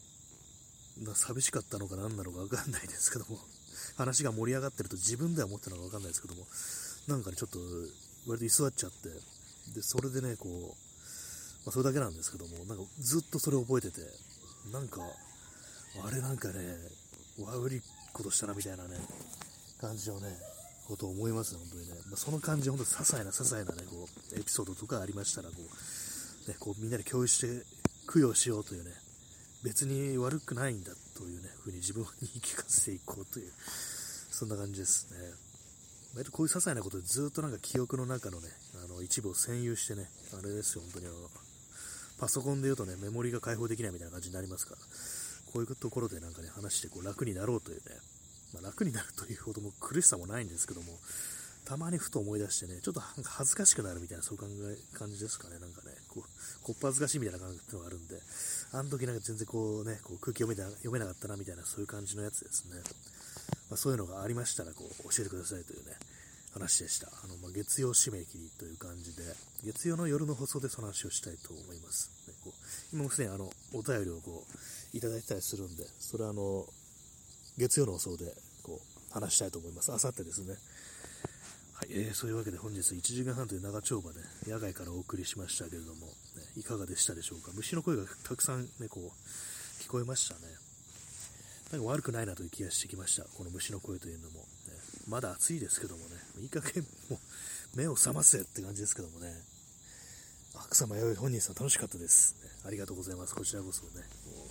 [1.16, 3.40] 寂しかったのか何なのかわかんないですけども、
[3.98, 6.48] 話が盛り上がってると自分では思ってるのかわかんないですけども、
[7.08, 7.60] なんかね、ちょっと、
[8.28, 9.10] 割と居座っちゃって、
[9.74, 14.02] で、それでね、こう、まあ、それだけなんですけども、なんかずっとそれを覚えてて、
[14.72, 15.02] なんか、
[16.04, 16.78] あれなんかね、
[17.40, 17.82] 悪い
[18.14, 18.98] ことしたなみたいなね、
[19.80, 20.38] 感じのね、
[20.88, 21.94] ことを思いますね、本当にね。
[22.08, 27.66] まあ、その感じ、本当に些細な些細なね、こう、エピソードとかありましたら、こう、ね、こうみんなで共有して
[28.12, 28.92] 供養しようというね、
[29.64, 33.52] 別に悪くないんだというね、風に自分に言い聞かせていこうという、
[34.32, 35.18] そんな感じですね。
[36.16, 38.48] 割とこういう些細なことでずっとなんか記憶の中のね、
[38.84, 41.16] あの一部を占有してね、あれですよ、本当にあの、
[42.20, 44.82] パソコンで言うとね、メモリが開放できないみたいな感じになりますから、
[45.52, 47.84] こういうところでなんかね、話してこう楽になろうというね、
[48.54, 50.98] まあ、楽になるというほども苦しさもないんですけども、
[51.66, 58.20] たまにふと思い出してね、ちょっと恥ずかしくなるみたいな、そう考え感じですかね、なんかね、こう、こっぱずかしいみたいな感じっていうのがあるんで、
[58.72, 62.82] あの時なんか全然こうね、こう空気読めな読めなかったなみたいな、そういう感じのやつですね。
[63.70, 65.94] まあ、そういうのがありましたら、こう、教えてくださいというね、
[66.54, 67.08] 話でした。
[67.08, 69.24] あの、まあ、月曜締め切りという感じで、
[69.64, 72.10] 月曜の夜の放送でその話をしたいと思います。
[72.28, 72.54] ね、こう
[72.94, 74.46] 今もすでにあの、お便りをこ
[74.94, 76.66] う、いただいたりするんで、それはあの、
[77.58, 78.34] 月曜の放送で、
[78.64, 79.92] こう、話したいと思います。
[79.92, 80.56] あさってですね。
[81.80, 86.12] はい、えー、そういうわけで本日1時間半という長丁場で、野外からお送りしましたけれども、ね、
[86.58, 87.52] いかがでしたでしょうか？
[87.56, 90.42] 虫の声がたくさんね、こう、聞こえましたね。
[91.72, 93.24] なんか悪くないなという気がしてきました。
[93.24, 94.40] この虫の声というのも。
[94.42, 94.46] ね、
[95.08, 99.32] まだ暑いですけどもね、いい加減もう目を覚ませって感じですけどもね。
[100.70, 102.50] 草間弥生本人さん楽しかったです、ね。
[102.68, 103.34] ありがとうございます。
[103.34, 104.04] こちらこそね。
[104.26, 104.50] こ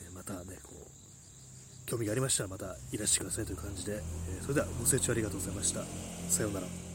[0.00, 0.79] うねまたね、こう、
[1.90, 4.00] 興味がありましたらまたいらしてくださいという感じで、え、
[4.42, 5.82] それではご清聴ありがとうございました。
[6.28, 6.89] さようなら。